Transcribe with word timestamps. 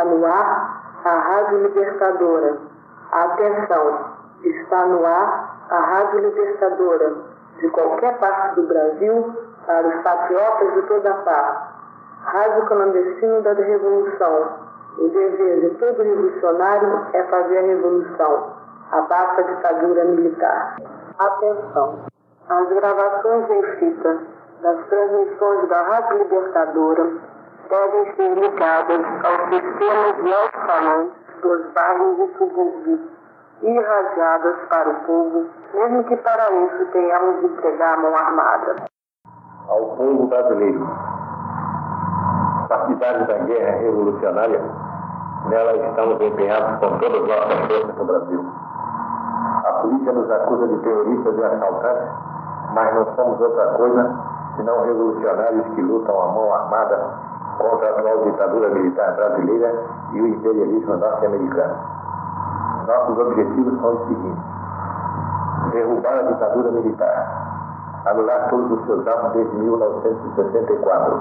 Está 0.00 0.04
no 0.04 0.24
ar 0.24 1.02
a 1.04 1.10
Rádio 1.10 1.58
Libertadora. 1.58 2.56
Atenção, 3.12 4.04
está 4.42 4.86
no 4.86 5.04
ar 5.04 5.66
a 5.68 5.78
Rádio 5.78 6.20
Libertadora. 6.20 7.14
De 7.58 7.68
qualquer 7.68 8.16
parte 8.18 8.54
do 8.54 8.62
Brasil, 8.66 9.34
para 9.66 9.88
os 9.88 10.02
patriotas 10.02 10.74
de 10.74 10.82
toda 10.82 11.12
parte. 11.12 11.70
Rádio 12.24 12.66
Clandestino 12.66 13.42
da 13.42 13.52
Revolução. 13.52 14.70
O 14.98 15.08
dever 15.08 15.60
de 15.60 15.70
todo 15.76 16.02
revolucionário 16.02 17.06
é 17.12 17.22
fazer 17.24 17.58
a 17.58 17.62
revolução. 17.62 18.56
Abaixa 18.92 19.40
a 19.40 19.42
ditadura 19.42 20.04
militar. 20.04 20.76
Atenção, 21.18 21.98
as 22.48 22.68
gravações 22.68 23.50
em 23.50 23.62
fita 23.76 24.18
das 24.62 24.86
transmissões 24.86 25.68
da 25.68 25.82
Rádio 25.82 26.18
Libertadora 26.18 27.29
devem 27.70 28.14
ser 28.16 28.34
ligadas 28.34 29.00
aos 29.24 29.48
sistemas 29.48 30.16
de 30.16 30.34
alto-falantes 30.34 31.12
dos 31.40 31.72
bairros 31.72 32.18
e 32.18 32.38
subúrbios 32.38 33.00
e 33.62 33.70
irradiadas 33.70 34.56
para 34.68 34.90
o 34.90 34.94
povo, 35.06 35.46
mesmo 35.72 36.04
que 36.04 36.16
para 36.16 36.50
isso 36.50 36.86
tenhamos 36.92 37.40
de 37.40 37.46
empregar 37.46 37.94
a 37.94 38.00
mão 38.00 38.16
armada. 38.16 38.76
ao 39.68 39.96
povo 39.96 40.26
brasileiro. 40.26 40.84
Partidários 42.68 43.28
da 43.28 43.38
guerra 43.38 43.78
revolucionária, 43.78 44.60
nela 45.48 45.76
estamos 45.76 46.20
empenhados 46.20 46.80
com 46.80 46.98
todas 46.98 47.22
as 47.22 47.28
nossas 47.28 47.66
forças 47.68 47.96
no 47.96 48.04
Brasil. 48.04 48.44
A 49.64 49.72
polícia 49.80 50.12
nos 50.12 50.30
acusa 50.30 50.68
de 50.68 50.78
terroristas 50.78 51.38
e 51.38 51.44
assaltantes, 51.44 52.08
mas 52.74 52.94
não 52.94 53.14
somos 53.14 53.40
outra 53.40 53.66
coisa 53.74 54.16
senão 54.56 54.82
revolucionários 54.84 55.66
que 55.74 55.82
lutam 55.82 56.20
a 56.20 56.26
mão 56.32 56.52
armada 56.52 57.29
contra 57.60 57.88
a 57.88 57.90
atual 57.90 58.24
ditadura 58.24 58.68
militar 58.70 59.14
brasileira 59.14 59.84
e 60.12 60.20
o 60.20 60.26
imperialismo 60.26 60.96
norte-americano. 60.96 61.76
Nossos 62.86 63.18
objetivos 63.18 63.80
são 63.80 63.92
os 63.94 64.08
seguintes: 64.08 64.44
derrubar 65.72 66.18
a 66.18 66.22
ditadura 66.22 66.70
militar, 66.72 68.02
anular 68.06 68.48
todos 68.48 68.72
os 68.72 68.86
seus 68.86 69.06
atos 69.06 69.32
desde 69.32 69.56
1964, 69.56 71.20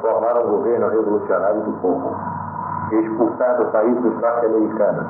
formar 0.00 0.38
um 0.38 0.48
governo 0.48 0.88
revolucionário 0.88 1.60
do 1.60 1.72
povo, 1.80 2.16
expulsar 2.90 3.56
do 3.58 3.66
país 3.66 3.96
os 4.04 4.20
norte-americanos, 4.20 5.06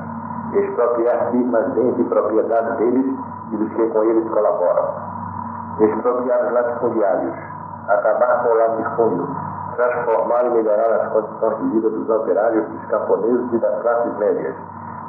expropriar 0.55 1.31
firmas, 1.31 1.69
bens 1.73 1.99
e 1.99 2.05
propriedade 2.05 2.77
deles 2.79 3.07
e 3.53 3.57
dos 3.57 3.73
que 3.75 3.87
com 3.89 4.03
eles 4.03 4.29
colaboram, 4.29 4.89
expropriar 5.79 6.47
os 6.47 6.53
latifundiários, 6.53 7.35
acabar 7.89 8.43
com 8.43 8.49
o 8.51 8.55
latifúndio, 8.55 9.44
transformar 9.77 10.47
e 10.47 10.51
melhorar 10.51 11.01
as 11.01 11.13
condições 11.13 11.59
de 11.59 11.69
vida 11.71 11.91
dos 11.91 12.09
operários, 12.11 12.67
dos 12.69 12.85
camponeses 12.87 13.53
e 13.53 13.59
das 13.59 13.83
classes 13.83 14.19
médias, 14.19 14.55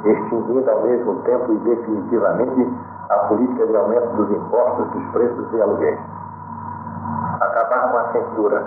extinguindo 0.04 0.70
ao 0.70 0.82
mesmo 0.82 1.22
tempo 1.22 1.52
e 1.52 1.56
definitivamente 1.58 2.74
a 3.08 3.16
política 3.28 3.66
de 3.66 3.76
aumento 3.76 4.08
dos 4.16 4.30
impostos, 4.30 4.86
dos 4.90 5.10
preços 5.12 5.52
e 5.52 5.62
aluguéis. 5.62 5.98
Acabar 7.40 7.90
com 7.90 7.98
a 7.98 8.12
censura, 8.12 8.64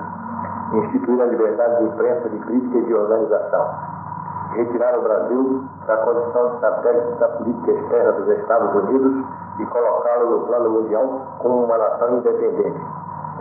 instituir 0.73 1.21
a 1.21 1.25
liberdade 1.25 1.77
de 1.77 1.83
imprensa, 1.85 2.29
de 2.29 2.39
crítica 2.39 2.77
e 2.77 2.83
de 2.83 2.93
organização, 2.93 3.69
retirar 4.53 4.97
o 4.97 5.01
Brasil 5.01 5.63
da 5.85 5.97
condição 5.97 6.51
de 6.51 6.59
satélite 6.59 7.19
da 7.19 7.27
política 7.29 7.71
externa 7.71 8.11
dos 8.13 8.27
Estados 8.29 8.75
Unidos 8.75 9.25
e 9.59 9.65
colocá-lo 9.65 10.39
no 10.39 10.47
plano 10.47 10.69
mundial 10.69 11.21
como 11.39 11.65
uma 11.65 11.77
nação 11.77 12.17
independente, 12.17 12.79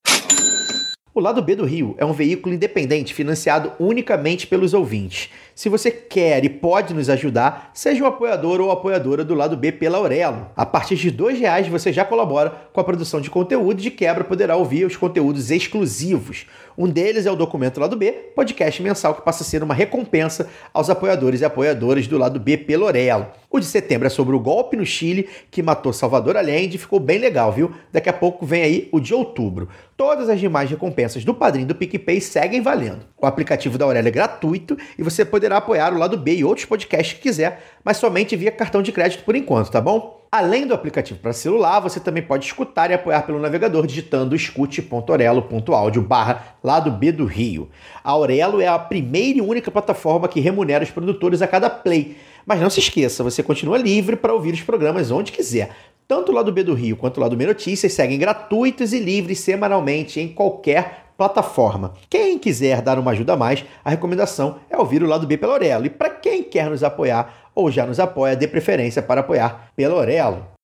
O 1.18 1.20
Lado 1.20 1.42
B 1.42 1.56
do 1.56 1.66
Rio 1.66 1.96
é 1.98 2.06
um 2.06 2.14
veículo 2.14 2.54
independente 2.54 3.12
financiado 3.12 3.72
unicamente 3.80 4.46
pelos 4.46 4.76
ouvintes. 4.76 5.32
Se 5.58 5.70
você 5.70 5.90
quer 5.90 6.46
e 6.46 6.50
pode 6.50 6.94
nos 6.94 7.10
ajudar, 7.10 7.72
seja 7.74 8.04
um 8.04 8.06
apoiador 8.06 8.62
ou 8.62 8.70
apoiadora 8.70 9.26
do 9.26 9.34
Lado 9.34 9.58
B 9.58 9.72
pela 9.72 9.98
Aurelo. 9.98 10.52
A 10.56 10.68
partir 10.68 10.96
de 10.96 11.10
R$ 11.10 11.34
reais 11.34 11.68
você 11.68 11.92
já 11.92 12.06
colabora 12.06 12.52
com 12.72 12.80
a 12.80 12.84
produção 12.84 13.20
de 13.20 13.32
conteúdo 13.32 13.82
de 13.82 13.90
quebra 13.90 14.24
poderá 14.24 14.56
ouvir 14.56 14.86
os 14.86 14.96
conteúdos 14.96 15.50
exclusivos. 15.50 16.46
Um 16.78 16.88
deles 16.88 17.26
é 17.26 17.32
o 17.32 17.36
Documento 17.36 17.80
Lado 17.80 17.98
B, 17.98 18.12
podcast 18.36 18.84
mensal 18.84 19.16
que 19.16 19.24
passa 19.24 19.42
a 19.42 19.46
ser 19.48 19.64
uma 19.64 19.74
recompensa 19.74 20.48
aos 20.72 20.92
apoiadores 20.92 21.42
e 21.42 21.46
apoiadoras 21.46 22.06
do 22.06 22.20
Lado 22.20 22.40
B 22.40 22.56
pela 22.56 22.86
Aurelo. 22.86 23.26
O 23.50 23.60
de 23.60 23.66
setembro 23.66 24.06
é 24.06 24.10
sobre 24.12 24.36
o 24.36 24.40
golpe 24.40 24.78
no 24.78 24.86
Chile 24.86 25.28
que 25.50 25.64
matou 25.64 25.92
Salvador 25.92 26.38
Allende, 26.38 26.78
ficou 26.78 27.00
bem 27.00 27.18
legal, 27.18 27.52
viu? 27.52 27.72
Daqui 27.92 28.10
a 28.10 28.14
pouco 28.14 28.46
vem 28.46 28.62
aí 28.62 28.90
o 28.92 29.00
de 29.00 29.12
outubro. 29.12 29.70
Todas 29.96 30.30
as 30.30 30.40
demais 30.40 30.70
recompensas 30.70 31.26
do 31.26 31.34
Padrinho 31.34 31.66
do 31.66 31.74
PicPay 31.74 32.22
seguem 32.22 32.62
valendo. 32.62 33.08
O 33.20 33.26
aplicativo 33.26 33.76
da 33.76 33.86
Aurélia 33.86 34.10
é 34.10 34.12
gratuito 34.12 34.78
e 35.00 35.02
você 35.02 35.26
poderá 35.26 35.47
apoiar 35.56 35.94
o 35.94 35.98
lado 35.98 36.18
B 36.18 36.36
e 36.36 36.44
outros 36.44 36.66
podcasts 36.66 37.14
que 37.14 37.22
quiser, 37.22 37.64
mas 37.84 37.96
somente 37.96 38.36
via 38.36 38.52
cartão 38.52 38.82
de 38.82 38.92
crédito 38.92 39.24
por 39.24 39.36
enquanto, 39.36 39.72
tá 39.72 39.80
bom? 39.80 40.18
Além 40.30 40.68
do 40.68 40.74
aplicativo 40.74 41.20
para 41.20 41.32
celular, 41.32 41.80
você 41.80 42.02
também 42.02 42.22
pode 42.22 42.46
escutar 42.46 42.92
e 42.92 42.94
apoiar 42.94 43.22
pelo 43.22 43.40
navegador 43.40 43.88
digitando 43.88 44.36
escute.orelo.audio 44.36 46.02
barra 46.02 46.58
lado 46.62 46.92
B 46.92 47.14
do 47.14 47.26
Rio. 47.26 47.70
A 48.04 48.12
Aurelo 48.12 48.60
é 48.60 48.68
a 48.68 48.78
primeira 48.78 49.40
e 49.40 49.42
única 49.42 49.72
plataforma 49.72 50.28
que 50.28 50.42
remunera 50.42 50.84
os 50.84 50.92
produtores 50.92 51.42
a 51.42 51.48
cada 51.48 51.70
play. 51.70 52.18
Mas 52.46 52.60
não 52.60 52.70
se 52.70 52.82
esqueça, 52.82 53.24
você 53.24 53.42
continua 53.42 53.78
livre 53.78 54.18
para 54.18 54.34
ouvir 54.34 54.54
os 54.54 54.62
programas 54.62 55.12
onde 55.12 55.32
quiser. 55.32 55.72
Tanto 56.06 56.32
o 56.32 56.36
lado 56.36 56.52
B 56.52 56.62
do 56.62 56.74
Rio 56.74 56.98
quanto 56.98 57.18
o 57.18 57.22
lado 57.22 57.36
B 57.38 57.46
Notícias 57.46 57.94
seguem 57.94 58.20
gratuitos 58.20 58.92
e 58.92 59.00
livres 59.00 59.40
semanalmente 59.40 60.20
em 60.20 60.28
qualquer 60.28 61.07
plataforma. 61.18 61.94
Quem 62.10 62.38
quiser 62.38 62.82
dar 62.82 63.00
uma 63.00 63.12
ajuda 63.12 63.34
a 63.34 63.38
mais, 63.38 63.66
a 63.84 63.90
recomendação 63.90 64.60
é 64.70 64.78
ouvir 64.78 65.02
o 65.02 65.08
lado 65.08 65.26
B 65.26 65.38
pela 65.38 65.54
Orelo. 65.54 65.86
E 65.86 65.90
para 65.90 66.12
quem 66.12 66.44
quer 66.44 66.70
nos 66.70 66.84
apoiar 66.84 67.50
ou 67.56 67.72
já 67.72 67.86
nos 67.86 68.00
apoia, 68.00 68.36
dê 68.36 68.48
preferência 68.48 69.02
para 69.02 69.22
apoiar 69.22 69.72
pela 69.76 69.96
Orelo. 69.96 70.57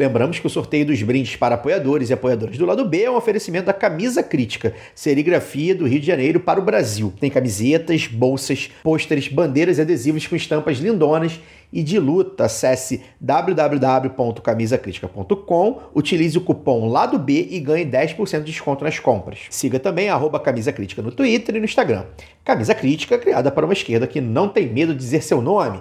Lembramos 0.00 0.38
que 0.38 0.46
o 0.46 0.50
sorteio 0.50 0.86
dos 0.86 1.02
brindes 1.02 1.36
para 1.36 1.56
apoiadores 1.56 2.08
e 2.08 2.14
apoiadores 2.14 2.56
do 2.56 2.64
lado 2.64 2.86
B 2.86 3.02
é 3.02 3.10
um 3.10 3.16
oferecimento 3.16 3.66
da 3.66 3.74
Camisa 3.74 4.22
Crítica, 4.22 4.72
serigrafia 4.94 5.74
do 5.74 5.86
Rio 5.86 6.00
de 6.00 6.06
Janeiro 6.06 6.40
para 6.40 6.58
o 6.58 6.64
Brasil. 6.64 7.12
Tem 7.20 7.30
camisetas, 7.30 8.06
bolsas, 8.06 8.70
pôsteres, 8.82 9.28
bandeiras 9.28 9.76
e 9.76 9.82
adesivos 9.82 10.26
com 10.26 10.34
estampas 10.34 10.78
lindonas 10.78 11.38
e 11.70 11.82
de 11.82 11.98
luta. 11.98 12.46
Acesse 12.46 13.02
www.camisacritica.com, 13.20 15.80
utilize 15.94 16.38
o 16.38 16.40
cupom 16.40 16.88
lado 16.88 17.18
B 17.18 17.48
e 17.50 17.60
ganhe 17.60 17.84
10% 17.84 18.38
de 18.38 18.52
desconto 18.52 18.82
nas 18.82 18.98
compras. 18.98 19.40
Siga 19.50 19.78
também 19.78 20.08
arroba 20.08 20.40
Camisa 20.40 20.72
Crítica 20.72 21.02
no 21.02 21.12
Twitter 21.12 21.56
e 21.56 21.58
no 21.58 21.66
Instagram. 21.66 22.06
Camisa 22.42 22.74
Crítica, 22.74 23.18
criada 23.18 23.50
para 23.50 23.66
uma 23.66 23.74
esquerda 23.74 24.06
que 24.06 24.22
não 24.22 24.48
tem 24.48 24.66
medo 24.66 24.94
de 24.94 24.98
dizer 24.98 25.22
seu 25.22 25.42
nome. 25.42 25.78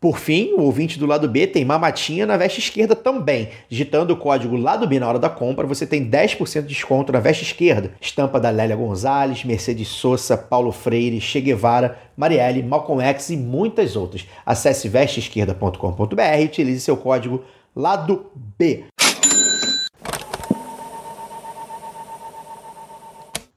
Por 0.00 0.18
fim, 0.18 0.52
o 0.52 0.62
ouvinte 0.62 0.96
do 0.96 1.06
lado 1.06 1.28
B 1.28 1.46
tem 1.46 1.64
mamatinha 1.64 2.24
na 2.24 2.36
veste 2.36 2.60
esquerda 2.60 2.94
também. 2.94 3.48
Digitando 3.68 4.12
o 4.12 4.16
código 4.16 4.56
lado 4.56 4.86
B 4.86 5.00
na 5.00 5.08
hora 5.08 5.18
da 5.18 5.28
compra, 5.28 5.66
você 5.66 5.84
tem 5.84 6.08
10% 6.08 6.62
de 6.62 6.68
desconto 6.68 7.12
na 7.12 7.18
veste 7.18 7.42
esquerda. 7.42 7.92
Estampa 8.00 8.38
da 8.38 8.48
Lélia 8.48 8.76
Gonzalez, 8.76 9.44
Mercedes 9.44 9.88
Sosa, 9.88 10.36
Paulo 10.36 10.70
Freire, 10.70 11.20
Che 11.20 11.40
Guevara, 11.40 11.98
Marielle, 12.16 12.62
Malcolm 12.62 13.02
X 13.02 13.30
e 13.30 13.36
muitas 13.36 13.96
outras. 13.96 14.24
Acesse 14.46 14.88
vesteesquerda.com.br 14.88 16.40
e 16.40 16.44
utilize 16.44 16.80
seu 16.80 16.96
código 16.96 17.42
lado 17.74 18.26
B. 18.56 18.84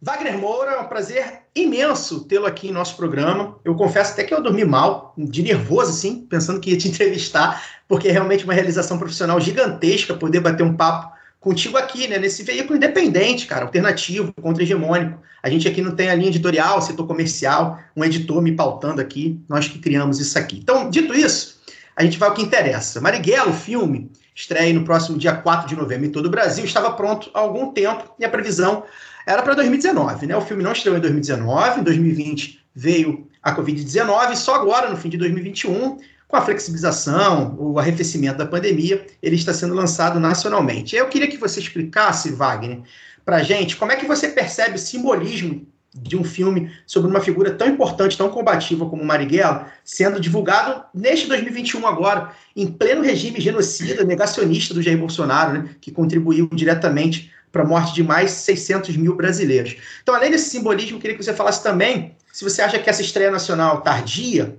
Wagner 0.03 0.35
Moura, 0.35 0.71
é 0.71 0.79
um 0.79 0.87
prazer 0.87 1.41
imenso 1.55 2.23
tê-lo 2.23 2.47
aqui 2.47 2.69
em 2.69 2.71
nosso 2.71 2.97
programa. 2.97 3.59
Eu 3.63 3.75
confesso 3.75 4.13
até 4.13 4.23
que 4.23 4.33
eu 4.33 4.41
dormi 4.41 4.65
mal, 4.65 5.13
de 5.15 5.43
nervoso, 5.43 5.91
assim, 5.91 6.25
pensando 6.27 6.59
que 6.59 6.71
ia 6.71 6.77
te 6.77 6.87
entrevistar, 6.89 7.63
porque 7.87 8.07
é 8.07 8.11
realmente 8.11 8.43
uma 8.43 8.53
realização 8.53 8.97
profissional 8.97 9.39
gigantesca 9.39 10.15
poder 10.15 10.39
bater 10.39 10.63
um 10.63 10.75
papo 10.75 11.15
contigo 11.39 11.77
aqui, 11.77 12.07
né, 12.07 12.17
nesse 12.17 12.41
veículo 12.41 12.77
independente, 12.77 13.45
cara, 13.45 13.63
alternativo, 13.63 14.33
contra-hegemônico. 14.41 15.19
A 15.43 15.49
gente 15.51 15.67
aqui 15.67 15.83
não 15.83 15.95
tem 15.95 16.09
a 16.09 16.15
linha 16.15 16.29
editorial, 16.29 16.81
setor 16.81 17.05
comercial, 17.05 17.79
um 17.95 18.03
editor 18.03 18.41
me 18.41 18.53
pautando 18.53 19.01
aqui, 19.01 19.39
nós 19.47 19.67
que 19.67 19.77
criamos 19.77 20.19
isso 20.19 20.37
aqui. 20.37 20.57
Então, 20.57 20.89
dito 20.89 21.13
isso, 21.13 21.61
a 21.95 22.03
gente 22.03 22.17
vai 22.17 22.29
ao 22.29 22.33
que 22.33 22.41
interessa. 22.41 22.99
Marighella, 22.99 23.51
o 23.51 23.53
filme, 23.53 24.09
estreia 24.33 24.73
no 24.73 24.83
próximo 24.83 25.17
dia 25.17 25.35
4 25.35 25.67
de 25.67 25.75
novembro 25.75 26.07
em 26.07 26.11
todo 26.11 26.25
o 26.25 26.29
Brasil, 26.31 26.65
estava 26.65 26.91
pronto 26.93 27.29
há 27.35 27.39
algum 27.39 27.71
tempo 27.71 28.15
e 28.19 28.25
a 28.25 28.29
previsão 28.29 28.83
era 29.25 29.41
para 29.43 29.53
2019, 29.53 30.27
né? 30.27 30.35
O 30.35 30.41
filme 30.41 30.63
não 30.63 30.71
estreou 30.71 30.97
em 30.97 31.01
2019, 31.01 31.81
em 31.81 31.83
2020 31.83 32.59
veio 32.73 33.27
a 33.41 33.55
Covid-19 33.55 34.31
e 34.31 34.35
só 34.35 34.55
agora, 34.55 34.89
no 34.89 34.97
fim 34.97 35.09
de 35.09 35.17
2021, 35.17 35.97
com 36.27 36.37
a 36.37 36.41
flexibilização, 36.41 37.55
o 37.59 37.77
arrefecimento 37.77 38.37
da 38.37 38.45
pandemia, 38.45 39.05
ele 39.21 39.35
está 39.35 39.53
sendo 39.53 39.73
lançado 39.73 40.19
nacionalmente. 40.19 40.95
Eu 40.95 41.07
queria 41.07 41.27
que 41.27 41.37
você 41.37 41.59
explicasse, 41.59 42.31
Wagner, 42.31 42.81
para 43.25 43.37
a 43.37 43.43
gente 43.43 43.75
como 43.75 43.91
é 43.91 43.95
que 43.95 44.05
você 44.05 44.29
percebe 44.29 44.75
o 44.75 44.79
simbolismo 44.79 45.67
de 45.93 46.15
um 46.15 46.23
filme 46.23 46.71
sobre 46.87 47.09
uma 47.09 47.19
figura 47.19 47.51
tão 47.51 47.67
importante, 47.67 48.17
tão 48.17 48.29
combativa 48.29 48.89
como 48.89 49.03
Marighella, 49.03 49.67
sendo 49.83 50.21
divulgado 50.21 50.85
neste 50.93 51.27
2021 51.27 51.85
agora, 51.85 52.31
em 52.55 52.67
pleno 52.67 53.01
regime 53.01 53.41
genocida, 53.41 54.03
negacionista 54.03 54.73
do 54.73 54.81
Jair 54.81 54.97
Bolsonaro, 54.97 55.53
né, 55.53 55.69
que 55.81 55.91
contribuiu 55.91 56.47
diretamente 56.53 57.29
para 57.51 57.63
a 57.63 57.67
morte 57.67 57.93
de 57.93 58.03
mais 58.03 58.31
600 58.31 58.95
mil 58.95 59.15
brasileiros. 59.15 59.75
Então, 60.01 60.15
além 60.15 60.31
desse 60.31 60.49
simbolismo, 60.49 60.99
queria 60.99 61.17
que 61.17 61.23
você 61.23 61.33
falasse 61.33 61.61
também 61.61 62.15
se 62.31 62.43
você 62.43 62.61
acha 62.61 62.79
que 62.79 62.89
essa 62.89 63.01
estreia 63.01 63.29
nacional 63.29 63.81
tardia, 63.81 64.57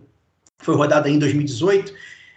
foi 0.59 0.75
rodada 0.75 1.09
em 1.09 1.19
2018, 1.19 1.93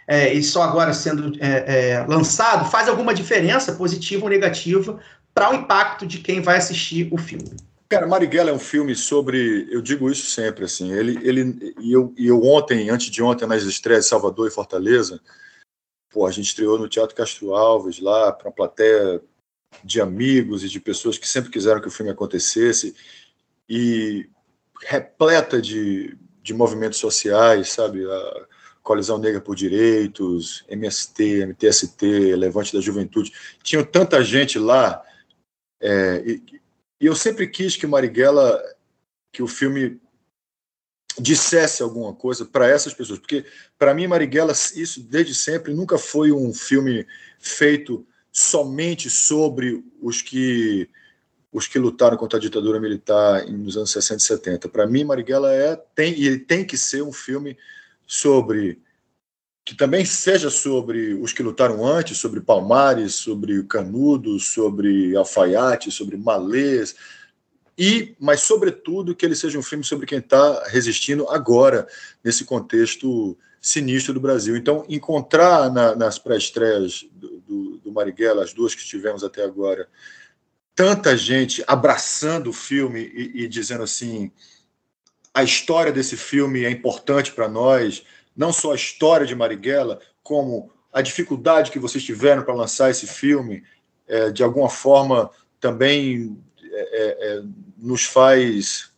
é, 0.08 0.34
e 0.34 0.42
só 0.44 0.64
agora 0.64 0.94
sendo 0.94 1.36
é, 1.40 1.92
é, 1.92 2.06
lançado, 2.08 2.70
faz 2.70 2.88
alguma 2.88 3.14
diferença, 3.14 3.74
positiva 3.74 4.24
ou 4.24 4.30
negativa, 4.30 5.00
para 5.34 5.52
o 5.52 5.56
impacto 5.56 6.06
de 6.06 6.20
quem 6.20 6.42
vai 6.42 6.58
assistir 6.58 7.10
o 7.12 7.18
filme. 7.18 7.52
Cara, 7.90 8.08
Marighella 8.08 8.50
é 8.50 8.54
um 8.54 8.60
filme 8.60 8.96
sobre, 8.96 9.68
eu 9.70 9.82
digo 9.82 10.10
isso 10.10 10.28
sempre, 10.28 10.66
assim, 10.66 10.92
ele, 10.92 11.20
ele 11.22 11.76
e 11.80 11.92
eu, 11.92 12.14
e 12.18 12.28
eu 12.28 12.44
ontem, 12.44 12.90
antes 12.90 13.12
de 13.12 13.22
ontem, 13.22 13.46
nas 13.46 13.64
estreias 13.64 14.06
de 14.06 14.10
Salvador 14.10 14.48
e 14.48 14.52
Fortaleza, 14.52 15.20
pô, 16.10 16.26
a 16.26 16.32
gente 16.32 16.48
estreou 16.48 16.80
no 16.80 16.88
Teatro 16.88 17.16
Castro 17.16 17.54
Alves, 17.54 18.00
lá, 18.00 18.32
para 18.32 18.48
uma 18.48 18.56
plateia 18.56 19.22
de 19.84 20.02
amigos 20.02 20.64
e 20.64 20.70
de 20.70 20.80
pessoas 20.80 21.18
que 21.18 21.28
sempre 21.28 21.52
quiseram 21.52 21.82
que 21.82 21.88
o 21.88 21.92
filme 21.92 22.12
acontecesse 22.12 22.96
e 23.70 24.30
repleta 24.84 25.62
de, 25.62 26.18
de 26.42 26.54
movimentos 26.54 27.00
sociais, 27.00 27.70
sabe? 27.70 28.06
A 28.06 28.46
Colisão 28.84 29.18
Negra 29.18 29.42
por 29.42 29.56
Direitos, 29.56 30.64
MST, 30.70 31.46
MTST, 31.48 32.36
Levante 32.36 32.74
da 32.74 32.82
Juventude. 32.82 33.34
Tinha 33.64 33.84
tanta 33.84 34.24
gente 34.24 34.60
lá 34.60 35.04
é, 35.80 36.24
e, 36.26 36.44
e, 37.00 37.06
eu 37.06 37.16
sempre 37.16 37.48
quis 37.48 37.76
que 37.76 37.86
Marighella, 37.86 38.62
que 39.32 39.44
o 39.44 39.48
filme 39.48 40.00
dissesse 41.20 41.82
alguma 41.82 42.14
coisa 42.14 42.46
para 42.46 42.68
essas 42.68 42.94
pessoas, 42.94 43.20
porque 43.20 43.46
para 43.78 43.94
mim 43.94 44.08
Marighella 44.08 44.52
isso 44.52 45.02
desde 45.02 45.34
sempre 45.34 45.74
nunca 45.74 45.98
foi 45.98 46.32
um 46.32 46.54
filme 46.54 47.08
feito 47.40 48.06
somente 48.38 49.10
sobre 49.10 49.82
os 50.02 50.22
que 50.22 50.90
os 51.54 51.70
que 51.70 51.80
lutaram 51.80 52.18
contra 52.18 52.38
a 52.38 52.42
ditadura 52.42 52.82
militar 52.82 53.48
nos 53.48 53.78
anos 53.78 53.90
60 53.92 54.18
e 54.18 54.26
70. 54.26 54.68
Para 54.68 54.86
mim, 54.86 55.06
Marighella 55.06 55.54
é 55.54 55.78
tem 55.96 56.12
e 56.12 56.38
tem 56.38 56.66
que 56.66 56.78
ser 56.78 57.02
um 57.02 57.14
filme 57.14 57.58
sobre 58.06 58.82
que 59.64 59.74
também 59.74 60.04
seja 60.04 60.50
sobre 60.50 61.14
os 61.14 61.32
que 61.32 61.42
lutaram 61.42 61.88
antes, 61.88 62.18
sobre 62.18 62.42
Palmares, 62.42 63.16
sobre 63.16 63.64
Canudo, 63.64 64.38
sobre 64.38 65.16
Alfaiate, 65.16 65.90
sobre 65.90 66.18
Malês, 66.18 66.94
e, 67.78 68.16
mas 68.20 68.42
sobretudo 68.42 69.16
que 69.16 69.26
ele 69.26 69.36
seja 69.36 69.58
um 69.58 69.64
filme 69.64 69.86
sobre 69.86 70.06
quem 70.06 70.20
está 70.20 70.68
resistindo 70.68 71.26
agora 71.30 71.88
nesse 72.22 72.44
contexto 72.44 73.38
sinistro 73.62 74.14
do 74.14 74.20
Brasil. 74.20 74.58
Então, 74.58 74.86
encontrar 74.90 75.72
na, 75.72 75.96
nas 75.96 76.20
pré-estreias 76.20 77.06
do, 77.48 77.78
do, 77.78 77.92
Marighella, 77.92 78.44
as 78.44 78.54
duas 78.54 78.74
que 78.76 78.86
tivemos 78.86 79.24
até 79.24 79.44
agora, 79.44 79.88
tanta 80.76 81.16
gente 81.16 81.64
abraçando 81.68 82.50
o 82.50 82.54
filme 82.54 83.02
e, 83.02 83.44
e 83.44 83.48
dizendo 83.48 83.84
assim: 83.84 84.32
a 85.34 85.44
história 85.44 85.92
desse 85.92 86.18
filme 86.18 86.66
é 86.66 86.70
importante 86.70 87.32
para 87.32 87.48
nós, 87.48 88.06
não 88.36 88.52
só 88.52 88.72
a 88.72 88.76
história 88.76 89.26
de 89.26 89.36
Marighella, 89.36 90.00
como 90.24 90.72
a 90.92 91.02
dificuldade 91.02 91.72
que 91.72 91.80
vocês 91.80 92.04
tiveram 92.04 92.44
para 92.44 92.54
lançar 92.54 92.90
esse 92.90 93.06
filme, 93.06 93.64
é, 94.08 94.32
de 94.32 94.44
alguma 94.44 94.70
forma 94.70 95.30
também 95.60 96.38
é, 96.64 97.18
é, 97.20 97.44
nos 97.78 98.06
faz 98.06 98.92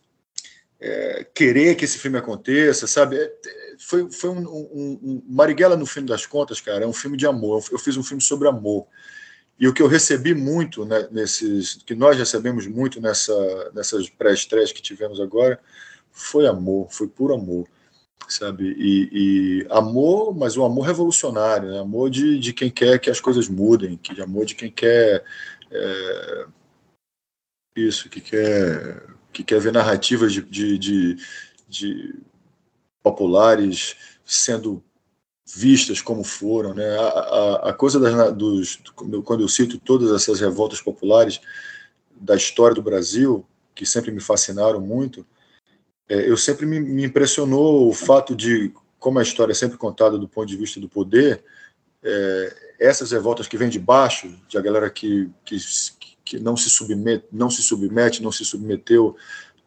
é, 0.80 1.26
querer 1.34 1.74
que 1.74 1.84
esse 1.84 1.98
filme 1.98 2.18
aconteça, 2.18 2.86
sabe? 2.86 3.16
Foi, 3.78 4.10
foi 4.10 4.30
um, 4.30 4.40
um, 4.40 5.00
um, 5.02 5.22
Marighella, 5.26 5.76
no 5.76 5.86
fim 5.86 6.04
das 6.04 6.26
contas, 6.26 6.60
cara, 6.60 6.84
é 6.84 6.86
um 6.86 6.92
filme 6.92 7.16
de 7.16 7.26
amor. 7.26 7.64
Eu 7.70 7.78
fiz 7.78 7.96
um 7.96 8.02
filme 8.02 8.22
sobre 8.22 8.48
amor. 8.48 8.86
E 9.58 9.66
o 9.66 9.74
que 9.74 9.82
eu 9.82 9.88
recebi 9.88 10.34
muito 10.34 10.84
né, 10.84 11.08
nesses, 11.10 11.74
que 11.84 11.94
nós 11.94 12.16
recebemos 12.16 12.66
muito 12.66 13.00
nessa, 13.00 13.70
nessas 13.74 14.08
pré-estreias 14.08 14.72
que 14.72 14.80
tivemos 14.80 15.20
agora, 15.20 15.60
foi 16.12 16.46
amor, 16.46 16.88
foi 16.90 17.08
puro 17.08 17.34
amor, 17.34 17.66
sabe? 18.28 18.74
E, 18.78 19.08
e, 19.12 19.66
amor, 19.70 20.34
mas 20.34 20.56
o 20.56 20.64
amor 20.64 20.82
revolucionário, 20.82 21.70
né? 21.70 21.80
amor 21.80 22.08
de, 22.08 22.38
de 22.38 22.52
quem 22.52 22.70
quer 22.70 22.98
que 22.98 23.10
as 23.10 23.20
coisas 23.20 23.48
mudem, 23.48 23.96
que 23.96 24.20
amor 24.20 24.46
de 24.46 24.54
quem 24.54 24.70
quer 24.70 25.24
é, 25.70 26.46
isso, 27.76 28.08
que 28.08 28.20
quer 28.20 29.02
que 29.32 29.44
quer 29.44 29.60
ver 29.60 29.72
narrativas 29.72 30.32
de, 30.32 30.42
de, 30.42 30.78
de, 30.78 31.16
de 31.68 32.14
populares 33.08 33.96
sendo 34.24 34.82
vistas 35.46 36.02
como 36.02 36.22
foram, 36.22 36.74
né? 36.74 36.96
A, 36.98 37.08
a, 37.08 37.70
a 37.70 37.72
coisa 37.72 37.98
das, 37.98 38.32
dos, 38.34 38.82
quando 39.24 39.42
eu 39.42 39.48
cito 39.48 39.78
todas 39.78 40.10
essas 40.12 40.40
revoltas 40.40 40.80
populares 40.80 41.40
da 42.20 42.36
história 42.36 42.74
do 42.74 42.82
Brasil, 42.82 43.46
que 43.74 43.86
sempre 43.86 44.10
me 44.10 44.20
fascinaram 44.20 44.80
muito, 44.80 45.26
é, 46.08 46.28
eu 46.28 46.36
sempre 46.36 46.66
me, 46.66 46.78
me, 46.80 47.04
impressionou 47.04 47.88
o 47.88 47.94
fato 47.94 48.34
de 48.34 48.72
como 48.98 49.18
a 49.18 49.22
história 49.22 49.52
é 49.52 49.54
sempre 49.54 49.78
contada 49.78 50.18
do 50.18 50.28
ponto 50.28 50.48
de 50.48 50.56
vista 50.56 50.80
do 50.80 50.88
poder, 50.88 51.42
é, 52.02 52.56
essas 52.80 53.12
revoltas 53.12 53.46
que 53.46 53.56
vêm 53.56 53.68
de 53.68 53.78
baixo, 53.78 54.28
de 54.48 54.58
a 54.58 54.60
galera 54.60 54.90
que, 54.90 55.30
que, 55.44 55.56
que 56.24 56.38
não 56.38 56.56
se 56.56 56.68
submete, 56.68 57.24
não 57.32 57.48
se 57.48 57.62
submete, 57.62 58.22
não 58.22 58.32
se 58.32 58.44
submeteu 58.44 59.16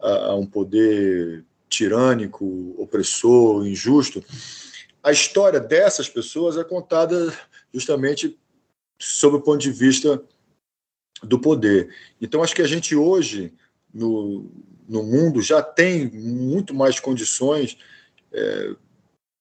a, 0.00 0.26
a 0.26 0.36
um 0.36 0.46
poder 0.46 1.44
tirânico, 1.72 2.74
opressor, 2.78 3.66
injusto, 3.66 4.24
a 5.02 5.10
história 5.10 5.58
dessas 5.58 6.08
pessoas 6.08 6.56
é 6.56 6.62
contada 6.62 7.32
justamente 7.72 8.38
sob 8.98 9.36
o 9.36 9.40
ponto 9.40 9.58
de 9.58 9.72
vista 9.72 10.22
do 11.22 11.38
poder. 11.38 11.92
Então, 12.20 12.42
acho 12.42 12.54
que 12.54 12.62
a 12.62 12.68
gente 12.68 12.94
hoje, 12.94 13.52
no, 13.92 14.50
no 14.88 15.02
mundo, 15.02 15.42
já 15.42 15.62
tem 15.62 16.08
muito 16.10 16.72
mais 16.72 17.00
condições 17.00 17.76
é, 18.32 18.74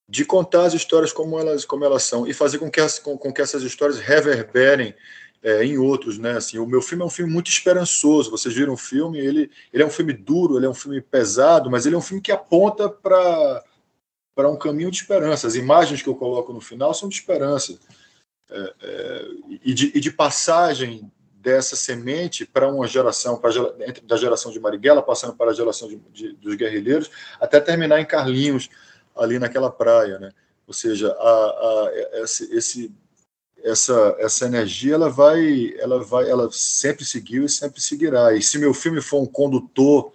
de 0.10 0.26
contar 0.26 0.66
as 0.66 0.74
histórias 0.74 1.14
como 1.14 1.40
elas, 1.40 1.64
como 1.64 1.86
elas 1.86 2.04
são 2.04 2.28
e 2.28 2.34
fazer 2.34 2.58
com 2.58 2.70
que, 2.70 2.82
as, 2.82 3.00
com, 3.00 3.18
com 3.18 3.32
que 3.32 3.42
essas 3.42 3.64
histórias 3.64 4.00
reverberem 4.00 4.96
é, 5.44 5.66
em 5.66 5.78
outros, 5.78 6.18
né? 6.18 6.38
Assim, 6.38 6.58
o 6.60 6.68
meu 6.68 6.82
filme 6.82 7.04
é 7.04 7.06
um 7.06 7.10
filme 7.10 7.32
muito 7.32 7.50
esperançoso. 7.50 8.30
Vocês 8.30 8.54
viram 8.54 8.74
o 8.74 8.78
filme? 8.78 9.20
Ele, 9.20 9.50
ele 9.74 9.84
é 9.84 9.86
um 9.86 9.90
filme 9.90 10.14
duro, 10.14 10.58
ele 10.58 10.66
é 10.66 10.70
um 10.70 10.74
filme 10.74 11.02
pesado, 11.02 11.70
mas 11.70 11.86
ele 11.86 11.96
é 11.96 11.98
um 11.98 12.02
filme 12.02 12.22
que 12.22 12.32
aponta 12.32 12.90
para 12.90 13.64
para 14.34 14.50
um 14.50 14.58
caminho 14.58 14.90
de 14.90 14.98
esperança. 14.98 15.46
As 15.46 15.56
imagens 15.56 16.02
que 16.02 16.08
eu 16.08 16.16
coloco 16.16 16.54
no 16.54 16.62
final 16.62 16.94
são 16.94 17.10
de 17.10 17.16
esperança 17.16 17.78
é, 18.50 18.74
é, 18.82 19.26
e, 19.64 19.74
de, 19.74 19.92
e, 19.94 20.00
de, 20.00 20.10
passagem 20.10 21.12
dessa 21.36 21.76
semente 21.76 22.46
para 22.46 22.68
uma 22.68 22.88
geração, 22.88 23.38
para, 23.38 23.52
da 24.04 24.18
geração 24.18 24.52
de 24.52 24.60
Marighella, 24.60 25.02
passando 25.02 25.36
para 25.36 25.52
a 25.52 25.54
geração 25.54 25.88
de, 25.88 25.98
de, 26.12 26.34
dos 26.34 26.56
guerrilheiros, 26.56 27.12
até 27.40 27.60
terminar 27.60 28.00
em 28.00 28.06
Carlinhos, 28.06 28.70
ali 29.16 29.38
naquela 29.38 29.70
praia. 29.70 30.18
Né? 30.18 30.32
Ou 30.66 30.74
seja, 30.74 31.12
a, 31.12 31.30
a, 31.30 31.92
esse, 32.24 32.54
esse, 32.56 32.96
essa, 33.64 34.16
essa 34.20 34.46
energia 34.46 34.96
ela 34.96 35.10
vai, 35.10 35.74
ela 35.78 36.04
vai, 36.04 36.30
ela 36.30 36.50
sempre 36.52 37.06
seguiu 37.06 37.46
e 37.46 37.50
sempre 37.50 37.82
seguirá. 37.82 38.34
E 38.34 38.42
se 38.42 38.58
meu 38.58 38.74
filme 38.74 39.02
for 39.02 39.22
um 39.22 39.26
condutor, 39.26 40.12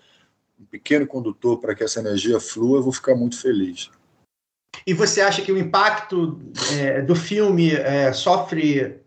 um 0.60 0.64
pequeno 0.64 1.06
condutor 1.06 1.58
para 1.58 1.74
que 1.74 1.84
essa 1.84 2.00
energia 2.00 2.40
flua, 2.40 2.78
eu 2.78 2.82
vou 2.82 2.92
ficar 2.92 3.14
muito 3.14 3.40
feliz. 3.40 3.90
E 4.86 4.92
você 4.92 5.20
acha 5.20 5.42
que 5.42 5.52
o 5.52 5.58
impacto 5.58 6.40
é, 6.72 7.02
do 7.02 7.14
filme 7.14 7.72
é, 7.72 8.12
sofre 8.12 9.00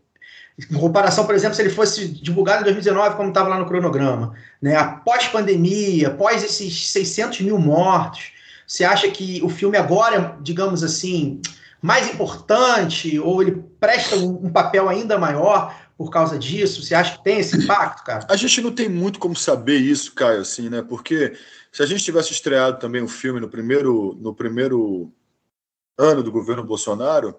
em 0.58 0.78
comparação, 0.78 1.26
por 1.26 1.34
exemplo, 1.34 1.56
se 1.56 1.62
ele 1.62 1.70
fosse 1.70 2.08
divulgado 2.08 2.62
em 2.62 2.64
2019, 2.66 3.16
como 3.16 3.30
estava 3.30 3.48
lá 3.48 3.58
no 3.58 3.66
cronograma, 3.66 4.34
né? 4.62 4.76
Após 4.76 5.28
pandemia, 5.28 6.10
após 6.10 6.44
esses 6.44 6.92
600 6.92 7.42
mil 7.42 7.58
mortos, 7.58 8.34
você 8.68 8.84
acha 8.84 9.10
que 9.10 9.42
o 9.42 9.48
filme 9.48 9.78
agora, 9.78 10.38
digamos 10.42 10.84
assim, 10.84 11.42
mais 11.82 12.10
importante 12.14 13.20
ou 13.20 13.42
ele 13.42 13.64
presta 13.80 14.16
um, 14.16 14.46
um 14.46 14.52
papel 14.52 14.90
ainda 14.90 15.18
maior 15.18 15.76
por 15.98 16.10
causa 16.10 16.38
disso? 16.38 16.84
Você 16.84 16.96
acha 16.96 17.18
que 17.18 17.24
tem 17.24 17.40
esse 17.40 17.58
impacto, 17.58 18.04
cara? 18.04 18.26
A 18.30 18.36
gente 18.36 18.62
não 18.62 18.72
tem 18.72 18.90
muito 18.90 19.20
como 19.20 19.36
saber 19.36 19.78
isso, 19.78 20.14
Caio, 20.14 20.42
assim, 20.42 20.70
né? 20.70 20.82
Porque 20.82 21.38
se 21.72 21.84
a 21.84 21.86
gente 21.86 22.04
tivesse 22.04 22.32
estreado 22.32 22.80
também 22.80 23.02
o 23.02 23.08
filme 23.08 23.40
no 23.40 23.50
primeiro, 23.50 24.18
no 24.20 24.34
primeiro 24.34 25.12
ano 25.98 26.24
do 26.24 26.32
governo 26.32 26.64
Bolsonaro, 26.64 27.36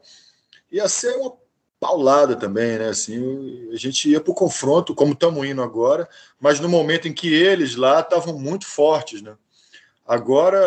ia 0.71 0.89
ser 0.89 1.17
uma 1.17 1.33
paulada 1.81 2.37
também, 2.37 2.79
né? 2.79 2.89
Assim, 2.89 3.71
a 3.73 3.77
gente 3.77 4.11
ia 4.11 4.21
para 4.21 4.31
o 4.31 4.35
confronto, 4.35 4.95
como 4.95 5.15
estamos 5.15 5.47
indo 5.47 5.63
agora, 5.63 6.07
mas 6.39 6.61
no 6.61 6.69
momento 6.69 7.09
em 7.09 7.13
que 7.13 7.33
eles 7.33 7.75
lá 7.75 8.01
estavam 8.01 8.39
muito 8.39 8.67
fortes, 8.67 9.23
né? 9.23 9.35
Agora 10.07 10.59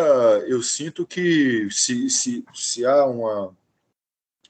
eu 0.48 0.62
sinto 0.62 1.06
que 1.06 1.68
se, 1.70 2.08
se, 2.10 2.44
se 2.52 2.84
há 2.84 3.04
uma, 3.04 3.54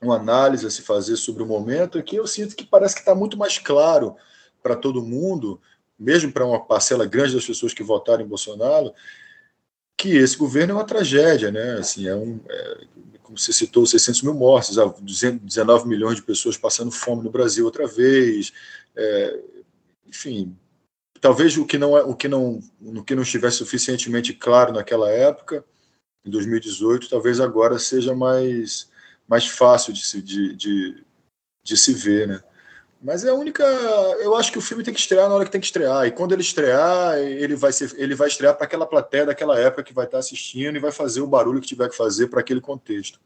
uma 0.01 0.17
análise 0.17 0.67
a 0.67 0.71
se 0.71 0.83
fazer 0.83 1.17
sobre 1.17 1.43
o 1.43 1.47
momento, 1.47 1.99
aqui 1.99 2.17
eu 2.17 2.27
sinto 2.27 2.57
que 2.57 2.65
parece 2.65 2.95
que 2.95 3.01
está 3.01 3.15
muito 3.15 3.39
mais 3.39 3.59
claro 3.59 4.17
para 4.63 4.77
todo 4.77 5.03
mundo, 5.03 5.61
mesmo 5.99 6.33
para 6.33 6.47
uma 6.47 6.65
parcela 6.65 7.07
grande 7.07 7.35
das 7.35 7.47
pessoas 7.47 7.73
que 7.73 7.83
votaram 7.83 8.25
em 8.25 8.29
Bolsonaro, 8.29 8.93
que 9.97 10.17
esse 10.17 10.37
governo 10.37 10.73
é 10.73 10.77
uma 10.77 10.85
tragédia, 10.85 11.51
né? 11.51 11.75
Assim, 11.75 12.07
é 12.09 12.15
um, 12.15 12.41
é, 12.49 12.87
como 13.23 13.39
você 13.39 13.53
citou, 13.53 13.87
600 13.87 14.23
mil 14.23 14.35
mortes, 14.35 14.77
19 15.43 15.89
milhões 15.89 16.17
de 16.17 16.23
pessoas 16.23 16.57
passando 16.57 16.91
fome 16.91 17.23
no 17.23 17.31
Brasil 17.31 17.65
outra 17.65 17.87
vez, 17.87 18.53
é, 18.97 19.41
enfim, 20.07 20.57
talvez 21.21 21.57
o 21.57 21.65
que 21.65 21.79
não 21.79 21.97
é, 21.97 22.03
o 22.03 22.15
que 22.15 22.29
não, 22.29 22.61
o 22.81 23.03
que 23.03 23.15
não 23.15 23.23
estivesse 23.23 23.59
suficientemente 23.59 24.33
claro 24.35 24.73
naquela 24.73 25.11
época, 25.11 25.65
em 26.25 26.31
2018, 26.31 27.09
talvez 27.09 27.41
agora 27.41 27.79
seja 27.79 28.15
mais 28.15 28.89
mais 29.29 29.47
fácil 29.47 29.93
de 29.93 30.05
se, 30.05 30.23
de, 30.23 30.55
de, 30.55 31.05
de 31.63 31.77
se 31.77 31.93
ver, 31.93 32.29
né? 32.29 32.41
Mas 33.05 33.23
é 33.23 33.29
a 33.29 33.35
única. 33.35 33.63
Eu 34.23 34.35
acho 34.35 34.51
que 34.51 34.57
o 34.57 34.63
filme 34.63 34.83
tem 34.83 34.95
que 34.95 35.01
estrear 35.01 35.29
na 35.29 35.35
hora 35.35 35.45
que 35.45 35.51
tem 35.51 35.61
que 35.61 35.67
estrear. 35.67 36.07
E 36.07 36.11
quando 36.11 36.33
ele 36.33 36.41
estrear, 36.41 37.19
ele 37.19 37.55
vai, 37.55 37.71
ser, 37.71 37.93
ele 37.99 38.15
vai 38.15 38.29
estrear 38.29 38.57
para 38.57 38.65
aquela 38.65 38.87
plateia 38.87 39.27
daquela 39.27 39.61
época 39.61 39.83
que 39.83 39.93
vai 39.93 40.07
estar 40.07 40.17
assistindo 40.17 40.77
e 40.77 40.81
vai 40.81 40.91
fazer 40.91 41.21
o 41.21 41.27
barulho 41.27 41.61
que 41.61 41.67
tiver 41.67 41.91
que 41.91 41.97
fazer 41.97 42.29
para 42.29 42.41
aquele 42.41 42.63
contexto. 42.63 43.21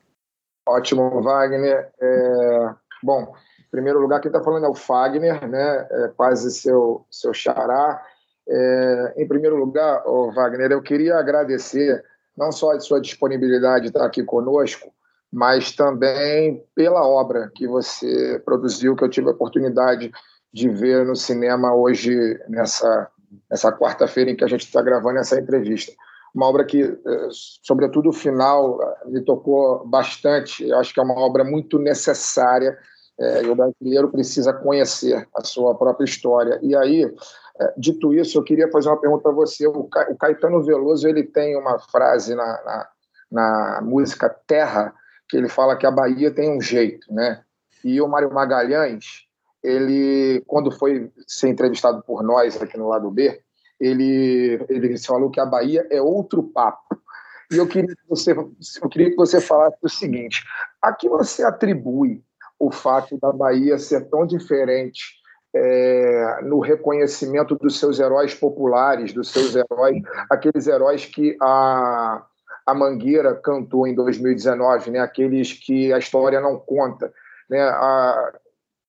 Ótimo, 0.67 1.23
Wagner. 1.23 1.93
É... 2.01 2.75
Bom, 3.05 3.33
em 3.61 3.71
primeiro 3.71 4.01
lugar, 4.01 4.21
quem 4.21 4.31
está 4.31 4.43
falando 4.43 4.67
é 4.67 4.69
o 4.69 4.75
Fagner, 4.75 5.47
né? 5.47 5.87
É 5.89 6.09
quase 6.09 6.51
seu, 6.51 7.07
seu 7.09 7.33
xará. 7.33 8.05
É... 8.49 9.15
Em 9.17 9.29
primeiro 9.29 9.55
lugar, 9.55 10.03
oh, 10.07 10.33
Wagner, 10.33 10.73
eu 10.73 10.83
queria 10.83 11.15
agradecer 11.17 12.05
não 12.37 12.51
só 12.51 12.73
a 12.73 12.81
sua 12.81 13.01
disponibilidade 13.01 13.83
de 13.83 13.89
estar 13.91 14.05
aqui 14.05 14.25
conosco, 14.25 14.93
mas 15.33 15.73
também 15.73 16.65
pela 16.75 17.07
obra 17.07 17.51
que 17.55 17.67
você 17.67 18.41
produziu, 18.45 18.97
que 18.97 19.05
eu 19.05 19.11
tive 19.11 19.29
a 19.29 19.33
oportunidade 19.33 20.11
de 20.53 20.69
ver 20.69 21.05
no 21.05 21.15
cinema 21.15 21.75
hoje, 21.75 22.39
nessa, 22.49 23.09
nessa 23.51 23.71
quarta-feira 23.73 24.31
em 24.31 24.37
que 24.37 24.45
a 24.45 24.49
gente 24.49 24.65
está 24.65 24.81
gravando 24.81 25.19
essa 25.19 25.39
entrevista. 25.39 25.93
Uma 26.35 26.47
obra 26.47 26.65
que, 26.65 26.83
eh, 26.83 27.29
sobretudo 27.31 28.11
o 28.11 28.13
final, 28.13 28.81
eh, 28.83 29.09
me 29.09 29.21
tocou 29.23 29.87
bastante. 29.87 30.67
Eu 30.67 30.79
acho 30.79 30.93
que 30.93 31.01
é 31.01 31.03
uma 31.03 31.19
obra 31.19 31.45
muito 31.45 31.79
necessária 31.79 32.79
é, 33.21 33.43
e 33.43 33.51
o 33.51 33.55
brasileiro 33.55 34.09
precisa 34.11 34.53
conhecer 34.53 35.27
a 35.35 35.43
sua 35.43 35.75
própria 35.75 36.05
história. 36.05 36.59
E 36.63 36.77
aí, 36.77 37.13
dito 37.77 38.15
isso, 38.15 38.39
eu 38.39 38.45
queria 38.45 38.71
fazer 38.71 38.89
uma 38.89 39.01
pergunta 39.01 39.23
para 39.23 39.33
você. 39.33 39.67
O 39.67 39.89
Caetano 40.19 40.63
Veloso 40.63 41.09
ele 41.09 41.25
tem 41.25 41.57
uma 41.57 41.79
frase 41.79 42.35
na, 42.35 42.45
na, 42.45 42.89
na 43.31 43.81
música 43.83 44.29
Terra, 44.47 44.95
que 45.29 45.37
ele 45.37 45.49
fala 45.49 45.77
que 45.77 45.87
a 45.87 45.91
Bahia 45.91 46.31
tem 46.31 46.51
um 46.51 46.61
jeito, 46.61 47.13
né? 47.13 47.43
E 47.85 48.01
o 48.01 48.09
Mário 48.09 48.33
Magalhães, 48.33 49.27
ele, 49.63 50.43
quando 50.47 50.71
foi 50.71 51.11
ser 51.27 51.49
entrevistado 51.49 52.03
por 52.03 52.23
nós 52.23 52.61
aqui 52.61 52.77
no 52.77 52.89
lado 52.89 53.11
B, 53.11 53.41
ele, 53.79 54.65
ele 54.69 54.99
falou 54.99 55.31
que 55.31 55.41
a 55.41 55.47
Bahia 55.47 55.87
é 55.91 56.01
outro 56.01 56.43
papo. 56.43 56.99
E 57.51 57.57
eu 57.57 57.67
queria 57.67 57.95
que 57.95 58.09
você, 58.09 58.33
eu 58.33 58.89
queria 58.89 59.11
que 59.11 59.17
você 59.17 59.41
falasse 59.41 59.77
o 59.83 59.89
seguinte: 59.89 60.45
a 60.83 60.93
que 60.93 61.09
você 61.09 61.45
atribui 61.45 62.23
o 62.59 62.71
fato 62.71 63.19
da 63.19 63.33
Bahia 63.33 63.79
ser 63.79 64.09
tão 64.09 64.27
diferente 64.27 65.19
é, 65.55 66.41
no 66.43 66.61
reconhecimento 66.61 67.55
dos 67.55 67.79
seus 67.79 67.99
heróis 67.99 68.35
populares, 68.35 69.13
dos 69.13 69.31
seus 69.31 69.55
heróis, 69.55 70.03
aqueles 70.29 70.67
heróis 70.67 71.07
que 71.07 71.37
a, 71.41 72.25
a 72.69 72.75
Mangueira 72.75 73.35
cantou 73.35 73.87
em 73.87 73.95
2019, 73.95 74.91
né? 74.91 74.99
aqueles 74.99 75.55
que 75.55 75.91
a 75.91 75.99
história 75.99 76.39
não 76.39 76.59
conta. 76.59 77.11
Né? 77.49 77.63
A, 77.63 78.33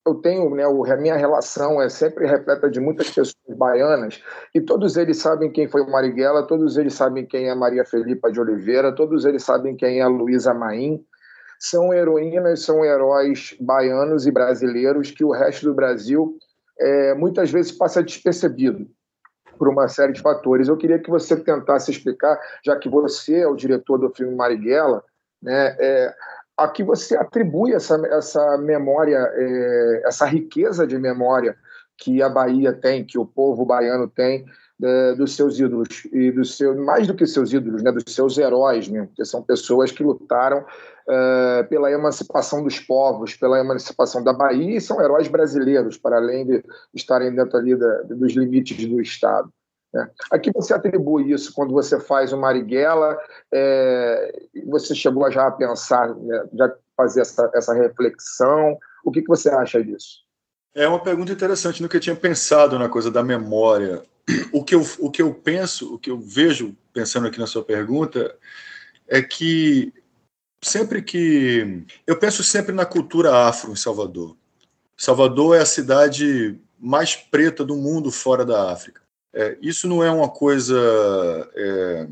eu 0.05 0.15
tenho, 0.15 0.53
né, 0.53 0.63
a 0.65 0.97
minha 0.97 1.15
relação 1.15 1.81
é 1.81 1.87
sempre 1.87 2.27
repleta 2.27 2.69
de 2.69 2.81
muitas 2.81 3.07
pessoas 3.07 3.57
baianas 3.57 4.21
e 4.53 4.59
todos 4.59 4.97
eles 4.97 5.17
sabem 5.17 5.49
quem 5.49 5.69
foi 5.69 5.81
o 5.81 5.89
Marighella, 5.89 6.45
todos 6.45 6.77
eles 6.77 6.93
sabem 6.93 7.25
quem 7.25 7.47
é 7.47 7.55
Maria 7.55 7.85
Felipa 7.85 8.29
de 8.29 8.41
Oliveira, 8.41 8.93
todos 8.93 9.23
eles 9.23 9.43
sabem 9.43 9.77
quem 9.77 10.01
é 10.01 10.07
Luísa 10.07 10.53
Maim. 10.53 11.01
São 11.57 11.93
heroínas, 11.93 12.63
são 12.63 12.83
heróis 12.83 13.55
baianos 13.61 14.27
e 14.27 14.31
brasileiros 14.31 15.11
que 15.11 15.23
o 15.23 15.31
resto 15.31 15.67
do 15.67 15.73
Brasil 15.73 16.37
é, 16.77 17.13
muitas 17.13 17.49
vezes 17.49 17.71
passa 17.71 18.03
despercebido 18.03 18.89
por 19.59 19.67
uma 19.67 19.89
série 19.89 20.13
de 20.13 20.21
fatores. 20.21 20.69
Eu 20.69 20.77
queria 20.77 20.97
que 20.97 21.09
você 21.09 21.35
tentasse 21.35 21.91
explicar, 21.91 22.39
já 22.65 22.77
que 22.77 22.87
você 22.87 23.41
é 23.41 23.47
o 23.47 23.55
diretor 23.55 23.99
do 23.99 24.09
filme 24.09 24.33
Marighella, 24.33 25.03
né, 25.43 25.75
é, 25.77 26.15
a 26.57 26.67
que 26.69 26.83
você 26.83 27.17
atribui 27.17 27.73
essa, 27.73 28.01
essa 28.07 28.57
memória, 28.57 29.17
é, 29.33 30.01
essa 30.05 30.25
riqueza 30.25 30.87
de 30.87 30.97
memória 30.97 31.55
que 31.97 32.23
a 32.23 32.29
Bahia 32.29 32.71
tem, 32.71 33.05
que 33.05 33.19
o 33.19 33.25
povo 33.25 33.65
baiano 33.65 34.07
tem, 34.07 34.45
dos 35.17 35.35
seus 35.35 35.59
ídolos 35.59 36.05
e 36.11 36.31
dos 36.31 36.55
seus 36.55 36.77
mais 36.77 37.05
do 37.05 37.13
que 37.13 37.27
seus 37.27 37.51
ídolos, 37.51 37.83
né, 37.83 37.91
dos 37.91 38.03
seus 38.07 38.37
heróis, 38.37 38.87
mesmo, 38.87 39.11
que 39.13 39.25
são 39.25 39.43
pessoas 39.43 39.91
que 39.91 40.01
lutaram 40.01 40.65
é, 41.07 41.63
pela 41.63 41.91
emancipação 41.91 42.63
dos 42.63 42.79
povos, 42.79 43.35
pela 43.35 43.59
emancipação 43.59 44.23
da 44.23 44.31
Bahia 44.31 44.77
e 44.77 44.81
são 44.81 45.01
heróis 45.01 45.27
brasileiros, 45.27 45.97
para 45.97 46.15
além 46.15 46.45
de 46.45 46.63
estarem 46.93 47.35
dentro 47.35 47.57
ali 47.57 47.75
da, 47.75 48.03
dos 48.03 48.33
limites 48.33 48.85
do 48.85 49.01
Estado. 49.01 49.51
Né. 49.93 50.09
A 50.31 50.39
que 50.39 50.51
você 50.53 50.73
atribui 50.73 51.31
isso 51.33 51.53
quando 51.53 51.73
você 51.73 51.99
faz 51.99 52.31
o 52.31 52.37
Marighella? 52.37 53.17
É, 53.53 54.31
você 54.67 54.95
chegou 54.95 55.29
já 55.29 55.47
a 55.47 55.51
pensar, 55.51 56.15
né, 56.15 56.45
já 56.53 56.73
fazer 56.95 57.21
essa, 57.21 57.51
essa 57.53 57.73
reflexão? 57.73 58.77
O 59.03 59.11
que, 59.11 59.21
que 59.21 59.27
você 59.27 59.49
acha 59.49 59.83
disso? 59.83 60.19
É 60.73 60.87
uma 60.87 61.01
pergunta 61.01 61.33
interessante, 61.33 61.81
nunca 61.81 61.99
tinha 61.99 62.15
pensado 62.15 62.79
na 62.79 62.87
coisa 62.87 63.11
da 63.11 63.23
memória 63.23 64.03
o 64.51 64.63
que, 64.63 64.75
eu, 64.75 64.85
o 64.99 65.09
que 65.09 65.21
eu 65.21 65.33
penso, 65.33 65.93
o 65.93 65.99
que 65.99 66.09
eu 66.09 66.19
vejo 66.19 66.75
pensando 66.93 67.27
aqui 67.27 67.39
na 67.39 67.47
sua 67.47 67.63
pergunta, 67.63 68.35
é 69.07 69.21
que 69.21 69.93
sempre 70.61 71.01
que. 71.01 71.83
Eu 72.05 72.17
penso 72.17 72.43
sempre 72.43 72.73
na 72.73 72.85
cultura 72.85 73.47
afro 73.47 73.71
em 73.71 73.75
Salvador. 73.75 74.35
Salvador 74.97 75.55
é 75.55 75.61
a 75.61 75.65
cidade 75.65 76.59
mais 76.77 77.15
preta 77.15 77.63
do 77.63 77.75
mundo 77.75 78.11
fora 78.11 78.45
da 78.45 78.71
África. 78.71 79.01
É, 79.33 79.57
isso 79.61 79.87
não 79.87 80.03
é 80.03 80.09
uma 80.11 80.29
coisa 80.29 80.77
é, 81.55 82.07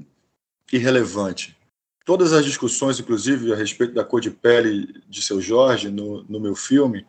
irrelevante. 0.71 1.57
Todas 2.05 2.31
as 2.31 2.45
discussões, 2.45 2.99
inclusive, 2.99 3.51
a 3.51 3.55
respeito 3.55 3.93
da 3.93 4.05
cor 4.05 4.21
de 4.21 4.31
pele 4.31 5.01
de 5.09 5.21
seu 5.21 5.41
Jorge 5.41 5.89
no, 5.89 6.23
no 6.23 6.39
meu 6.39 6.55
filme, 6.55 7.05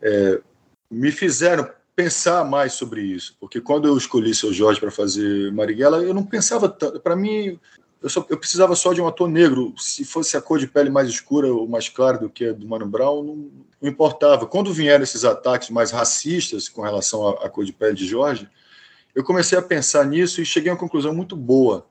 é, 0.00 0.40
me 0.90 1.12
fizeram 1.12 1.70
pensar 2.00 2.44
mais 2.44 2.72
sobre 2.72 3.02
isso, 3.02 3.36
porque 3.38 3.60
quando 3.60 3.86
eu 3.86 3.96
escolhi 3.96 4.34
seu 4.34 4.52
Jorge 4.52 4.80
para 4.80 4.90
fazer 4.90 5.52
Marighella, 5.52 6.02
eu 6.02 6.14
não 6.14 6.24
pensava 6.24 6.66
tanto. 6.66 6.98
Para 6.98 7.14
mim, 7.14 7.58
eu, 8.02 8.08
só, 8.08 8.24
eu, 8.30 8.38
precisava 8.38 8.74
só 8.74 8.94
de 8.94 9.02
um 9.02 9.06
ator 9.06 9.28
negro. 9.28 9.74
Se 9.76 10.02
fosse 10.04 10.34
a 10.34 10.40
cor 10.40 10.58
de 10.58 10.66
pele 10.66 10.88
mais 10.88 11.08
escura 11.08 11.52
ou 11.52 11.68
mais 11.68 11.90
clara 11.90 12.16
do 12.16 12.30
que 12.30 12.46
a 12.46 12.52
do 12.52 12.66
Mano 12.66 12.86
Brown, 12.86 13.22
não, 13.22 13.50
não 13.82 13.90
importava. 13.90 14.46
Quando 14.46 14.72
vieram 14.72 15.04
esses 15.04 15.24
ataques 15.24 15.68
mais 15.68 15.90
racistas 15.90 16.70
com 16.70 16.80
relação 16.80 17.28
à, 17.28 17.46
à, 17.46 17.50
cor 17.50 17.66
de 17.66 17.72
pele 17.72 17.94
de 17.94 18.06
Jorge, 18.06 18.48
eu 19.14 19.22
comecei 19.22 19.58
a 19.58 19.62
pensar 19.62 20.06
nisso 20.06 20.40
e 20.40 20.46
cheguei 20.46 20.70
a 20.70 20.72
uma 20.72 20.80
conclusão 20.80 21.14
muito 21.14 21.36
boa, 21.36 21.86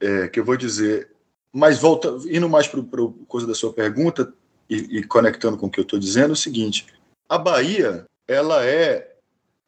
é, 0.00 0.26
que 0.26 0.40
eu 0.40 0.44
vou 0.44 0.56
dizer. 0.56 1.10
Mas 1.52 1.78
volta, 1.78 2.16
indo 2.28 2.48
mais 2.48 2.66
para 2.66 2.80
a 2.80 3.08
coisa 3.28 3.46
da 3.46 3.54
sua 3.54 3.72
pergunta 3.72 4.32
e, 4.68 4.98
e 4.98 5.04
conectando 5.04 5.56
com 5.56 5.66
o 5.66 5.70
que 5.70 5.78
eu 5.78 5.82
estou 5.82 6.00
dizendo, 6.00 6.30
é 6.30 6.32
o 6.32 6.36
seguinte: 6.36 6.86
a 7.28 7.38
Bahia 7.38 8.06
ela 8.26 8.64
é 8.64 9.11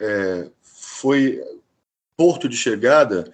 é, 0.01 0.51
foi 0.63 1.43
porto 2.17 2.49
de 2.49 2.57
chegada 2.57 3.33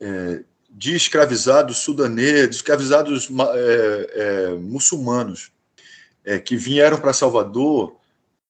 é, 0.00 0.44
de 0.70 0.94
escravizados 0.94 1.78
sudaneses, 1.78 2.56
escravizados 2.56 3.28
é, 3.54 4.10
é 4.14 4.48
muçulmanos, 4.54 5.52
é, 6.24 6.38
que 6.38 6.56
vieram 6.56 6.98
para 7.00 7.12
Salvador. 7.12 7.96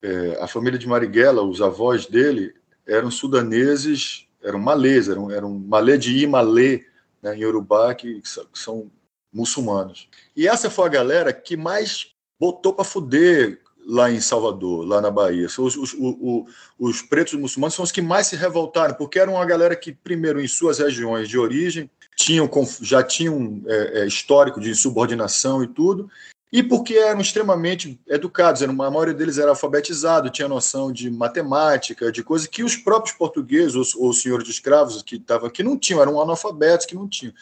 É, 0.03 0.39
a 0.43 0.47
família 0.47 0.79
de 0.79 0.87
Marighella, 0.87 1.43
os 1.43 1.61
avós 1.61 2.07
dele, 2.07 2.55
eram 2.87 3.11
sudaneses, 3.11 4.27
eram 4.43 4.59
malês, 4.59 5.09
eram, 5.09 5.31
eram 5.31 5.51
malê 5.51 5.97
de 5.97 6.19
Imalê, 6.19 6.85
né, 7.23 7.37
em 7.37 7.45
Urubá, 7.45 7.95
que, 7.95 8.21
que 8.21 8.59
são 8.59 8.91
muçulmanos. 9.33 10.09
E 10.37 10.47
essa 10.47 10.71
foi 10.71 10.87
a 10.87 10.91
galera 10.91 11.33
que 11.33 11.57
mais 11.57 12.15
botou 12.39 12.75
para 12.75 12.85
fuder 12.85 13.61
lá 13.87 14.11
em 14.11 14.21
Salvador, 14.21 14.87
lá 14.87 15.01
na 15.01 15.11
Bahia. 15.11 15.47
Os, 15.47 15.59
os, 15.59 15.95
os, 15.95 16.45
os, 16.79 17.03
pretos 17.03 17.35
muçulmanos 17.35 17.75
são 17.75 17.85
os 17.85 17.93
que 17.93 18.03
mais 18.03 18.27
se 18.27 18.37
revoltaram, 18.37 18.95
porque 18.95 19.19
eram 19.19 19.35
uma 19.35 19.45
galera 19.45 19.77
que, 19.77 19.93
primeiro, 19.93 20.41
em 20.41 20.49
suas 20.49 20.79
regiões 20.79 21.29
de 21.29 21.39
origem, 21.39 21.91
tinham, 22.17 22.49
já 22.81 23.03
tinham 23.03 23.63
é, 23.67 24.01
é, 24.01 24.07
histórico 24.07 24.61
de 24.61 24.75
subordinação 24.75 25.63
e 25.63 25.69
tudo, 25.69 26.09
e 26.53 26.63
porque 26.63 26.95
eram 26.95 27.21
extremamente 27.21 28.01
educados, 28.07 28.63
a 28.63 28.73
maioria 28.73 29.13
deles 29.13 29.39
era 29.39 29.51
alfabetizado, 29.51 30.31
tinha 30.31 30.47
noção 30.47 30.93
de 30.93 31.11
matemática, 31.11 32.13
de 32.13 32.23
coisas 32.23 32.47
que 32.47 32.63
os 32.63 32.77
próprios 32.77 33.17
portugueses, 33.17 33.75
ou, 33.75 34.07
ou 34.07 34.15
senhores 34.15 34.45
de 34.45 34.53
escravos 34.53 35.03
que 35.03 35.17
estavam 35.17 35.49
aqui, 35.49 35.63
não 35.63 35.77
tinham, 35.77 36.01
eram 36.01 36.21
analfabetos 36.21 36.87
que 36.87 36.95
não 36.95 37.09
tinham. 37.09 37.35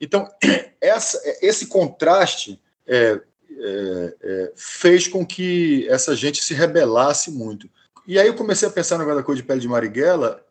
Então, 0.00 0.28
essa, 0.80 1.20
esse 1.40 1.66
contraste 1.66 2.60
é, 2.84 3.20
é, 3.60 4.14
é, 4.20 4.52
fez 4.56 5.06
com 5.06 5.24
que 5.24 5.88
essa 5.88 6.14
gente 6.14 6.42
se 6.42 6.54
rebelasse 6.54 7.30
muito. 7.30 7.68
E 8.06 8.18
aí 8.18 8.26
eu 8.26 8.34
comecei 8.34 8.66
a 8.66 8.70
pensar 8.70 8.98
no 8.98 9.04
guarda-cor 9.04 9.34
de 9.34 9.42
pele 9.42 9.60
de 9.60 9.68
Marighella, 9.68 10.42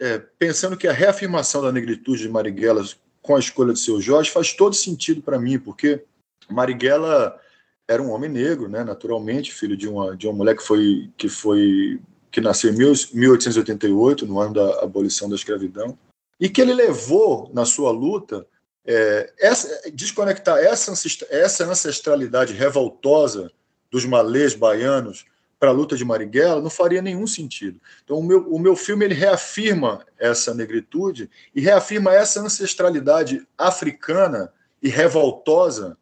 é, 0.00 0.18
pensando 0.18 0.76
que 0.76 0.88
a 0.88 0.92
reafirmação 0.92 1.62
da 1.62 1.72
negritude 1.72 2.22
de 2.22 2.28
Marighella 2.28 2.84
com 3.20 3.36
a 3.36 3.38
escolha 3.38 3.72
de 3.72 3.78
seu 3.78 4.00
Jorge 4.00 4.30
faz 4.30 4.52
todo 4.52 4.74
sentido 4.74 5.22
para 5.22 5.38
mim, 5.38 5.58
porque 5.58 6.02
Marighella 6.48 7.38
era 7.86 8.02
um 8.02 8.10
homem 8.10 8.30
negro, 8.30 8.68
né, 8.68 8.82
naturalmente, 8.82 9.52
filho 9.52 9.76
de 9.76 9.88
uma, 9.88 10.16
de 10.16 10.26
uma 10.26 10.34
mulher 10.34 10.56
que 10.56 10.62
foi, 10.62 11.10
que 11.16 11.28
foi 11.28 12.00
que 12.30 12.40
nasceu 12.40 12.72
em 12.72 12.76
1888, 12.76 14.26
no 14.26 14.40
ano 14.40 14.54
da 14.54 14.82
abolição 14.82 15.28
da 15.28 15.36
escravidão, 15.36 15.96
e 16.40 16.48
que 16.48 16.60
ele 16.60 16.72
levou 16.72 17.50
na 17.52 17.66
sua 17.66 17.90
luta 17.92 18.46
é, 18.84 19.32
essa, 19.38 19.90
desconectar 19.90 20.58
essa, 20.58 20.92
essa 21.30 21.64
ancestralidade 21.64 22.52
revoltosa 22.52 23.50
dos 23.90 24.04
malês 24.04 24.54
baianos 24.54 25.24
para 25.58 25.70
a 25.70 25.72
luta 25.72 25.96
de 25.96 26.04
Marighella 26.04 26.60
não 26.60 26.70
faria 26.70 27.00
nenhum 27.00 27.26
sentido. 27.26 27.80
Então, 28.02 28.18
o 28.18 28.22
meu, 28.22 28.52
o 28.52 28.58
meu 28.58 28.74
filme 28.74 29.04
ele 29.04 29.14
reafirma 29.14 30.04
essa 30.18 30.52
negritude 30.52 31.30
e 31.54 31.60
reafirma 31.60 32.12
essa 32.12 32.40
ancestralidade 32.40 33.46
africana 33.56 34.52
e 34.82 34.88
revoltosa 34.88 35.96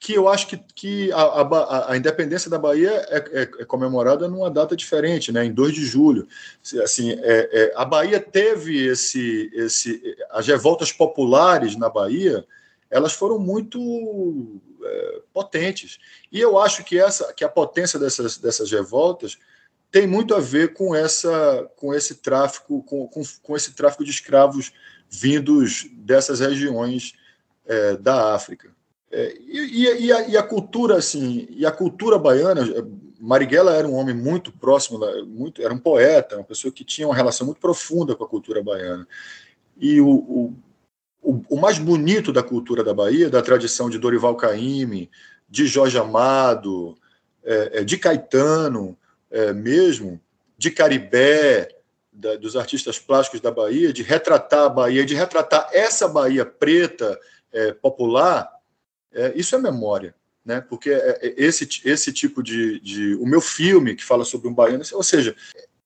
que 0.00 0.14
eu 0.14 0.28
acho 0.28 0.46
que, 0.46 0.56
que 0.74 1.12
a, 1.12 1.20
a, 1.20 1.92
a 1.92 1.96
independência 1.96 2.50
da 2.50 2.58
Bahia 2.58 2.90
é, 3.10 3.18
é, 3.18 3.42
é, 3.42 3.64
comemorada 3.66 4.26
numa 4.26 4.50
data 4.50 4.74
diferente, 4.74 5.30
né, 5.30 5.44
em 5.44 5.52
2 5.52 5.74
de 5.74 5.84
julho. 5.84 6.26
Assim, 6.82 7.12
é, 7.12 7.18
é, 7.22 7.72
a 7.76 7.84
Bahia 7.84 8.18
teve 8.18 8.86
esse, 8.86 9.50
esse, 9.52 10.16
as 10.30 10.46
revoltas 10.46 10.90
populares 10.90 11.76
na 11.76 11.90
Bahia, 11.90 12.46
elas 12.90 13.12
foram 13.12 13.38
muito 13.38 14.58
é, 14.82 15.20
potentes. 15.34 15.98
E 16.32 16.40
eu 16.40 16.58
acho 16.58 16.82
que 16.82 16.98
essa, 16.98 17.30
que 17.34 17.44
a 17.44 17.48
potência 17.48 17.98
dessas, 17.98 18.38
dessas 18.38 18.70
revoltas 18.72 19.36
tem 19.92 20.06
muito 20.06 20.34
a 20.34 20.40
ver 20.40 20.72
com 20.72 20.94
essa, 20.94 21.70
com 21.76 21.92
esse 21.92 22.16
tráfico, 22.16 22.82
com, 22.84 23.06
com, 23.06 23.22
com 23.42 23.54
esse 23.54 23.72
tráfico 23.72 24.02
de 24.02 24.10
escravos 24.10 24.72
vindos 25.10 25.86
dessas 25.92 26.40
regiões 26.40 27.12
é, 27.66 27.96
da 27.98 28.34
África. 28.34 28.79
É, 29.12 29.36
e, 29.40 30.06
e, 30.06 30.12
a, 30.12 30.28
e, 30.28 30.36
a, 30.36 30.42
cultura 30.42 30.96
assim 30.96 31.48
e 31.50 31.66
a 31.66 31.72
cultura 31.72 32.16
baiana 32.16 32.62
Marighella 33.18 33.74
era 33.74 33.88
um 33.88 33.94
homem 33.94 34.14
muito 34.14 34.52
próximo 34.52 35.00
muito 35.26 35.60
era 35.60 35.74
um 35.74 35.78
poeta 35.80 36.36
uma 36.36 36.44
pessoa 36.44 36.72
que 36.72 36.84
tinha 36.84 37.08
uma 37.08 37.16
relação 37.16 37.44
muito 37.44 37.60
profunda 37.60 38.14
com 38.14 38.22
a 38.22 38.28
cultura 38.28 38.62
baiana. 38.62 39.08
E 39.76 40.00
o, 40.00 40.08
o, 40.08 40.54
o, 41.20 41.42
o 41.48 41.60
mais 41.60 41.76
bonito 41.76 42.32
da 42.32 42.40
cultura 42.40 42.84
da 42.84 42.94
Bahia 42.94 43.28
da 43.28 43.42
tradição 43.42 43.90
de 43.90 43.98
Dorival 43.98 44.36
Caymmi 44.36 45.10
de 45.48 45.66
Jorge 45.66 45.98
Amado 45.98 46.96
é, 47.42 47.80
é 47.80 47.84
de 47.84 47.98
Caetano 47.98 48.96
é, 49.28 49.52
mesmo 49.52 50.20
de 50.56 50.70
Caribé 50.70 51.68
da, 52.12 52.36
dos 52.36 52.54
artistas 52.54 52.96
plásticos 52.96 53.40
da 53.40 53.50
Bahia 53.50 53.92
de 53.92 54.04
retratar 54.04 54.66
a 54.66 54.68
Bahia 54.68 55.04
de 55.04 55.16
retratar 55.16 55.68
essa 55.72 56.06
Bahia 56.06 56.46
preta 56.46 57.18
é, 57.52 57.72
popular 57.72 58.59
é, 59.12 59.32
isso 59.34 59.54
é 59.54 59.58
memória, 59.58 60.14
né? 60.44 60.60
Porque 60.60 60.90
é, 60.90 61.18
é, 61.20 61.34
esse, 61.36 61.68
esse 61.84 62.12
tipo 62.12 62.42
de, 62.42 62.80
de, 62.80 63.14
O 63.16 63.26
meu 63.26 63.40
filme 63.40 63.94
que 63.94 64.04
fala 64.04 64.24
sobre 64.24 64.48
um 64.48 64.54
baiano, 64.54 64.84
ou 64.92 65.02
seja, 65.02 65.34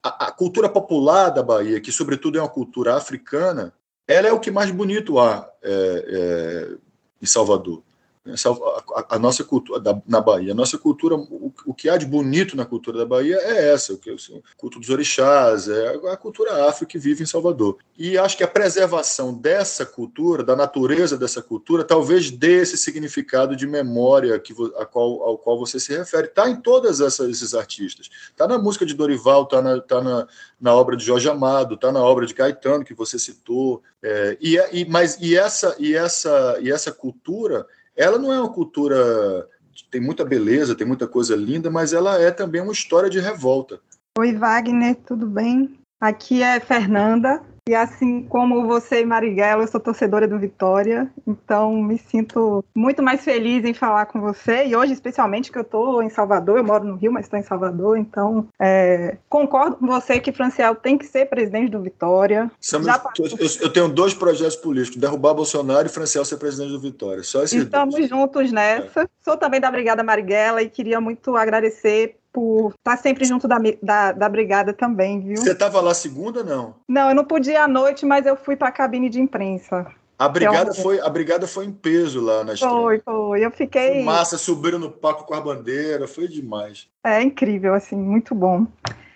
a, 0.02 0.26
a, 0.26 0.32
cultura 0.32 0.68
popular 0.68 1.30
da 1.30 1.42
Bahia, 1.42 1.80
que 1.80 1.90
sobretudo 1.90 2.38
é 2.38 2.40
uma 2.42 2.48
cultura 2.48 2.96
africana, 2.96 3.72
ela 4.06 4.28
é 4.28 4.32
o 4.32 4.40
que 4.40 4.50
mais 4.50 4.70
bonito 4.70 5.18
há 5.18 5.50
é, 5.62 5.70
é, 5.72 6.76
em 7.22 7.26
Salvador. 7.26 7.82
A, 8.26 9.16
a 9.16 9.18
nossa 9.18 9.44
cultura 9.44 9.78
da, 9.78 10.00
na 10.06 10.18
Bahia, 10.18 10.52
a 10.52 10.54
nossa 10.54 10.78
cultura, 10.78 11.14
o, 11.14 11.52
o, 11.66 11.74
que 11.74 11.90
há 11.90 11.98
de 11.98 12.06
bonito 12.06 12.56
na 12.56 12.64
cultura 12.64 12.96
da 12.96 13.04
Bahia 13.04 13.36
é 13.36 13.70
essa, 13.72 13.92
o, 13.92 13.98
que, 13.98 14.10
o 14.10 14.16
culto 14.56 14.80
dos 14.80 14.88
orixás, 14.88 15.68
é 15.68 15.88
a 16.10 16.16
cultura 16.16 16.66
afro 16.66 16.86
que 16.86 16.98
vive 16.98 17.22
em 17.22 17.26
Salvador. 17.26 17.76
E 17.98 18.16
acho 18.16 18.36
que 18.36 18.42
a 18.42 18.48
preservação 18.48 19.34
dessa 19.34 19.84
cultura, 19.84 20.42
da 20.42 20.56
natureza 20.56 21.18
dessa 21.18 21.42
cultura, 21.42 21.84
talvez 21.84 22.30
dê 22.30 22.62
esse 22.62 22.78
significado 22.78 23.54
de 23.54 23.66
memória 23.66 24.38
que, 24.38 24.54
a 24.78 24.86
qual, 24.86 25.22
ao 25.22 25.36
qual 25.36 25.58
você 25.58 25.78
se 25.78 25.94
refere. 25.94 26.26
Está 26.28 26.48
em 26.48 26.56
todos 26.56 27.00
esses 27.00 27.54
artistas. 27.54 28.08
Está 28.30 28.48
na 28.48 28.56
música 28.56 28.86
de 28.86 28.94
Dorival, 28.94 29.42
está 29.42 29.60
na, 29.60 29.80
tá 29.80 30.00
na, 30.02 30.26
na 30.58 30.74
obra 30.74 30.96
de 30.96 31.04
Jorge 31.04 31.28
Amado, 31.28 31.74
está 31.74 31.92
na 31.92 32.02
obra 32.02 32.24
de 32.24 32.32
Caetano, 32.32 32.84
que 32.84 32.94
você 32.94 33.18
citou. 33.18 33.82
É, 34.02 34.36
e, 34.40 34.58
é, 34.58 34.68
e, 34.72 34.84
mas 34.86 35.18
e 35.20 35.36
essa, 35.36 35.76
e, 35.78 35.94
essa, 35.94 36.58
e 36.60 36.70
essa 36.70 36.90
cultura, 36.90 37.66
ela 37.96 38.18
não 38.18 38.32
é 38.32 38.40
uma 38.40 38.52
cultura. 38.52 39.48
Tem 39.90 40.00
muita 40.00 40.24
beleza, 40.24 40.74
tem 40.74 40.86
muita 40.86 41.06
coisa 41.06 41.34
linda, 41.34 41.70
mas 41.70 41.92
ela 41.92 42.20
é 42.20 42.30
também 42.30 42.60
uma 42.60 42.72
história 42.72 43.10
de 43.10 43.18
revolta. 43.18 43.80
Oi, 44.18 44.32
Wagner, 44.32 44.96
tudo 45.06 45.26
bem? 45.26 45.78
Aqui 46.00 46.42
é 46.42 46.60
Fernanda, 46.60 47.42
e 47.66 47.74
assim 47.74 48.24
como 48.24 48.66
você 48.66 49.00
e 49.00 49.06
Marighella, 49.06 49.62
eu 49.62 49.68
sou 49.68 49.80
torcedora 49.80 50.28
do 50.28 50.38
Vitória, 50.38 51.10
então 51.26 51.74
me 51.74 51.96
sinto 51.96 52.62
muito 52.74 53.02
mais 53.02 53.24
feliz 53.24 53.64
em 53.64 53.72
falar 53.72 54.04
com 54.04 54.20
você. 54.20 54.66
E 54.66 54.76
hoje, 54.76 54.92
especialmente, 54.92 55.50
que 55.50 55.56
eu 55.56 55.62
estou 55.62 56.02
em 56.02 56.10
Salvador, 56.10 56.58
eu 56.58 56.64
moro 56.64 56.84
no 56.84 56.96
Rio, 56.96 57.10
mas 57.10 57.24
estou 57.24 57.38
em 57.38 57.42
Salvador, 57.42 57.96
então 57.96 58.46
é, 58.60 59.16
concordo 59.30 59.76
com 59.76 59.86
você 59.86 60.20
que 60.20 60.30
Franciel 60.30 60.74
tem 60.74 60.98
que 60.98 61.06
ser 61.06 61.24
presidente 61.24 61.70
do 61.70 61.80
Vitória. 61.80 62.50
Estamos, 62.60 62.86
eu, 63.18 63.48
eu, 63.62 63.72
tenho 63.72 63.88
dois 63.88 64.12
projetos 64.12 64.56
políticos: 64.56 65.00
derrubar 65.00 65.32
Bolsonaro 65.32 65.86
e 65.86 65.90
Franciel 65.90 66.24
ser 66.26 66.36
presidente 66.36 66.72
do 66.72 66.80
Vitória. 66.80 67.22
Só 67.22 67.44
Estamos 67.44 67.94
dois. 67.94 68.10
juntos 68.10 68.52
nessa. 68.52 69.02
É. 69.04 69.08
Sou 69.22 69.38
também 69.38 69.58
da 69.58 69.70
Brigada 69.70 70.02
Marighella 70.02 70.62
e 70.62 70.68
queria 70.68 71.00
muito 71.00 71.34
agradecer 71.34 72.18
por 72.34 72.74
estar 72.76 72.96
sempre 72.96 73.24
junto 73.24 73.46
da, 73.46 73.58
da, 73.80 74.10
da 74.10 74.28
brigada 74.28 74.72
também, 74.72 75.20
viu? 75.20 75.36
Você 75.36 75.52
estava 75.52 75.80
lá 75.80 75.94
segunda, 75.94 76.42
não? 76.42 76.74
Não, 76.88 77.10
eu 77.10 77.14
não 77.14 77.24
podia 77.24 77.62
à 77.62 77.68
noite, 77.68 78.04
mas 78.04 78.26
eu 78.26 78.36
fui 78.36 78.56
para 78.56 78.68
a 78.68 78.72
cabine 78.72 79.08
de 79.08 79.20
imprensa. 79.20 79.86
A 80.18 80.28
brigada, 80.28 80.70
é 80.70 80.74
foi, 80.74 81.00
a 81.00 81.08
brigada 81.08 81.46
foi 81.46 81.64
em 81.64 81.72
peso 81.72 82.20
lá 82.20 82.42
na 82.42 82.54
estreia. 82.54 82.74
Foi, 82.74 82.98
foi. 83.00 83.44
Eu 83.44 83.50
fiquei. 83.52 84.02
Massa, 84.02 84.36
subiram 84.36 84.80
no 84.80 84.90
palco 84.90 85.24
com 85.24 85.34
a 85.34 85.40
bandeira, 85.40 86.08
foi 86.08 86.26
demais. 86.26 86.88
É 87.04 87.22
incrível, 87.22 87.72
assim, 87.72 87.96
muito 87.96 88.34
bom. 88.34 88.66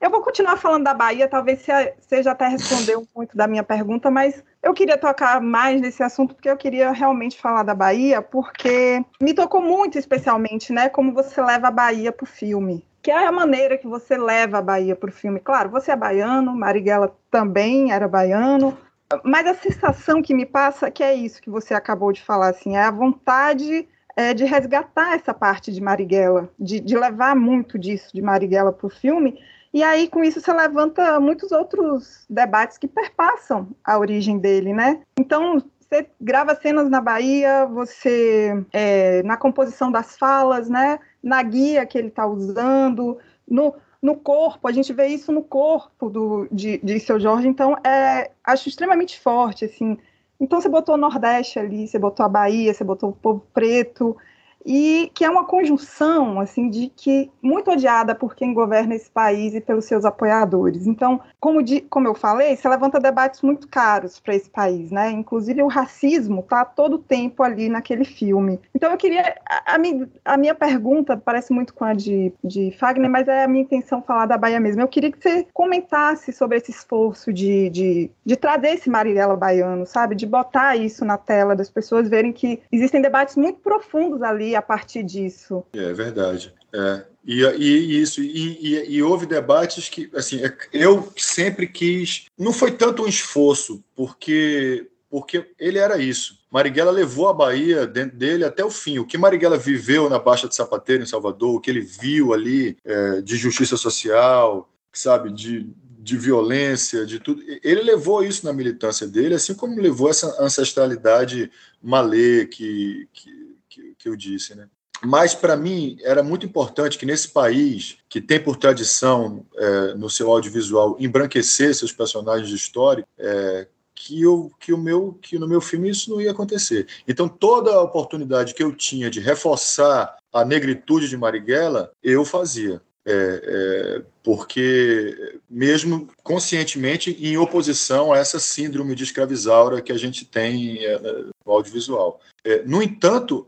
Eu 0.01 0.11
vou 0.11 0.21
continuar 0.21 0.57
falando 0.57 0.85
da 0.85 0.95
Bahia, 0.95 1.27
talvez 1.27 1.67
você 1.99 2.23
já 2.23 2.31
até 2.31 2.47
respondeu 2.47 3.05
muito 3.17 3.37
da 3.37 3.49
minha 3.49 3.65
pergunta, 3.65 4.13
mas 4.13 4.45
eu 4.63 4.73
queria 4.73 4.97
tocar 4.97 5.41
mais 5.41 5.81
nesse 5.81 6.05
assunto 6.05 6.35
porque 6.35 6.49
eu 6.49 6.57
queria 6.57 6.93
realmente 6.93 7.41
falar 7.41 7.65
da 7.65 7.75
Bahia, 7.75 8.23
porque 8.23 9.05
me 9.21 9.35
tocou 9.35 9.61
muito 9.61 9.99
especialmente, 9.99 10.73
né, 10.73 10.89
como 10.89 11.13
você 11.13 11.43
leva 11.43 11.67
a 11.67 11.73
Bahia 11.73 12.13
para 12.13 12.25
o 12.25 12.29
filme 12.29 12.87
que 13.09 13.13
é 13.13 13.27
a 13.27 13.33
maneira 13.33 13.79
que 13.79 13.87
você 13.87 14.19
leva 14.19 14.59
a 14.59 14.63
Bahia 14.63 14.95
para 14.95 15.09
o 15.09 15.13
filme. 15.13 15.41
Claro, 15.41 15.71
você 15.71 15.91
é 15.91 15.97
baiano, 15.97 16.55
Marighella 16.55 17.17
também 17.31 17.91
era 17.91 18.07
baiano, 18.07 18.77
mas 19.25 19.47
a 19.47 19.55
sensação 19.55 20.21
que 20.21 20.35
me 20.35 20.45
passa 20.45 20.89
é 20.89 20.91
que 20.91 21.03
é 21.03 21.15
isso 21.15 21.41
que 21.41 21.49
você 21.49 21.73
acabou 21.73 22.13
de 22.13 22.23
falar, 22.23 22.49
assim, 22.51 22.77
é 22.77 22.83
a 22.83 22.91
vontade 22.91 23.89
é, 24.15 24.35
de 24.35 24.45
resgatar 24.45 25.15
essa 25.15 25.33
parte 25.33 25.73
de 25.73 25.81
Marighella, 25.81 26.51
de, 26.61 26.81
de 26.81 26.99
levar 26.99 27.35
muito 27.35 27.79
disso 27.79 28.11
de 28.13 28.21
Marighella 28.21 28.75
para 28.75 28.87
o 28.87 28.91
filme, 28.91 29.43
e 29.73 29.83
aí, 29.83 30.07
com 30.07 30.23
isso, 30.23 30.43
você 30.43 30.53
levanta 30.53 31.19
muitos 31.19 31.51
outros 31.51 32.27
debates 32.29 32.77
que 32.77 32.87
perpassam 32.87 33.69
a 33.83 33.99
origem 33.99 34.39
dele, 34.39 34.75
né? 34.75 35.01
Então, 35.19 35.63
você 35.89 36.07
grava 36.21 36.55
cenas 36.55 36.91
na 36.91 37.01
Bahia, 37.01 37.65
você 37.65 38.63
é, 38.71 39.23
na 39.23 39.39
composição 39.39 39.91
das 39.91 40.19
falas, 40.19 40.69
né? 40.69 40.99
Na 41.29 41.43
guia 41.43 41.85
que 41.85 41.99
ele 41.99 42.09
está 42.09 42.27
usando, 42.27 43.19
no, 43.47 43.75
no 44.01 44.17
corpo, 44.17 44.67
a 44.67 44.73
gente 44.73 44.93
vê 44.95 45.09
isso 45.09 45.31
no 45.31 45.43
corpo 45.43 46.09
do, 46.09 46.49
de, 46.51 46.79
de 46.79 46.99
seu 46.99 47.21
Jorge, 47.21 47.47
então 47.47 47.77
é, 47.85 48.31
acho 48.43 48.69
extremamente 48.69 49.21
forte, 49.21 49.67
assim. 49.67 49.99
Então 50.41 50.59
você 50.59 50.71
botou 50.71 50.95
o 50.95 50.99
Nordeste 50.99 51.59
ali, 51.59 51.87
você 51.87 51.99
botou 51.99 52.25
a 52.25 52.29
Bahia, 52.29 52.73
você 52.73 52.83
botou 52.83 53.11
o 53.11 53.13
povo 53.13 53.47
preto, 53.53 54.17
e 54.65 55.11
que 55.15 55.25
é 55.25 55.31
uma 55.31 55.45
conjunção 55.45 56.41
assim 56.41 56.69
de 56.69 56.93
que 56.95 57.31
muito 57.43 57.71
odiada 57.71 58.15
por 58.15 58.35
quem 58.35 58.53
governa 58.53 58.95
esse 58.95 59.11
país 59.11 59.55
e 59.55 59.61
pelos 59.61 59.85
seus 59.85 60.05
apoiadores. 60.05 60.87
Então, 60.87 61.21
como, 61.41 61.63
de, 61.63 61.81
como 61.83 62.09
eu 62.09 62.15
falei, 62.15 62.57
você 62.57 62.69
levanta 62.69 63.01
debates 63.01 63.43
muito 63.43 63.69
caros 63.69 64.19
para 64.19 64.35
esse 64.35 64.51
país, 64.51 64.91
né? 64.91 65.11
Inclusive 65.11 65.63
o 65.63 65.69
racismo 65.69 66.41
está 66.41 66.65
todo 66.65 66.99
tempo 66.99 67.43
ali 67.43 67.69
naquele 67.69 68.05
filme. 68.05 68.61
Então, 68.75 68.91
eu 68.91 68.97
queria 68.97 69.37
a, 69.49 69.75
a, 69.75 69.79
minha, 69.79 70.09
a 70.25 70.37
minha 70.37 70.55
pergunta 70.55 71.17
parece 71.17 71.53
muito 71.53 71.73
com 71.75 71.85
a 71.85 71.95
de, 71.95 72.33
de 72.43 72.71
Fagner, 72.73 73.11
mas 73.11 73.29
é 73.29 73.45
a 73.45 73.49
minha 73.49 73.63
intenção 73.63 74.03
falar 74.03 74.27
da 74.27 74.37
Bahia 74.37 74.61
mesmo. 74.61 74.83
Eu 74.83 74.89
queria 74.89 75.11
que 75.11 75.21
você 75.21 75.47
comentasse 75.53 76.33
sobre 76.33 76.59
esse 76.59 76.71
esforço 76.71 77.33
de, 77.33 77.71
de, 77.71 78.11
de 78.25 78.37
trazer 78.37 78.71
esse 78.71 78.91
Marinela 78.91 79.37
baiano, 79.37 79.87
sabe? 79.87 80.15
De 80.15 80.27
botar 80.27 80.77
isso 80.77 81.05
na 81.05 81.17
tela, 81.17 81.57
das 81.57 81.71
pessoas 81.71 82.09
verem 82.09 82.33
que 82.33 82.61
existem 82.71 83.01
debates 83.01 83.37
muito 83.37 83.61
profundos 83.61 84.23
ali 84.23 84.48
a 84.55 84.63
partir 84.63 85.03
disso. 85.03 85.65
É 85.73 85.93
verdade. 85.93 86.55
É. 86.73 87.05
E, 87.25 87.43
e 87.43 88.01
isso, 88.01 88.23
e, 88.23 88.59
e, 88.59 88.97
e, 88.97 89.03
houve 89.03 89.27
debates 89.27 89.89
que, 89.89 90.11
assim, 90.15 90.43
é, 90.43 90.57
eu 90.73 91.13
sempre 91.17 91.67
quis. 91.67 92.27
Não 92.39 92.53
foi 92.53 92.71
tanto 92.73 93.03
um 93.03 93.07
esforço, 93.07 93.85
porque, 93.95 94.89
porque 95.11 95.47
ele 95.59 95.79
era 95.79 95.99
isso. 95.99 96.39
Marighella 96.51 96.91
levou 96.91 97.29
a 97.29 97.35
Bahia 97.35 97.87
dentro 97.87 98.17
dele 98.17 98.45
até 98.45 98.65
o 98.65 98.71
fim. 98.71 98.99
O 98.99 99.05
que 99.05 99.19
Marighella 99.19 99.59
viveu 99.59 100.09
na 100.09 100.19
Baixa 100.19 100.49
de 100.49 100.55
Sapateiro, 100.55 101.03
em 101.03 101.07
Salvador, 101.07 101.57
o 101.57 101.61
que 101.61 101.71
ele 101.71 101.83
viu 101.83 102.33
ali 102.33 102.79
é, 102.85 103.21
de 103.21 103.37
justiça 103.37 103.77
social, 103.77 104.67
sabe, 104.91 105.31
de, 105.31 105.67
de 105.99 106.17
violência, 106.17 107.05
de 107.05 107.21
tudo. 107.21 107.43
Ele 107.63 107.83
levou 107.83 108.25
isso 108.25 108.47
na 108.47 108.53
militância 108.55 109.07
dele, 109.07 109.35
assim 109.35 109.55
como 109.55 109.79
levou 109.79 110.09
essa 110.09 110.43
ancestralidade 110.43 111.51
malê 111.83 112.47
que, 112.47 113.07
que 113.13 113.38
que, 113.79 113.95
que 113.99 114.09
eu 114.09 114.17
disse, 114.17 114.55
né? 114.55 114.69
Mas 115.05 115.33
para 115.33 115.57
mim 115.57 115.97
era 116.03 116.25
muito 116.25 116.45
importante 116.45 116.99
que 116.99 117.07
nesse 117.07 117.29
país 117.29 117.99
que 118.09 118.21
tem 118.21 118.41
por 118.43 118.57
tradição 118.57 119.47
é, 119.57 119.95
no 119.95 120.11
seu 120.11 120.31
audiovisual 120.31 120.97
embranquecer 120.99 121.73
seus 121.73 121.93
personagens 121.93 122.51
históricos, 122.51 123.09
é, 123.17 123.69
que, 123.95 124.23
eu, 124.23 124.51
que, 124.59 124.73
o 124.73 124.79
meu, 124.79 125.17
que 125.23 125.39
no 125.39 125.47
meu 125.47 125.61
filme 125.61 125.91
isso 125.91 126.11
não 126.11 126.21
ia 126.21 126.33
acontecer. 126.33 126.89
Então 127.07 127.29
toda 127.29 127.73
a 127.73 127.83
oportunidade 127.83 128.55
que 128.55 128.63
eu 128.63 128.75
tinha 128.75 129.09
de 129.09 129.21
reforçar 129.21 130.17
a 130.33 130.45
negritude 130.45 131.09
de 131.09 131.17
Marighella, 131.17 131.93
eu 132.03 132.25
fazia. 132.25 132.83
É, 133.11 133.15
é, 133.15 134.03
porque, 134.23 135.39
mesmo 135.49 136.09
conscientemente, 136.23 137.17
em 137.19 137.39
oposição 137.39 138.13
a 138.13 138.19
essa 138.19 138.39
síndrome 138.39 138.95
de 138.95 139.05
escravizaura 139.05 139.81
que 139.81 139.91
a 139.91 139.97
gente 139.97 140.27
tem 140.27 140.85
é, 140.85 140.99
no 141.47 141.53
audiovisual. 141.53 142.21
É, 142.45 142.63
no 142.67 142.83
entanto, 142.83 143.47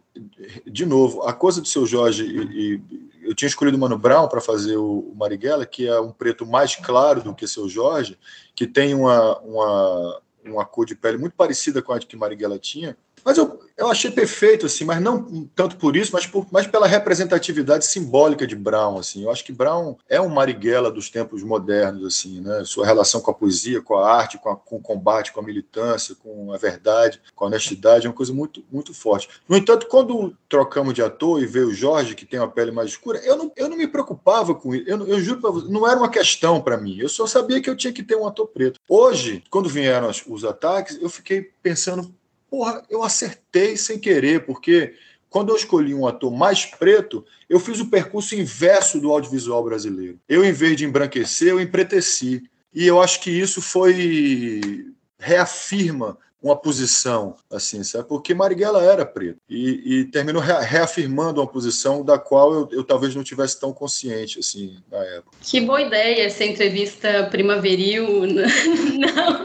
de 0.66 0.87
novo, 0.87 1.22
a 1.22 1.33
coisa 1.33 1.61
do 1.61 1.68
seu 1.68 1.87
Jorge, 1.87 2.24
e, 2.24 2.74
e 2.74 3.11
eu 3.22 3.35
tinha 3.35 3.48
escolhido 3.48 3.76
o 3.76 3.80
Mano 3.80 3.98
Brown 3.98 4.28
para 4.28 4.40
fazer 4.40 4.76
o, 4.76 5.00
o, 5.00 5.14
Marighella, 5.14 5.64
que 5.66 5.87
é 5.87 6.00
um 6.00 6.12
preto 6.12 6.44
mais 6.46 6.76
claro 6.76 7.22
do 7.22 7.35
que 7.35 7.46
seu 7.46 7.68
Jorge, 7.68 8.18
que 8.54 8.66
tem 8.66 8.94
uma, 8.94 9.38
uma, 9.40 10.22
uma 10.44 10.64
cor 10.64 10.87
de 10.87 10.94
pele 10.94 11.18
muito 11.18 11.35
parecida 11.35 11.80
com 11.83 11.92
a 11.92 11.98
que 11.98 12.16
Marighella 12.16 12.59
tinha, 12.59 12.96
mas 13.24 13.38
eu, 13.38 13.61
eu 13.76 13.90
achei 13.90 14.11
perfeito, 14.11 14.66
assim, 14.66 14.85
mas 14.85 15.00
não 15.00 15.48
tanto 15.54 15.76
por 15.76 15.96
isso, 15.96 16.12
mas, 16.12 16.26
por, 16.26 16.46
mas 16.50 16.66
pela 16.66 16.87
representatividade 16.87 17.87
simbólica 17.87 18.46
de 18.46 18.54
Brown, 18.54 18.98
assim. 18.98 19.22
Eu 19.22 19.30
acho 19.30 19.44
que 19.44 19.52
Brown 19.52 19.96
é 20.09 20.20
um 20.20 20.28
Marighella 20.28 20.90
dos 20.90 21.09
tempos 21.09 21.42
modernos, 21.42 22.04
assim, 22.04 22.40
né? 22.40 22.62
Sua 22.64 22.85
relação 22.85 23.20
com 23.20 23.30
a 23.30 23.35
poesia, 23.35 23.80
com 23.80 23.96
a 23.96 24.12
arte, 24.12 24.38
com, 24.38 24.50
a, 24.50 24.56
com 24.56 24.76
o 24.76 24.83
combate, 24.83 25.33
com 25.33 25.40
a 25.40 25.42
militância, 25.42 26.14
com 26.14 26.52
a 26.52 26.59
verdade, 26.59 27.20
com 27.35 27.44
a 27.44 27.48
honestidade, 27.48 28.06
é 28.06 28.11
uma 28.11 28.16
coisa 28.16 28.33
muito, 28.33 28.62
muito 28.70 28.92
forte. 28.92 29.28
No 29.48 29.56
entanto, 29.56 29.87
quando 29.87 30.37
trocamos 30.48 30.92
de 30.92 31.02
ator 31.02 31.42
e 31.42 31.46
veio 31.46 31.68
o 31.68 31.74
Jorge, 31.74 32.14
que 32.14 32.26
tem 32.26 32.38
uma 32.38 32.50
pele 32.50 32.70
mais 32.70 32.90
escura, 32.90 33.18
eu 33.24 33.37
não, 33.37 33.52
eu 33.56 33.68
não 33.68 33.76
me 33.76 33.87
preocupava 33.87 34.54
com 34.54 34.74
isso. 34.74 34.88
Eu, 34.88 35.06
eu 35.06 35.20
juro 35.20 35.40
para 35.40 35.50
você, 35.50 35.72
não 35.72 35.88
era 35.88 35.98
uma 35.98 36.11
questão 36.11 36.61
para 36.61 36.76
mim. 36.76 36.98
Eu 36.98 37.09
só 37.09 37.26
sabia 37.26 37.61
que 37.62 37.70
eu 37.70 37.76
tinha 37.76 37.92
que 37.92 38.02
ter 38.02 38.16
um 38.16 38.26
ator 38.26 38.46
preto. 38.46 38.78
Hoje, 38.88 39.42
quando 39.48 39.68
vieram 39.68 40.11
os, 40.11 40.22
os 40.26 40.44
ataques, 40.44 40.98
eu 41.00 41.09
fiquei 41.09 41.50
pensando, 41.62 42.12
porra, 42.50 42.82
eu 42.90 43.02
acertei 43.02 43.76
sem 43.76 43.98
querer, 43.98 44.44
porque 44.44 44.94
quando 45.30 45.50
eu 45.50 45.56
escolhi 45.56 45.94
um 45.94 46.06
ator 46.06 46.32
mais 46.32 46.66
preto, 46.66 47.24
eu 47.48 47.60
fiz 47.60 47.78
o 47.78 47.86
percurso 47.86 48.34
inverso 48.34 49.00
do 49.00 49.10
audiovisual 49.10 49.62
brasileiro. 49.62 50.18
Eu, 50.28 50.44
em 50.44 50.52
vez 50.52 50.76
de 50.76 50.84
embranquecer, 50.84 51.48
eu 51.48 51.60
empreteci. 51.60 52.42
E 52.74 52.86
eu 52.86 53.00
acho 53.00 53.20
que 53.20 53.30
isso 53.30 53.62
foi. 53.62 54.86
reafirma 55.18 56.18
uma 56.42 56.56
posição, 56.56 57.36
assim, 57.50 57.84
sabe? 57.84 58.08
Porque 58.08 58.32
Marighella 58.32 58.82
era 58.82 59.04
preto 59.04 59.38
e, 59.48 59.82
e 59.84 60.04
terminou 60.06 60.40
reafirmando 60.40 61.40
uma 61.40 61.46
posição 61.46 62.02
da 62.02 62.18
qual 62.18 62.54
eu, 62.54 62.68
eu, 62.72 62.84
talvez 62.84 63.14
não 63.14 63.22
tivesse 63.22 63.60
tão 63.60 63.72
consciente, 63.72 64.38
assim, 64.38 64.78
na 64.90 64.98
época. 64.98 65.36
Que 65.42 65.60
boa 65.60 65.82
ideia 65.82 66.24
essa 66.24 66.44
entrevista 66.44 67.28
primaveril. 67.30 68.22
Não, 68.26 69.44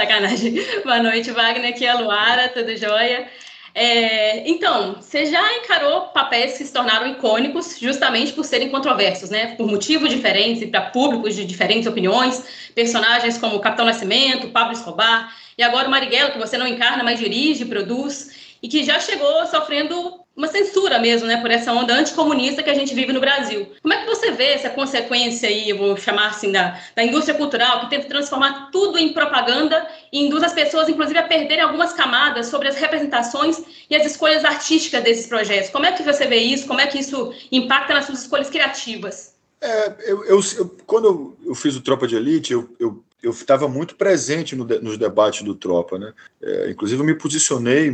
sacanagem. 0.00 0.54
Boa 0.82 1.02
noite, 1.02 1.30
Wagner, 1.30 1.70
aqui 1.70 1.84
é 1.84 1.90
a 1.90 1.98
Luara, 1.98 2.48
tudo 2.48 2.74
jóia? 2.74 3.28
É, 3.74 4.48
então, 4.48 4.94
você 4.94 5.26
já 5.26 5.56
encarou 5.58 6.08
papéis 6.08 6.56
que 6.56 6.64
se 6.64 6.72
tornaram 6.72 7.06
icônicos 7.06 7.78
justamente 7.78 8.32
por 8.32 8.44
serem 8.44 8.70
controversos, 8.70 9.30
né? 9.30 9.54
Por 9.56 9.68
motivos 9.68 10.08
diferentes 10.08 10.62
e 10.62 10.66
para 10.66 10.80
públicos 10.80 11.36
de 11.36 11.44
diferentes 11.44 11.86
opiniões, 11.86 12.44
personagens 12.74 13.36
como 13.36 13.60
Capitão 13.60 13.84
Nascimento, 13.84 14.48
Pablo 14.48 14.72
Escobar 14.72 15.32
e 15.56 15.62
agora 15.62 15.86
o 15.86 15.90
Marighella, 15.90 16.30
que 16.30 16.38
você 16.38 16.56
não 16.56 16.66
encarna, 16.66 17.04
mas 17.04 17.20
dirige, 17.20 17.64
produz 17.66 18.56
e 18.62 18.68
que 18.68 18.82
já 18.82 18.98
chegou 18.98 19.46
sofrendo 19.46 20.20
uma 20.36 20.48
censura 20.48 20.98
mesmo, 20.98 21.26
né, 21.26 21.40
por 21.40 21.50
essa 21.50 21.72
onda 21.72 21.94
anticomunista 21.94 22.62
que 22.62 22.70
a 22.70 22.74
gente 22.74 22.94
vive 22.94 23.12
no 23.12 23.20
Brasil. 23.20 23.70
Como 23.82 23.92
é 23.92 23.98
que 23.98 24.06
você 24.06 24.30
vê 24.30 24.52
essa 24.52 24.70
consequência 24.70 25.48
aí, 25.48 25.68
eu 25.68 25.76
vou 25.76 25.96
chamar 25.96 26.28
assim, 26.28 26.50
da, 26.50 26.80
da 26.96 27.04
indústria 27.04 27.36
cultural, 27.36 27.80
que 27.80 27.90
tenta 27.90 28.08
transformar 28.08 28.70
tudo 28.70 28.98
em 28.98 29.12
propaganda 29.12 29.86
e 30.12 30.24
induz 30.24 30.42
as 30.42 30.52
pessoas, 30.52 30.88
inclusive, 30.88 31.18
a 31.18 31.24
perderem 31.24 31.62
algumas 31.62 31.92
camadas 31.92 32.46
sobre 32.46 32.68
as 32.68 32.76
representações 32.76 33.60
e 33.88 33.94
as 33.94 34.06
escolhas 34.06 34.44
artísticas 34.44 35.02
desses 35.02 35.26
projetos? 35.26 35.70
Como 35.70 35.84
é 35.84 35.92
que 35.92 36.02
você 36.02 36.26
vê 36.26 36.38
isso? 36.38 36.66
Como 36.66 36.80
é 36.80 36.86
que 36.86 36.98
isso 36.98 37.34
impacta 37.52 37.92
nas 37.92 38.06
suas 38.06 38.22
escolhas 38.22 38.48
criativas? 38.48 39.34
É, 39.60 39.92
eu, 40.06 40.24
eu, 40.24 40.40
eu 40.56 40.76
quando 40.86 41.36
eu, 41.44 41.54
fiz 41.54 41.76
o 41.76 41.82
Tropa 41.82 42.06
de 42.06 42.16
Elite, 42.16 42.52
eu, 42.52 42.74
eu 42.78 43.04
eu 43.22 43.32
estava 43.32 43.68
muito 43.68 43.96
presente 43.96 44.56
no 44.56 44.64
nos 44.64 44.96
debates 44.96 45.42
do 45.42 45.54
Tropa, 45.54 45.98
né? 45.98 46.14
É, 46.42 46.70
inclusive 46.70 47.00
eu 47.00 47.04
me 47.04 47.14
posicionei 47.14 47.90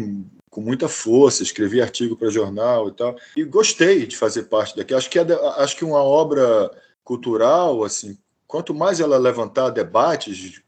com 0.56 0.62
muita 0.62 0.88
força, 0.88 1.42
escrevi 1.42 1.82
artigo 1.82 2.16
para 2.16 2.30
jornal 2.30 2.88
e 2.88 2.92
tal, 2.92 3.14
e 3.36 3.44
gostei 3.44 4.06
de 4.06 4.16
fazer 4.16 4.44
parte 4.44 4.74
daqui. 4.74 4.94
Acho 4.94 5.10
que, 5.10 5.18
é, 5.18 5.22
acho 5.58 5.76
que 5.76 5.84
uma 5.84 6.02
obra 6.02 6.70
cultural, 7.04 7.84
assim, 7.84 8.16
quanto 8.46 8.72
mais 8.72 8.98
ela 8.98 9.18
levantar 9.18 9.68
debates 9.68 10.62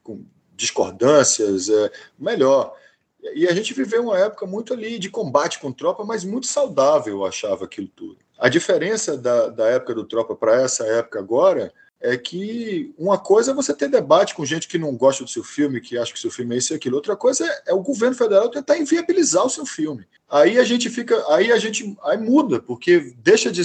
discordâncias, 0.54 1.70
é, 1.70 1.90
melhor. 2.18 2.76
E 3.34 3.48
a 3.48 3.54
gente 3.54 3.72
viveu 3.72 4.02
uma 4.02 4.18
época 4.18 4.44
muito 4.44 4.74
ali 4.74 4.98
de 4.98 5.08
combate 5.08 5.58
com 5.58 5.72
tropa, 5.72 6.04
mas 6.04 6.22
muito 6.22 6.46
saudável, 6.46 7.20
eu 7.20 7.24
achava 7.24 7.64
aquilo 7.64 7.88
tudo. 7.88 8.18
A 8.38 8.50
diferença 8.50 9.16
da, 9.16 9.48
da 9.48 9.68
época 9.68 9.94
do 9.94 10.04
tropa 10.04 10.36
para 10.36 10.60
essa 10.60 10.84
época 10.84 11.18
agora 11.18 11.72
é 12.00 12.16
que 12.16 12.92
uma 12.96 13.18
coisa 13.18 13.50
é 13.50 13.54
você 13.54 13.74
ter 13.74 13.88
debate 13.88 14.34
com 14.34 14.44
gente 14.44 14.68
que 14.68 14.78
não 14.78 14.96
gosta 14.96 15.24
do 15.24 15.30
seu 15.30 15.42
filme, 15.42 15.80
que 15.80 15.98
acha 15.98 16.12
que 16.12 16.20
seu 16.20 16.30
filme 16.30 16.54
é 16.54 16.58
isso 16.58 16.72
e 16.72 16.76
aquilo. 16.76 16.96
Outra 16.96 17.16
coisa 17.16 17.44
é, 17.44 17.70
é, 17.70 17.74
o 17.74 17.82
governo 17.82 18.14
federal 18.14 18.48
tentar 18.48 18.78
inviabilizar 18.78 19.44
o 19.44 19.50
seu 19.50 19.66
filme. 19.66 20.06
Aí 20.28 20.58
a 20.58 20.64
gente 20.64 20.88
fica, 20.88 21.24
aí 21.32 21.50
a 21.50 21.58
gente 21.58 21.96
aí 22.04 22.16
muda, 22.16 22.60
porque 22.60 23.14
deixa 23.18 23.50
de 23.50 23.62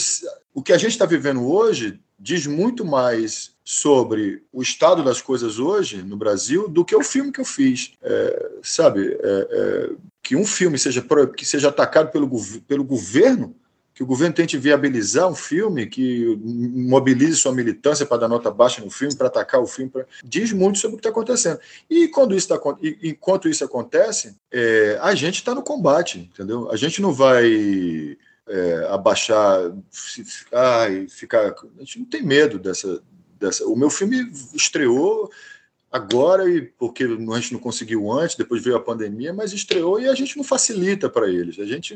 o 0.53 0.61
que 0.61 0.73
a 0.73 0.77
gente 0.77 0.91
está 0.91 1.05
vivendo 1.05 1.47
hoje 1.47 1.99
diz 2.19 2.47
muito 2.47 2.85
mais 2.85 3.53
sobre 3.65 4.43
o 4.51 4.61
estado 4.61 5.03
das 5.03 5.21
coisas 5.21 5.59
hoje 5.59 6.01
no 6.03 6.15
Brasil 6.15 6.69
do 6.69 6.85
que 6.85 6.95
o 6.95 7.03
filme 7.03 7.31
que 7.31 7.41
eu 7.41 7.45
fiz, 7.45 7.93
é, 8.01 8.51
sabe? 8.61 9.17
É, 9.21 9.47
é 9.51 9.89
que 10.21 10.35
um 10.37 10.45
filme 10.45 10.79
seja 10.79 11.05
que 11.35 11.45
seja 11.45 11.67
atacado 11.67 12.11
pelo, 12.11 12.29
pelo 12.65 12.83
governo 12.83 13.53
que 13.93 14.01
o 14.01 14.05
governo 14.05 14.33
tente 14.33 14.57
viabilizar 14.57 15.29
um 15.29 15.35
filme, 15.35 15.85
que 15.85 16.35
mobilize 16.43 17.37
sua 17.37 17.53
militância 17.53 18.05
para 18.05 18.21
dar 18.21 18.27
nota 18.27 18.49
baixa 18.49 18.83
no 18.83 18.89
filme, 18.89 19.15
para 19.15 19.27
atacar 19.27 19.61
o 19.61 19.67
filme, 19.67 19.91
pra... 19.91 20.05
diz 20.23 20.51
muito 20.51 20.79
sobre 20.79 20.95
o 20.95 20.97
que 20.97 21.01
está 21.01 21.09
acontecendo. 21.09 21.59
E 21.89 22.07
quando 22.07 22.35
isso 22.35 22.47
tá, 22.47 22.59
enquanto 23.03 23.47
isso 23.47 23.63
acontece, 23.63 24.35
é, 24.51 24.97
a 25.01 25.13
gente 25.13 25.35
está 25.35 25.53
no 25.53 25.61
combate, 25.61 26.19
entendeu? 26.33 26.71
A 26.71 26.75
gente 26.75 27.01
não 27.01 27.13
vai 27.13 28.17
é, 28.47 28.87
abaixar, 28.89 29.71
ficar, 29.91 30.89
ficar. 31.09 31.55
A 31.77 31.79
gente 31.79 31.99
não 31.99 32.05
tem 32.05 32.23
medo 32.23 32.57
dessa, 32.57 33.01
dessa. 33.39 33.65
O 33.67 33.75
meu 33.75 33.91
filme 33.91 34.31
estreou 34.55 35.29
agora, 35.93 36.49
e 36.49 36.59
porque 36.63 37.03
a 37.03 37.35
gente 37.35 37.53
não 37.53 37.59
conseguiu 37.59 38.11
antes, 38.11 38.35
depois 38.35 38.63
veio 38.63 38.75
a 38.75 38.81
pandemia, 38.81 39.31
mas 39.31 39.53
estreou 39.53 40.01
e 40.01 40.07
a 40.07 40.15
gente 40.15 40.35
não 40.35 40.43
facilita 40.43 41.07
para 41.07 41.29
eles. 41.29 41.59
A 41.59 41.65
gente, 41.65 41.95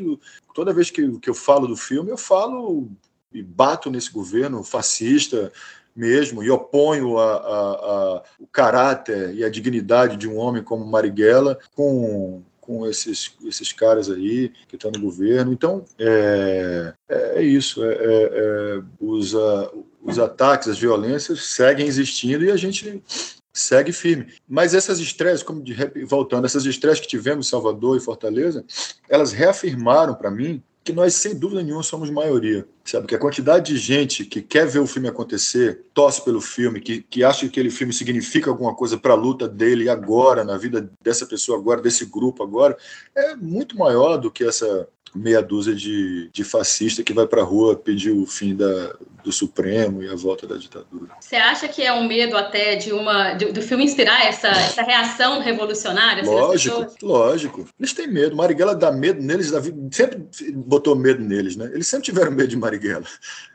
toda 0.53 0.71
vez 0.71 0.91
que, 0.91 1.17
que 1.17 1.27
eu 1.27 1.33
falo 1.33 1.65
do 1.65 1.75
filme, 1.75 2.12
eu 2.12 2.17
falo 2.17 2.88
e 3.33 3.41
bato 3.41 3.89
nesse 3.89 4.12
governo 4.12 4.63
fascista 4.63 5.51
mesmo 5.95 6.43
e 6.43 6.49
oponho 6.51 7.17
a, 7.17 7.33
a, 7.33 7.38
a, 7.39 8.23
o 8.39 8.45
caráter 8.45 9.33
e 9.33 9.43
a 9.43 9.49
dignidade 9.49 10.15
de 10.15 10.29
um 10.29 10.38
homem 10.38 10.62
como 10.62 10.86
Marighella 10.86 11.57
com 11.73 12.43
com 12.67 12.86
esses, 12.86 13.33
esses 13.45 13.71
caras 13.71 14.12
aí 14.12 14.51
que 14.67 14.75
estão 14.75 14.91
no 14.91 14.99
governo. 14.99 15.53
Então, 15.53 15.86
é, 15.97 16.93
é 17.07 17.41
isso. 17.41 17.81
É, 17.81 17.93
é, 17.93 18.29
é 18.33 18.81
os, 18.99 19.33
os 20.03 20.19
ataques, 20.19 20.67
as 20.67 20.77
violências 20.77 21.45
seguem 21.45 21.88
existindo 21.88 22.43
e 22.43 22.51
a 22.51 22.57
gente 22.57 23.01
segue 23.60 23.91
firme. 23.91 24.28
Mas 24.48 24.74
essas 24.74 25.00
estreias, 25.00 25.43
como 25.43 25.62
de, 25.62 25.76
voltando, 26.06 26.46
essas 26.46 26.65
estreias 26.65 27.00
que 27.00 27.08
tivemos 27.08 27.48
em 27.48 27.50
Salvador 27.50 27.98
e 27.98 28.02
Fortaleza, 28.02 28.63
elas 29.10 29.32
reafirmaram 29.32 30.15
para 30.15 30.32
mim 30.32 30.62
que 30.88 30.93
nós, 30.93 31.15
sem 31.15 31.36
dúvida 31.36 31.62
nenhuma, 31.62 31.84
somos 31.84 32.10
maioria. 32.10 32.65
Sabe? 32.86 33.08
Que 33.08 33.15
a 33.15 33.20
quantidade 33.20 33.74
de 33.74 33.78
gente 33.78 34.24
que 34.24 34.41
quer 34.41 34.65
ver 34.65 34.80
o 34.80 34.88
filme 34.88 35.10
acontecer, 35.10 35.82
torce 35.93 36.24
pelo 36.24 36.39
filme, 36.39 36.80
que, 36.80 37.02
que 37.02 37.26
acha 37.26 37.41
que 37.41 37.48
aquele 37.48 37.70
filme 37.70 37.91
significa 37.91 38.50
alguma 38.50 38.74
coisa 38.74 38.98
para 38.98 39.12
a 39.12 39.17
luta 39.17 39.50
dele 39.50 39.89
agora, 39.89 40.46
na 40.46 40.58
vida 40.58 40.89
dessa 41.04 41.26
pessoa 41.26 41.58
agora, 41.58 41.82
desse 41.82 42.06
grupo 42.06 42.41
agora, 42.41 42.78
é 43.13 43.36
muito 43.36 43.78
maior 43.78 44.15
do 44.15 44.32
que 44.32 44.46
essa 44.46 44.88
meia 45.15 45.41
dúzia 45.41 45.74
de, 45.74 46.30
de 46.32 46.43
fascista 46.43 47.04
que 47.04 47.13
vai 47.13 47.28
para 47.28 47.41
a 47.41 47.46
rua 47.46 47.76
pedir 47.76 48.12
o 48.12 48.26
fim 48.26 48.56
da, 48.56 48.96
do 49.24 49.32
Supremo 49.32 50.02
e 50.02 50.10
a 50.10 50.15
volta 50.15 50.48
da 50.48 50.58
ditadura. 50.58 51.12
Você 51.20 51.36
acha 51.36 51.67
que 51.67 51.84
é 51.84 51.91
um 51.91 52.08
medo 52.08 52.38
até 52.38 52.76
de 52.76 52.91
uma 52.93 53.34
de, 53.34 53.52
do 53.52 53.62
filme 53.62 53.84
inspirar 53.84 54.26
essa, 54.26 54.48
essa 54.48 54.82
reação 54.82 55.41
revolucionária? 55.41 56.24
Lógico, 56.24 56.88
lógico. 57.02 57.67
Eles 57.80 57.93
têm 57.93 58.08
medo. 58.08 58.36
Marighella 58.36 58.76
dá 58.76 58.91
medo 58.91 59.22
neles, 59.22 59.52
sempre 59.91 60.28
botou 60.54 60.96
medo 60.96 61.24
neles, 61.24 61.56
né? 61.56 61.70
Eles 61.74 61.88
sempre 61.88 62.06
tiveram 62.06 62.32
medo 62.32 62.48
de 62.48 62.58
Marighella. 62.58 63.06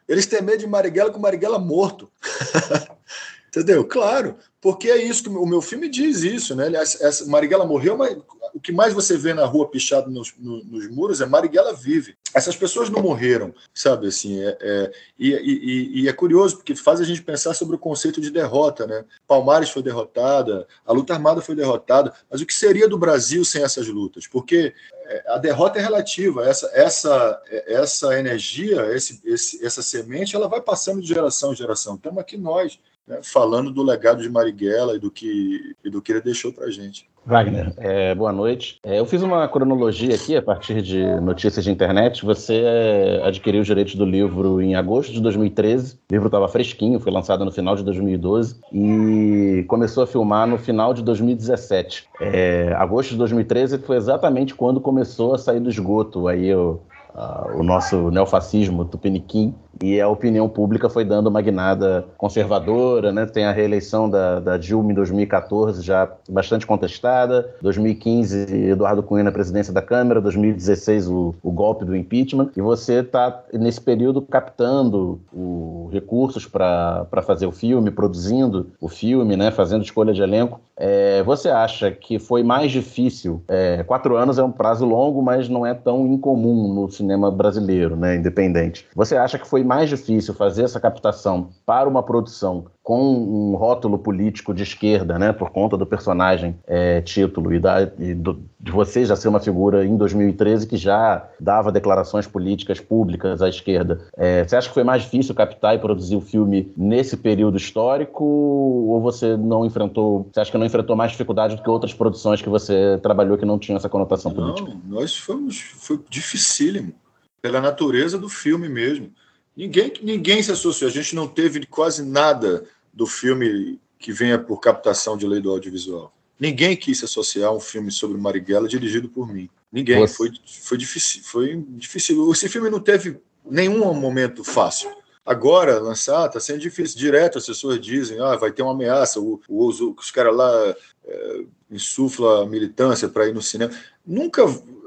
Eles 0.09 0.27
têm 0.27 0.43
medo 0.43 0.59
de 0.59 0.67
Marighella 0.67 1.11
com 1.11 1.19
Marighella 1.19 1.59
morto. 1.59 2.11
Entendeu? 3.55 3.85
Claro, 3.85 4.37
porque 4.63 4.89
é 4.89 4.97
isso 4.97 5.25
que 5.25 5.29
o 5.29 5.45
meu 5.45 5.61
filme 5.61 5.87
diz 5.87 6.23
isso, 6.23 6.57
né? 6.57 6.73
Essa, 6.75 7.27
Marighella 7.27 7.67
morreu, 7.67 7.99
mas 7.99 8.17
o 8.55 8.59
que 8.59 8.73
mais 8.73 8.95
você 8.95 9.15
vê 9.15 9.35
na 9.35 9.45
rua 9.45 9.69
pichado 9.69 10.11
nos, 10.11 10.33
no, 10.39 10.65
nos 10.65 10.89
muros 10.89 11.21
é 11.21 11.27
Marighella 11.27 11.75
vive. 11.75 12.17
Essas 12.33 12.57
pessoas 12.57 12.89
não 12.89 13.03
morreram, 13.03 13.55
sabe? 13.75 14.07
Assim, 14.07 14.41
é, 14.41 14.57
é 14.59 14.93
e, 15.19 15.33
e, 15.33 16.03
e, 16.03 16.09
é 16.09 16.13
curioso 16.15 16.57
porque 16.57 16.75
faz 16.75 16.99
a 16.99 17.05
gente 17.05 17.21
pensar 17.21 17.53
sobre 17.53 17.77
o 17.77 17.79
conceito 17.79 18.23
de 18.23 18.31
derrota, 18.31 18.87
né? 18.87 19.05
Palmares 19.29 19.69
foi 19.69 19.83
derrotada, 19.83 20.67
a 20.87 20.93
luta 20.95 21.13
armada 21.13 21.43
foi 21.43 21.55
derrotada, 21.55 22.15
mas 22.31 22.41
o 22.41 22.47
que 22.47 22.55
seria 22.55 22.89
do 22.89 22.97
Brasil 22.97 23.45
sem 23.45 23.63
essas 23.63 23.87
lutas? 23.87 24.27
Porque 24.27 24.73
é, 25.05 25.25
a 25.27 25.37
derrota 25.37 25.79
é 25.79 25.83
relativa, 25.83 26.49
essa, 26.49 26.71
essa, 26.73 27.43
essa 27.67 28.19
energia, 28.19 28.95
esse, 28.95 29.21
esse, 29.27 29.63
essa 29.63 29.83
semente, 29.83 30.35
ela 30.35 30.49
vai 30.49 30.63
passando 30.63 31.03
de 31.03 31.09
geração 31.09 31.53
em 31.53 31.57
geração. 31.57 31.97
Estamos 31.97 32.19
aqui 32.19 32.39
nós 32.39 32.79
né, 33.07 33.21
falando 33.23 33.71
do 33.71 33.83
legado 33.83 34.23
de 34.23 34.29
Marighella 34.29 34.97
e 34.97 34.99
do 34.99 35.11
que, 35.11 35.75
e 35.85 35.91
do 35.91 36.01
que 36.01 36.13
ele 36.13 36.21
deixou 36.21 36.53
para 36.53 36.67
a 36.67 36.71
gente. 36.71 37.11
Wagner, 37.25 37.73
é, 37.77 38.15
boa 38.17 38.33
noite. 38.33 38.81
É, 38.83 38.99
eu 38.99 39.07
fiz 39.07 39.23
uma 39.23 39.47
cronologia 39.47 40.13
aqui 40.15 40.37
a 40.37 40.43
partir 40.43 40.83
de 40.83 41.05
notícias 41.21 41.65
de 41.65 41.71
internet. 41.71 42.25
Você 42.25 42.63
é, 42.65 43.23
adquiriu 43.25 43.61
os 43.61 43.67
direitos 43.67 43.95
do 43.95 44.05
livro 44.05 44.61
em 44.61 44.75
agosto 44.75 45.13
de 45.13 45.21
2013. 45.21 45.95
O 45.95 45.99
livro 46.13 46.27
estava 46.27 46.49
fresquinho, 46.49 46.99
foi 46.99 47.13
lançado 47.13 47.45
no 47.45 47.53
final 47.53 47.77
de 47.77 47.85
2012 47.85 48.57
e 48.73 49.65
começou 49.69 50.03
a 50.03 50.07
filmar 50.07 50.49
no 50.49 50.59
final 50.59 50.93
de 50.93 51.03
2017. 51.03 52.09
É, 52.21 52.75
agosto 52.77 53.11
de 53.11 53.17
2013 53.19 53.79
foi 53.79 53.97
exatamente 53.97 54.55
quando 54.55 54.81
começou 54.81 55.35
a 55.35 55.39
sair 55.39 55.61
do 55.61 55.71
esgoto 55.71 56.27
aí 56.27 56.53
o, 56.53 56.81
a, 57.15 57.53
o 57.55 57.63
nosso 57.63 58.11
neofascismo 58.11 58.85
tupiniquim 58.85 59.55
e 59.81 60.01
a 60.01 60.09
opinião 60.09 60.49
pública 60.49 60.89
foi 60.89 61.05
dando 61.05 61.29
uma 61.29 61.41
guinada 61.41 62.05
conservadora, 62.17 63.13
né? 63.13 63.27
Tem 63.27 63.45
a 63.45 63.53
reeleição 63.53 64.09
da, 64.09 64.41
da 64.41 64.57
Dilma 64.57 64.93
em 64.93 64.95
2014 64.95 65.83
já 65.83 66.11
bastante 66.29 66.67
contestada, 66.67 67.55
2015 67.63 68.71
Eduardo 68.71 69.03
Cunha 69.03 69.25
na 69.25 69.33
presidência 69.33 69.73
da 69.73 69.83
Câmara, 69.83 70.21
2016 70.21 71.09
o, 71.09 71.35
o 71.43 71.51
golpe 71.51 71.85
do 71.85 71.97
impeachment, 71.97 72.51
e 72.57 72.61
você 72.61 73.01
está 73.01 73.45
nesse 73.53 73.81
período 73.81 74.23
captando 74.23 75.21
o, 75.33 75.89
recursos 75.93 76.47
para 76.47 77.07
fazer 77.23 77.47
o 77.47 77.53
filme, 77.53 77.91
produzindo 77.91 78.71
o 78.81 78.89
filme, 78.89 79.37
né? 79.37 79.51
Fazendo 79.51 79.85
escolha 79.85 80.13
de 80.13 80.23
elenco. 80.23 80.61
É, 80.77 81.23
você 81.23 81.49
acha 81.49 81.91
que 81.91 82.19
foi 82.19 82.43
mais 82.43 82.73
difícil? 82.73 83.43
É, 83.47 83.85
quatro 83.85 84.17
anos 84.17 84.39
é 84.39 84.43
um 84.43 84.51
prazo 84.51 84.87
longo, 84.87 85.23
mas 85.23 85.49
não 85.49 85.67
é 85.67 85.75
tão 85.75 86.07
incomum 86.07 86.73
no 86.73 86.91
cinema 86.91 87.31
brasileiro, 87.31 87.95
né? 87.95 88.17
Independente. 88.17 88.87
Você 88.95 89.17
acha 89.17 89.39
que 89.39 89.47
foi 89.47 89.62
foi 89.63 89.65
mais 89.65 89.89
difícil 89.89 90.35
fazer 90.35 90.65
essa 90.65 90.81
captação 90.81 91.51
para 91.65 91.89
uma 91.89 92.03
produção 92.03 92.67
com 92.83 93.01
um 93.01 93.55
rótulo 93.55 93.97
político 93.97 94.53
de 94.53 94.65
esquerda, 94.65 95.17
né, 95.17 95.33
por 95.33 95.51
conta 95.51 95.77
do 95.77 95.87
personagem 95.87 96.57
é, 96.67 97.01
título 97.01 97.55
e, 97.55 97.61
da, 97.61 97.83
e 97.97 98.13
do, 98.13 98.43
de 98.59 98.73
você 98.73 99.05
já 99.05 99.15
ser 99.15 99.29
uma 99.29 99.39
figura 99.39 99.85
em 99.85 99.97
2013 99.97 100.67
que 100.67 100.77
já 100.77 101.29
dava 101.39 101.71
declarações 101.71 102.27
políticas 102.27 102.81
públicas 102.81 103.41
à 103.41 103.49
esquerda. 103.49 104.01
É, 104.17 104.43
você 104.43 104.57
acha 104.57 104.67
que 104.67 104.75
foi 104.75 104.83
mais 104.83 105.03
difícil 105.03 105.33
captar 105.33 105.77
e 105.77 105.79
produzir 105.79 106.17
o 106.17 106.21
filme 106.21 106.73
nesse 106.77 107.17
período 107.17 107.57
histórico 107.57 108.25
ou 108.25 109.01
você 109.01 109.37
não 109.37 109.65
enfrentou, 109.65 110.29
você 110.33 110.41
acha 110.41 110.51
que 110.51 110.59
não 110.59 110.67
enfrentou 110.67 110.97
mais 110.97 111.13
dificuldade 111.13 111.55
do 111.55 111.63
que 111.63 111.71
outras 111.71 111.95
produções 111.95 112.43
que 112.43 112.49
você 112.49 112.99
trabalhou 113.01 113.39
que 113.39 113.45
não 113.45 113.61
tinham 113.61 113.77
essa 113.77 113.89
conotação 113.89 114.33
não, 114.33 114.55
política? 114.55 114.77
nós 114.89 115.17
fomos, 115.17 115.61
foi 115.61 116.01
dificílimo, 116.11 116.93
pela 117.41 117.61
natureza 117.61 118.19
do 118.19 118.29
filme 118.29 118.69
mesmo. 118.69 119.11
Ninguém, 119.57 119.93
ninguém 120.03 120.43
se 120.43 120.53
associou. 120.53 120.89
A 120.89 120.93
gente 120.93 121.15
não 121.15 121.29
teve 121.29 121.67
quase 121.67 122.03
nada 122.03 122.65
do 122.93 123.07
filme 123.07 123.79
que 123.99 124.13
venha 124.13 124.39
por 124.39 124.61
captação 124.61 125.17
de 125.17 125.27
lei 125.27 125.41
do 125.41 125.51
audiovisual. 125.51 126.13
Ninguém 126.39 126.77
quis 126.77 126.99
se 126.99 127.05
associar 127.05 127.51
a 127.51 127.55
um 127.55 127.61
filme 127.61 127.91
sobre 127.91 128.19
Marighella 128.19 128.67
dirigido 128.67 129.09
por 129.09 129.33
mim. 129.33 129.49
Ninguém. 129.71 130.07
Foi, 130.09 130.31
foi 130.61 130.77
difícil. 130.77 131.23
Foi 131.25 131.65
difícil. 131.69 132.31
Esse 132.33 132.49
filme 132.49 132.69
não 132.69 132.81
teve 132.81 133.21
nenhum 133.45 133.93
momento 133.95 134.43
fácil. 134.43 134.91
Agora, 135.25 135.79
lançar, 135.79 136.27
está 136.27 136.41
sendo 136.41 136.59
difícil. 136.59 136.99
Direto 136.99 137.39
as 137.39 137.47
pessoas 137.47 137.81
dizem, 137.81 138.19
ah, 138.19 138.37
vai 138.37 138.51
ter 138.51 138.63
uma 138.63 138.73
ameaça, 138.73 139.21
o, 139.21 139.41
o, 139.49 139.69
os 139.69 140.11
caras 140.11 140.35
lá 140.35 140.75
é, 141.05 141.45
insuflam 141.71 142.43
a 142.43 142.47
militância 142.47 143.09
para 143.09 143.29
ir 143.29 143.33
no 143.33 143.41
cinema. 143.41 143.73
Nunca 144.05 144.43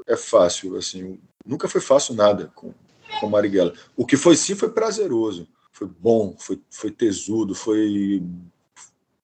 é 0.06 0.16
fácil, 0.16 0.76
assim, 0.76 1.18
nunca 1.44 1.68
foi 1.68 1.80
fácil 1.80 2.14
nada 2.14 2.52
com, 2.54 2.72
com 3.20 3.28
Marighella. 3.28 3.72
O 3.96 4.06
que 4.06 4.16
foi 4.16 4.36
sim 4.36 4.54
foi 4.54 4.70
prazeroso, 4.70 5.48
foi 5.72 5.86
bom, 5.86 6.34
foi, 6.38 6.60
foi 6.70 6.90
tesudo, 6.90 7.54
foi 7.54 8.22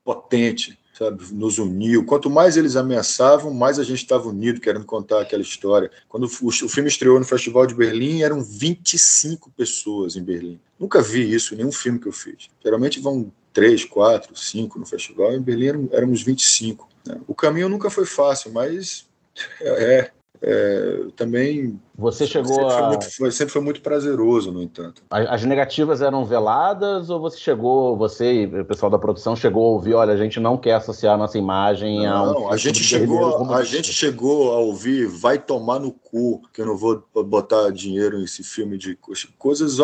potente, 0.05 0.79
sabe? 0.93 1.23
Nos 1.33 1.59
uniu. 1.59 2.05
Quanto 2.05 2.29
mais 2.29 2.57
eles 2.57 2.77
ameaçavam, 2.77 3.53
mais 3.53 3.79
a 3.79 3.85
gente 3.85 4.03
estava 4.03 4.29
unido, 4.29 4.61
querendo 4.61 4.85
contar 4.85 5.21
aquela 5.21 5.43
história. 5.43 5.91
Quando 6.09 6.25
o, 6.25 6.29
filme 6.29 6.89
estreou 6.89 7.19
no 7.19 7.25
Festival 7.25 7.67
de 7.67 7.75
Berlim, 7.75 8.23
eram 8.23 8.43
25 8.43 9.51
pessoas 9.51 10.17
em 10.17 10.23
Berlim. 10.23 10.61
Nunca 10.79 11.01
vi 11.01 11.33
isso 11.33 11.55
em 11.55 11.59
nenhum 11.59 11.73
filme 11.73 11.99
que 11.99 12.09
eu 12.09 12.13
fiz. 12.13 12.49
Geralmente 12.63 13.01
vão 13.01 13.33
três, 13.53 13.85
quatro, 13.85 14.37
cinco 14.37 14.79
no 14.79 14.87
festival. 14.87 15.33
Em 15.33 15.41
Berlim 15.41 15.89
éramos 15.93 16.23
25. 16.23 16.89
Né? 17.07 17.21
O 17.27 17.35
caminho 17.35 17.69
nunca 17.69 17.91
foi 17.91 18.07
fácil, 18.07 18.53
mas 18.53 19.07
é, 19.61 20.11
é, 20.45 21.05
também 21.15 21.81
você 21.95 22.27
chegou 22.27 22.55
sempre 22.55 22.67
a 22.67 22.79
foi, 22.79 22.89
muito, 22.89 23.17
foi, 23.17 23.31
sempre 23.31 23.53
foi 23.53 23.63
muito 23.63 23.81
prazeroso 23.81 24.51
no 24.51 24.61
entanto. 24.61 25.01
As 25.09 25.45
negativas 25.45 26.03
eram 26.03 26.25
veladas 26.25 27.11
ou 27.11 27.21
você 27.21 27.39
chegou 27.39 27.97
você 27.97 28.43
e 28.43 28.61
o 28.61 28.65
pessoal 28.65 28.91
da 28.91 28.99
produção 28.99 29.37
chegou 29.37 29.65
a 29.65 29.71
ouvir 29.71 29.95
olha 29.95 30.13
a 30.13 30.17
gente 30.17 30.41
não 30.41 30.59
quer 30.59 30.75
associar 30.75 31.17
nossa 31.17 31.39
imagem 31.39 32.03
não, 32.03 32.13
a 32.13 32.23
um 32.23 32.33
não, 32.33 32.51
a 32.51 32.57
gente 32.57 32.83
chegou 32.83 33.55
a 33.55 33.63
gente 33.63 33.93
chegou 33.93 34.53
a 34.53 34.59
ouvir 34.59 35.07
vai 35.07 35.39
tomar 35.39 35.79
no 35.79 35.93
cu 35.93 36.43
que 36.53 36.61
eu 36.61 36.67
não 36.67 36.77
vou 36.77 37.05
botar 37.25 37.71
dinheiro 37.71 38.19
nesse 38.19 38.43
filme 38.43 38.77
de 38.77 38.99
coisas 39.39 39.79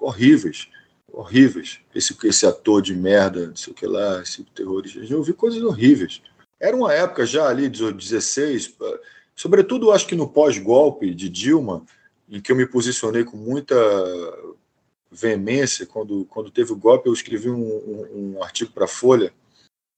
horríveis 0.00 0.68
horríveis. 1.12 1.80
Esse 1.94 2.16
esse 2.24 2.46
ator 2.46 2.80
de 2.80 2.94
merda 2.94 3.48
não 3.48 3.56
sei 3.56 3.72
o 3.72 3.76
que 3.76 3.86
lá 3.86 4.22
esse 4.22 4.44
terrorista 4.54 5.00
eu 5.00 5.18
ouvi 5.18 5.32
coisas 5.32 5.62
horríveis. 5.62 6.22
Era 6.60 6.76
uma 6.76 6.92
época 6.92 7.26
já 7.26 7.48
ali 7.48 7.68
de 7.68 7.92
16 7.92 8.76
Sobretudo, 9.38 9.92
acho 9.92 10.08
que 10.08 10.16
no 10.16 10.28
pós-golpe 10.28 11.14
de 11.14 11.28
Dilma, 11.28 11.86
em 12.28 12.40
que 12.40 12.50
eu 12.50 12.56
me 12.56 12.66
posicionei 12.66 13.22
com 13.22 13.36
muita 13.36 13.76
veemência, 15.12 15.86
quando, 15.86 16.24
quando 16.24 16.50
teve 16.50 16.72
o 16.72 16.76
golpe, 16.76 17.08
eu 17.08 17.12
escrevi 17.12 17.48
um, 17.48 17.62
um, 17.62 18.34
um 18.34 18.42
artigo 18.42 18.72
para 18.72 18.86
a 18.86 18.88
Folha, 18.88 19.32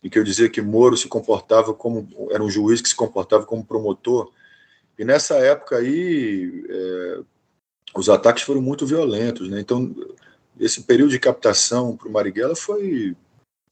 em 0.05 0.11
que 0.11 0.19
eu 0.19 0.25
dizia 0.25 0.51
que 0.51 0.61
Moro 0.61 0.95
se 0.95 1.09
comportava 1.09 1.73
como. 1.73 2.07
era 2.31 2.43
um 2.43 2.51
juiz 2.51 2.83
que 2.83 2.91
se 2.91 2.95
comportava 2.95 3.47
como 3.47 3.65
promotor. 3.65 4.31
E 4.99 5.07
nessa 5.07 5.37
época 5.37 5.79
aí, 5.79 6.63
é, 6.69 7.21
os 7.97 8.11
ataques 8.11 8.43
foram 8.43 8.61
muito 8.61 8.85
violentos. 8.85 9.49
Né? 9.49 9.59
Então, 9.59 9.97
esse 10.59 10.83
período 10.83 11.13
de 11.13 11.19
captação 11.19 11.97
para 11.97 12.09
o 12.09 12.13
Marighella 12.13 12.55
foi, 12.55 13.17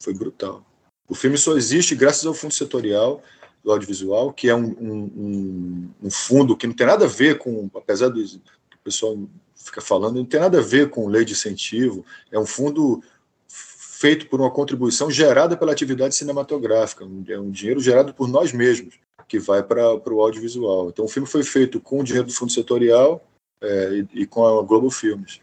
foi 0.03 0.15
brutal. 0.15 0.65
O 1.07 1.15
filme 1.15 1.37
só 1.37 1.55
existe 1.59 1.95
graças 1.95 2.25
ao 2.25 2.33
fundo 2.33 2.55
setorial 2.55 3.23
do 3.69 3.73
audiovisual, 3.73 4.33
que 4.33 4.49
é 4.49 4.55
um, 4.55 4.71
um, 4.81 5.91
um, 6.03 6.11
fundo 6.11 6.57
que 6.57 6.67
não 6.67 6.75
tem 6.75 6.87
nada 6.87 7.05
a 7.05 7.09
ver 7.09 7.37
com, 7.37 7.71
apesar 7.75 8.09
do 8.09 8.25
que 8.25 8.77
o 8.77 8.83
pessoal 8.83 9.19
fica 9.55 9.83
falando, 9.83 10.17
não 10.17 10.25
tem 10.25 10.41
nada 10.41 10.59
a 10.59 10.63
ver 10.63 10.89
com 10.89 11.07
lei 11.07 11.23
de 11.23 11.35
incentivo, 11.35 12.03
é 12.33 12.39
um 12.39 12.47
fundo 12.47 13.03
feito 13.47 14.27
por 14.29 14.41
uma 14.41 14.51
contribuição 14.51 15.11
gerada 15.11 15.55
pela 15.55 15.71
atividade 15.71 16.15
cinematográfica, 16.15 17.05
é 17.29 17.39
um 17.39 17.51
dinheiro 17.51 17.79
gerado 17.79 18.15
por 18.15 18.27
nós 18.27 18.55
mesmos, 18.55 18.99
que 19.29 19.39
vai 19.39 19.63
para 19.63 19.95
o 19.95 20.23
audiovisual. 20.23 20.89
Então 20.89 21.05
o 21.05 21.09
filme 21.09 21.29
foi 21.29 21.43
feito 21.43 21.79
com 21.79 22.01
o 22.01 22.05
dinheiro 22.05 22.27
do 22.27 22.33
fundo 22.33 22.51
setorial 22.51 23.23
é, 23.61 24.07
e, 24.15 24.23
e 24.23 24.27
com 24.27 24.47
a 24.47 24.63
Globo 24.63 24.91
Filmes. 24.91 25.43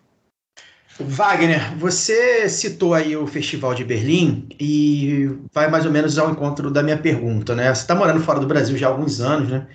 Wagner, 0.99 1.75
você 1.77 2.47
citou 2.47 2.93
aí 2.93 3.17
o 3.17 3.27
Festival 3.27 3.73
de 3.73 3.84
Berlim 3.84 4.47
e 4.58 5.29
vai 5.53 5.69
mais 5.69 5.86
ou 5.86 5.91
menos 5.91 6.17
ao 6.17 6.31
encontro 6.31 6.71
da 6.71 6.81
minha 6.81 6.97
pergunta, 6.97 7.53
né? 7.53 7.73
Você 7.73 7.81
está 7.81 7.93
morando 7.93 8.21
fora 8.21 8.39
do 8.39 8.47
Brasil 8.47 8.77
já 8.77 8.88
há 8.88 8.91
alguns 8.91 9.19
anos, 9.19 9.49
né? 9.49 9.67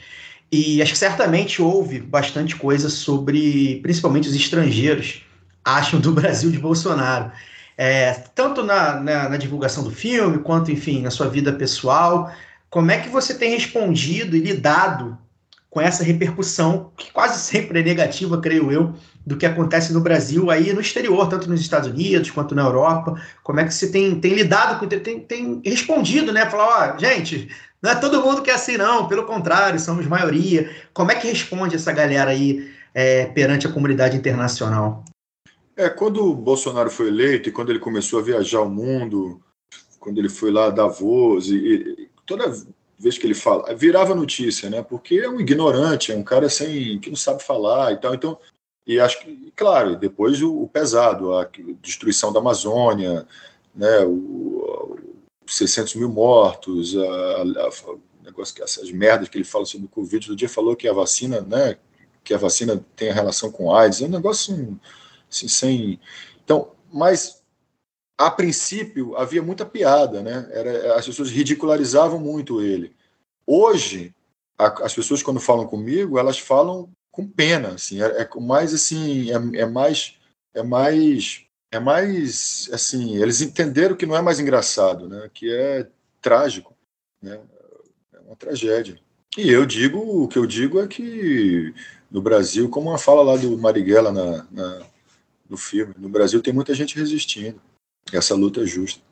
E 0.50 0.80
acho 0.80 0.92
que 0.92 0.98
certamente 0.98 1.60
houve 1.60 2.00
bastante 2.00 2.56
coisa 2.56 2.88
sobre, 2.88 3.80
principalmente 3.82 4.28
os 4.28 4.34
estrangeiros, 4.34 5.22
acham 5.62 6.00
do 6.00 6.12
Brasil 6.12 6.50
de 6.50 6.58
Bolsonaro. 6.58 7.30
É, 7.76 8.12
tanto 8.34 8.62
na, 8.62 8.98
na, 8.98 9.28
na 9.28 9.36
divulgação 9.36 9.84
do 9.84 9.90
filme, 9.90 10.38
quanto, 10.38 10.72
enfim, 10.72 11.02
na 11.02 11.10
sua 11.10 11.28
vida 11.28 11.52
pessoal. 11.52 12.32
Como 12.70 12.90
é 12.90 12.98
que 12.98 13.10
você 13.10 13.34
tem 13.34 13.50
respondido 13.50 14.36
e 14.36 14.40
lidado 14.40 15.18
com 15.68 15.80
essa 15.80 16.02
repercussão, 16.02 16.90
que 16.96 17.12
quase 17.12 17.38
sempre 17.40 17.78
é 17.78 17.82
negativa, 17.82 18.40
creio 18.40 18.72
eu, 18.72 18.94
do 19.24 19.36
que 19.36 19.46
acontece 19.46 19.92
no 19.92 20.00
Brasil 20.00 20.50
aí 20.50 20.72
no 20.72 20.80
exterior, 20.80 21.28
tanto 21.28 21.48
nos 21.48 21.60
Estados 21.60 21.88
Unidos 21.88 22.30
quanto 22.30 22.54
na 22.54 22.62
Europa. 22.62 23.20
Como 23.42 23.60
é 23.60 23.64
que 23.64 23.72
você 23.72 23.90
tem, 23.90 24.18
tem 24.18 24.34
lidado 24.34 24.78
com 24.78 24.86
tem, 24.86 25.20
tem 25.20 25.60
respondido, 25.64 26.32
né? 26.32 26.48
Falar, 26.48 26.94
ó, 26.94 26.98
gente, 26.98 27.48
não 27.82 27.90
é 27.90 27.94
todo 27.94 28.22
mundo 28.22 28.42
que 28.42 28.50
é 28.50 28.54
assim, 28.54 28.76
não, 28.76 29.08
pelo 29.08 29.24
contrário, 29.24 29.78
somos 29.78 30.06
maioria. 30.06 30.70
Como 30.92 31.10
é 31.10 31.14
que 31.14 31.28
responde 31.28 31.76
essa 31.76 31.92
galera 31.92 32.30
aí 32.30 32.70
é, 32.94 33.26
perante 33.26 33.66
a 33.66 33.72
comunidade 33.72 34.16
internacional? 34.16 35.04
É, 35.76 35.88
quando 35.88 36.24
o 36.24 36.34
Bolsonaro 36.34 36.90
foi 36.90 37.08
eleito 37.08 37.48
e 37.48 37.52
quando 37.52 37.70
ele 37.70 37.78
começou 37.78 38.18
a 38.18 38.22
viajar 38.22 38.60
o 38.60 38.68
mundo, 38.68 39.40
quando 39.98 40.18
ele 40.18 40.28
foi 40.28 40.50
lá 40.50 40.66
a 40.66 40.70
Davos, 40.70 41.48
e, 41.50 41.54
e 41.56 42.10
toda 42.26 42.52
vez 42.98 43.16
que 43.16 43.26
ele 43.26 43.34
fala, 43.34 43.74
virava 43.74 44.14
notícia, 44.14 44.68
né? 44.68 44.82
Porque 44.82 45.16
é 45.16 45.28
um 45.28 45.40
ignorante, 45.40 46.12
é 46.12 46.16
um 46.16 46.22
cara 46.22 46.50
sem 46.50 46.98
que 46.98 47.08
não 47.08 47.16
sabe 47.16 47.42
falar 47.42 47.92
e 47.92 47.96
tal. 47.96 48.14
Então, 48.14 48.38
e 48.86 48.98
acho 48.98 49.20
que, 49.20 49.52
claro, 49.54 49.96
depois 49.96 50.42
o, 50.42 50.62
o 50.62 50.68
pesado, 50.68 51.34
a 51.34 51.48
destruição 51.80 52.32
da 52.32 52.40
Amazônia, 52.40 53.26
né? 53.74 54.04
O, 54.04 54.98
os 55.46 55.56
600 55.56 55.96
mil 55.96 56.08
mortos, 56.08 56.96
a, 56.96 57.00
a, 57.00 57.42
a, 57.42 57.94
negócio 58.24 58.54
que 58.54 58.62
essas 58.62 58.90
merdas 58.90 59.28
que 59.28 59.36
ele 59.36 59.44
fala 59.44 59.64
sobre 59.64 59.86
o 59.86 59.90
Covid, 59.90 60.26
do 60.26 60.36
dia 60.36 60.48
falou 60.48 60.76
que 60.76 60.88
a 60.88 60.92
vacina, 60.92 61.40
né? 61.40 61.76
Que 62.22 62.34
a 62.34 62.38
vacina 62.38 62.84
tem 62.96 63.12
relação 63.12 63.50
com 63.50 63.74
AIDS, 63.74 64.02
é 64.02 64.06
um 64.06 64.10
negócio 64.10 64.78
assim, 65.30 65.48
sem. 65.48 66.00
Então, 66.44 66.72
mas 66.92 67.42
a 68.18 68.30
princípio 68.30 69.16
havia 69.16 69.42
muita 69.42 69.64
piada, 69.64 70.22
né? 70.22 70.48
Era, 70.52 70.96
as 70.96 71.06
pessoas 71.06 71.30
ridicularizavam 71.30 72.18
muito 72.18 72.60
ele. 72.60 72.94
Hoje, 73.46 74.14
a, 74.58 74.84
as 74.84 74.94
pessoas 74.94 75.22
quando 75.22 75.40
falam 75.40 75.66
comigo, 75.66 76.18
elas 76.18 76.38
falam 76.38 76.90
com 77.20 77.28
pena, 77.28 77.74
assim, 77.74 78.02
é, 78.02 78.22
é 78.22 78.28
mais 78.40 78.72
assim, 78.72 79.30
é, 79.30 79.60
é, 79.60 79.66
mais 79.66 80.14
é 80.54 80.62
mais 80.62 81.44
é 81.70 81.78
mais 81.78 82.68
assim, 82.72 83.16
eles 83.16 83.42
entenderam 83.42 83.94
que 83.94 84.06
não 84.06 84.16
é 84.16 84.22
mais 84.22 84.40
engraçado, 84.40 85.06
né? 85.08 85.30
Que 85.32 85.52
é 85.52 85.86
trágico, 86.20 86.74
né? 87.22 87.38
É 88.14 88.20
uma 88.20 88.36
tragédia. 88.36 88.98
E 89.36 89.48
eu 89.50 89.66
digo, 89.66 89.98
o 90.24 90.28
que 90.28 90.38
eu 90.38 90.46
digo 90.46 90.80
é 90.80 90.88
que 90.88 91.74
no 92.10 92.22
Brasil, 92.22 92.68
como 92.68 92.92
a 92.92 92.98
fala 92.98 93.22
lá 93.22 93.36
do 93.36 93.56
Marighella 93.58 94.10
na, 94.10 94.46
na 94.50 94.86
no 95.48 95.56
filme, 95.56 95.94
no 95.98 96.08
Brasil 96.08 96.40
tem 96.40 96.54
muita 96.54 96.74
gente 96.74 96.96
resistindo. 96.96 97.60
Essa 98.12 98.34
luta 98.34 98.62
é 98.62 98.66
justa. 98.66 99.02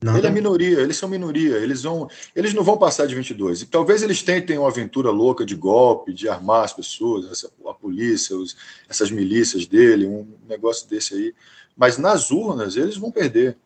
Não, 0.00 0.16
Ele 0.16 0.28
é 0.28 0.30
minoria, 0.30 0.78
eles 0.80 0.96
são 0.96 1.08
minoria, 1.08 1.56
eles 1.56 1.82
vão, 1.82 2.08
eles 2.34 2.54
não 2.54 2.62
vão 2.62 2.78
passar 2.78 3.06
de 3.06 3.16
22. 3.16 3.62
E 3.62 3.66
talvez 3.66 4.00
eles 4.00 4.22
tentem 4.22 4.56
uma 4.56 4.68
aventura 4.68 5.10
louca 5.10 5.44
de 5.44 5.56
golpe, 5.56 6.14
de 6.14 6.28
armar 6.28 6.64
as 6.64 6.72
pessoas, 6.72 7.28
essa, 7.28 7.50
a 7.66 7.74
polícia, 7.74 8.36
os, 8.36 8.56
essas 8.88 9.10
milícias 9.10 9.66
dele, 9.66 10.06
um 10.06 10.26
negócio 10.48 10.88
desse 10.88 11.14
aí. 11.14 11.34
Mas 11.76 11.98
nas 11.98 12.30
urnas 12.30 12.76
eles 12.76 12.96
vão 12.96 13.10
perder. 13.10 13.56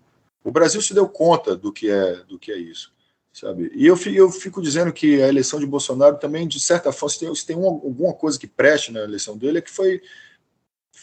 O 0.43 0.51
Brasil 0.51 0.81
se 0.81 0.95
deu 0.95 1.07
conta 1.07 1.55
do 1.55 1.71
que 1.71 1.91
é, 1.91 2.15
do 2.27 2.39
que 2.39 2.51
é 2.51 2.57
isso, 2.57 2.91
sabe? 3.31 3.71
E 3.75 3.87
eu, 3.87 3.99
eu 4.07 4.31
fico 4.31 4.63
dizendo 4.63 4.91
que 4.91 5.23
a 5.23 5.29
eleição 5.29 5.61
de 5.61 5.67
Bolsonaro 5.67 6.17
também, 6.17 6.49
de 6.49 6.59
certa 6.59 6.91
forma, 6.93 7.13
se 7.13 7.21
tem, 7.21 7.35
se 7.35 7.47
tem 7.47 7.57
uma, 7.57 7.69
alguma 7.69 8.15
coisa 8.15 8.39
que 8.39 8.47
preste 8.47 8.91
na 8.91 9.01
eleição 9.01 9.37
dele, 9.37 9.59
é 9.59 9.61
que 9.63 9.71
foi 9.71 10.01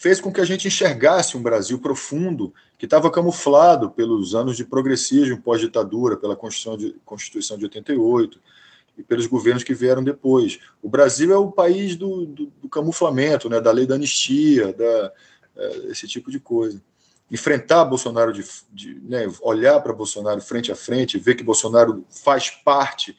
fez 0.00 0.18
com 0.18 0.32
que 0.32 0.40
a 0.40 0.46
gente 0.46 0.66
enxergasse 0.66 1.36
um 1.36 1.42
Brasil 1.42 1.78
profundo 1.78 2.54
que 2.78 2.86
estava 2.86 3.10
camuflado 3.10 3.90
pelos 3.90 4.34
anos 4.34 4.56
de 4.56 4.64
progressismo 4.64 5.42
pós-ditadura, 5.42 6.16
pela 6.16 6.34
Constituição 6.34 6.78
de, 6.78 6.96
Constituição 7.04 7.58
de 7.58 7.64
88 7.64 8.40
e 8.96 9.02
pelos 9.02 9.26
governos 9.26 9.62
que 9.62 9.74
vieram 9.74 10.02
depois. 10.02 10.58
O 10.82 10.88
Brasil 10.88 11.30
é 11.34 11.36
o 11.36 11.52
país 11.52 11.96
do, 11.96 12.24
do, 12.24 12.46
do 12.62 12.66
camuflamento, 12.66 13.50
né, 13.50 13.60
da 13.60 13.70
lei 13.70 13.86
da 13.86 13.96
anistia, 13.96 14.72
da, 14.72 15.12
é, 15.54 15.76
esse 15.90 16.08
tipo 16.08 16.30
de 16.30 16.40
coisa. 16.40 16.82
Enfrentar 17.30 17.84
Bolsonaro, 17.84 18.32
de, 18.32 18.42
de 18.72 18.94
né, 19.02 19.30
olhar 19.42 19.82
para 19.82 19.92
Bolsonaro 19.92 20.40
frente 20.40 20.72
a 20.72 20.74
frente, 20.74 21.18
ver 21.18 21.34
que 21.34 21.44
Bolsonaro 21.44 22.06
faz 22.08 22.48
parte 22.48 23.14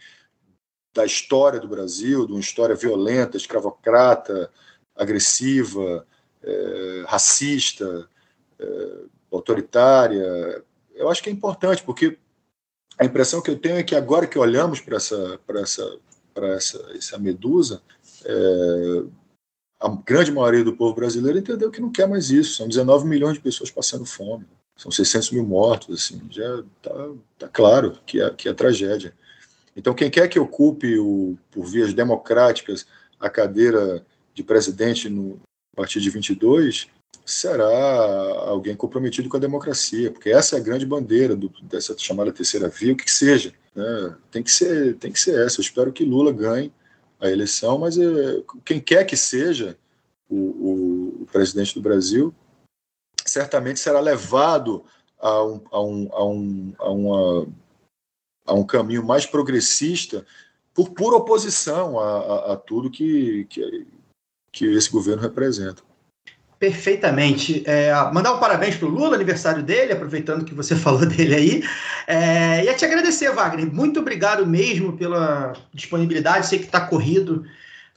da 0.96 1.06
história 1.06 1.60
do 1.60 1.68
Brasil, 1.68 2.26
de 2.26 2.32
uma 2.32 2.42
história 2.42 2.74
violenta, 2.74 3.38
escravocrata, 3.38 4.50
agressiva, 4.96 6.08
é, 6.44 7.04
racista, 7.08 8.08
é, 8.60 8.98
autoritária. 9.32 10.64
Eu 10.94 11.10
acho 11.10 11.22
que 11.22 11.30
é 11.30 11.34
importante, 11.34 11.84
porque 11.84 12.18
a 12.98 13.06
impressão 13.06 13.42
que 13.42 13.50
eu 13.50 13.58
tenho 13.58 13.78
é 13.78 13.84
que 13.84 13.96
agora 13.96 14.28
que 14.28 14.38
olhamos 14.38 14.80
para 14.80 14.98
essa, 14.98 15.40
essa, 15.56 16.00
essa, 16.36 16.92
essa 16.96 17.18
medusa, 17.18 17.82
é, 18.24 19.04
a 19.80 19.90
grande 19.90 20.32
maioria 20.32 20.64
do 20.64 20.76
povo 20.76 20.94
brasileiro 20.94 21.40
entendeu 21.40 21.72
que 21.72 21.82
não 21.82 21.92
quer 21.92 22.08
mais 22.08 22.30
isso. 22.30 22.56
São 22.56 22.68
19 22.68 23.08
milhões 23.08 23.34
de 23.34 23.40
pessoas 23.40 23.72
passando 23.72 24.06
fome. 24.06 24.46
São 24.78 24.92
600 24.92 25.32
mil 25.32 25.44
mortos. 25.44 26.06
Assim, 26.06 26.22
já 26.30 26.60
está 26.78 27.10
tá 27.40 27.48
claro 27.48 27.98
que 28.06 28.22
é, 28.22 28.30
que 28.30 28.48
é 28.48 28.54
tragédia. 28.54 29.14
Então, 29.76 29.94
quem 29.94 30.12
quer 30.12 30.28
que 30.28 30.40
ocupe, 30.40 31.00
o, 31.00 31.38
por 31.50 31.66
vias 31.66 31.94
democráticas, 31.94 32.86
a 33.20 33.30
cadeira 33.30 34.06
de 34.34 34.44
presidente 34.44 35.10
no, 35.10 35.42
a 35.74 35.76
partir 35.78 36.02
de 36.02 36.10
22, 36.10 36.88
será 37.26 37.66
alguém 38.48 38.76
comprometido 38.76 39.30
com 39.30 39.38
a 39.38 39.40
democracia, 39.40 40.12
porque 40.12 40.30
essa 40.30 40.56
é 40.56 40.60
a 40.60 40.64
grande 40.64 40.86
bandeira 40.86 41.36
do, 41.36 41.50
dessa 41.64 41.98
chamada 41.98 42.32
terceira 42.32 42.68
via, 42.68 42.94
o 42.94 42.96
que, 42.96 43.06
que 43.06 43.12
seja. 43.12 43.54
Né? 43.76 44.16
Tem, 44.30 44.44
que 44.44 44.52
ser, 44.52 44.96
tem 44.98 45.12
que 45.12 45.20
ser 45.20 45.46
essa. 45.46 45.60
Eu 45.60 45.64
espero 45.64 45.94
que 45.94 46.04
Lula 46.04 46.32
ganhe 46.32 46.74
a 47.20 47.30
eleição, 47.30 47.78
mas 47.78 47.98
é, 47.98 48.44
quem 48.66 48.80
quer 48.80 49.06
que 49.06 49.16
seja 49.16 49.78
o, 50.30 50.36
o, 50.36 51.22
o, 51.22 51.26
presidente 51.32 51.76
do 51.76 51.82
Brasil, 51.82 52.34
certamente 53.26 53.80
será 53.80 54.00
levado 54.00 54.84
a 55.20 55.44
um, 55.44 55.62
a 55.72 55.84
um, 55.84 56.10
a 56.12 56.26
um, 56.26 56.74
a 56.80 56.90
uma, 56.90 57.48
a 58.48 58.54
um 58.54 58.64
caminho 58.66 59.06
mais 59.06 59.26
progressista 59.26 60.26
por 60.74 60.92
pura 60.92 61.18
oposição 61.18 62.00
a, 62.00 62.18
a, 62.18 62.54
a 62.54 62.58
tudo 62.58 62.90
que, 62.90 63.46
que, 63.46 63.86
que 64.52 64.66
esse 64.66 64.90
governo 64.90 65.22
representa. 65.22 65.82
Perfeitamente. 66.62 67.64
É, 67.66 67.92
mandar 68.14 68.34
um 68.34 68.40
parabéns 68.40 68.76
para 68.76 68.88
o 68.88 68.92
Lula, 68.92 69.16
aniversário 69.16 69.64
dele, 69.64 69.94
aproveitando 69.94 70.46
que 70.46 70.54
você 70.54 70.76
falou 70.78 71.06
dele 71.06 71.34
aí. 71.34 71.64
É, 72.06 72.64
e 72.64 72.70
a 72.70 72.76
te 72.76 72.86
agradecer, 72.86 73.32
Wagner. 73.32 73.74
Muito 73.74 74.00
obrigado 74.00 74.46
mesmo 74.46 74.94
pela 74.94 75.54
disponibilidade. 75.74 76.46
Sei 76.46 76.60
que 76.60 76.66
está 76.66 76.82
corrido 76.82 77.46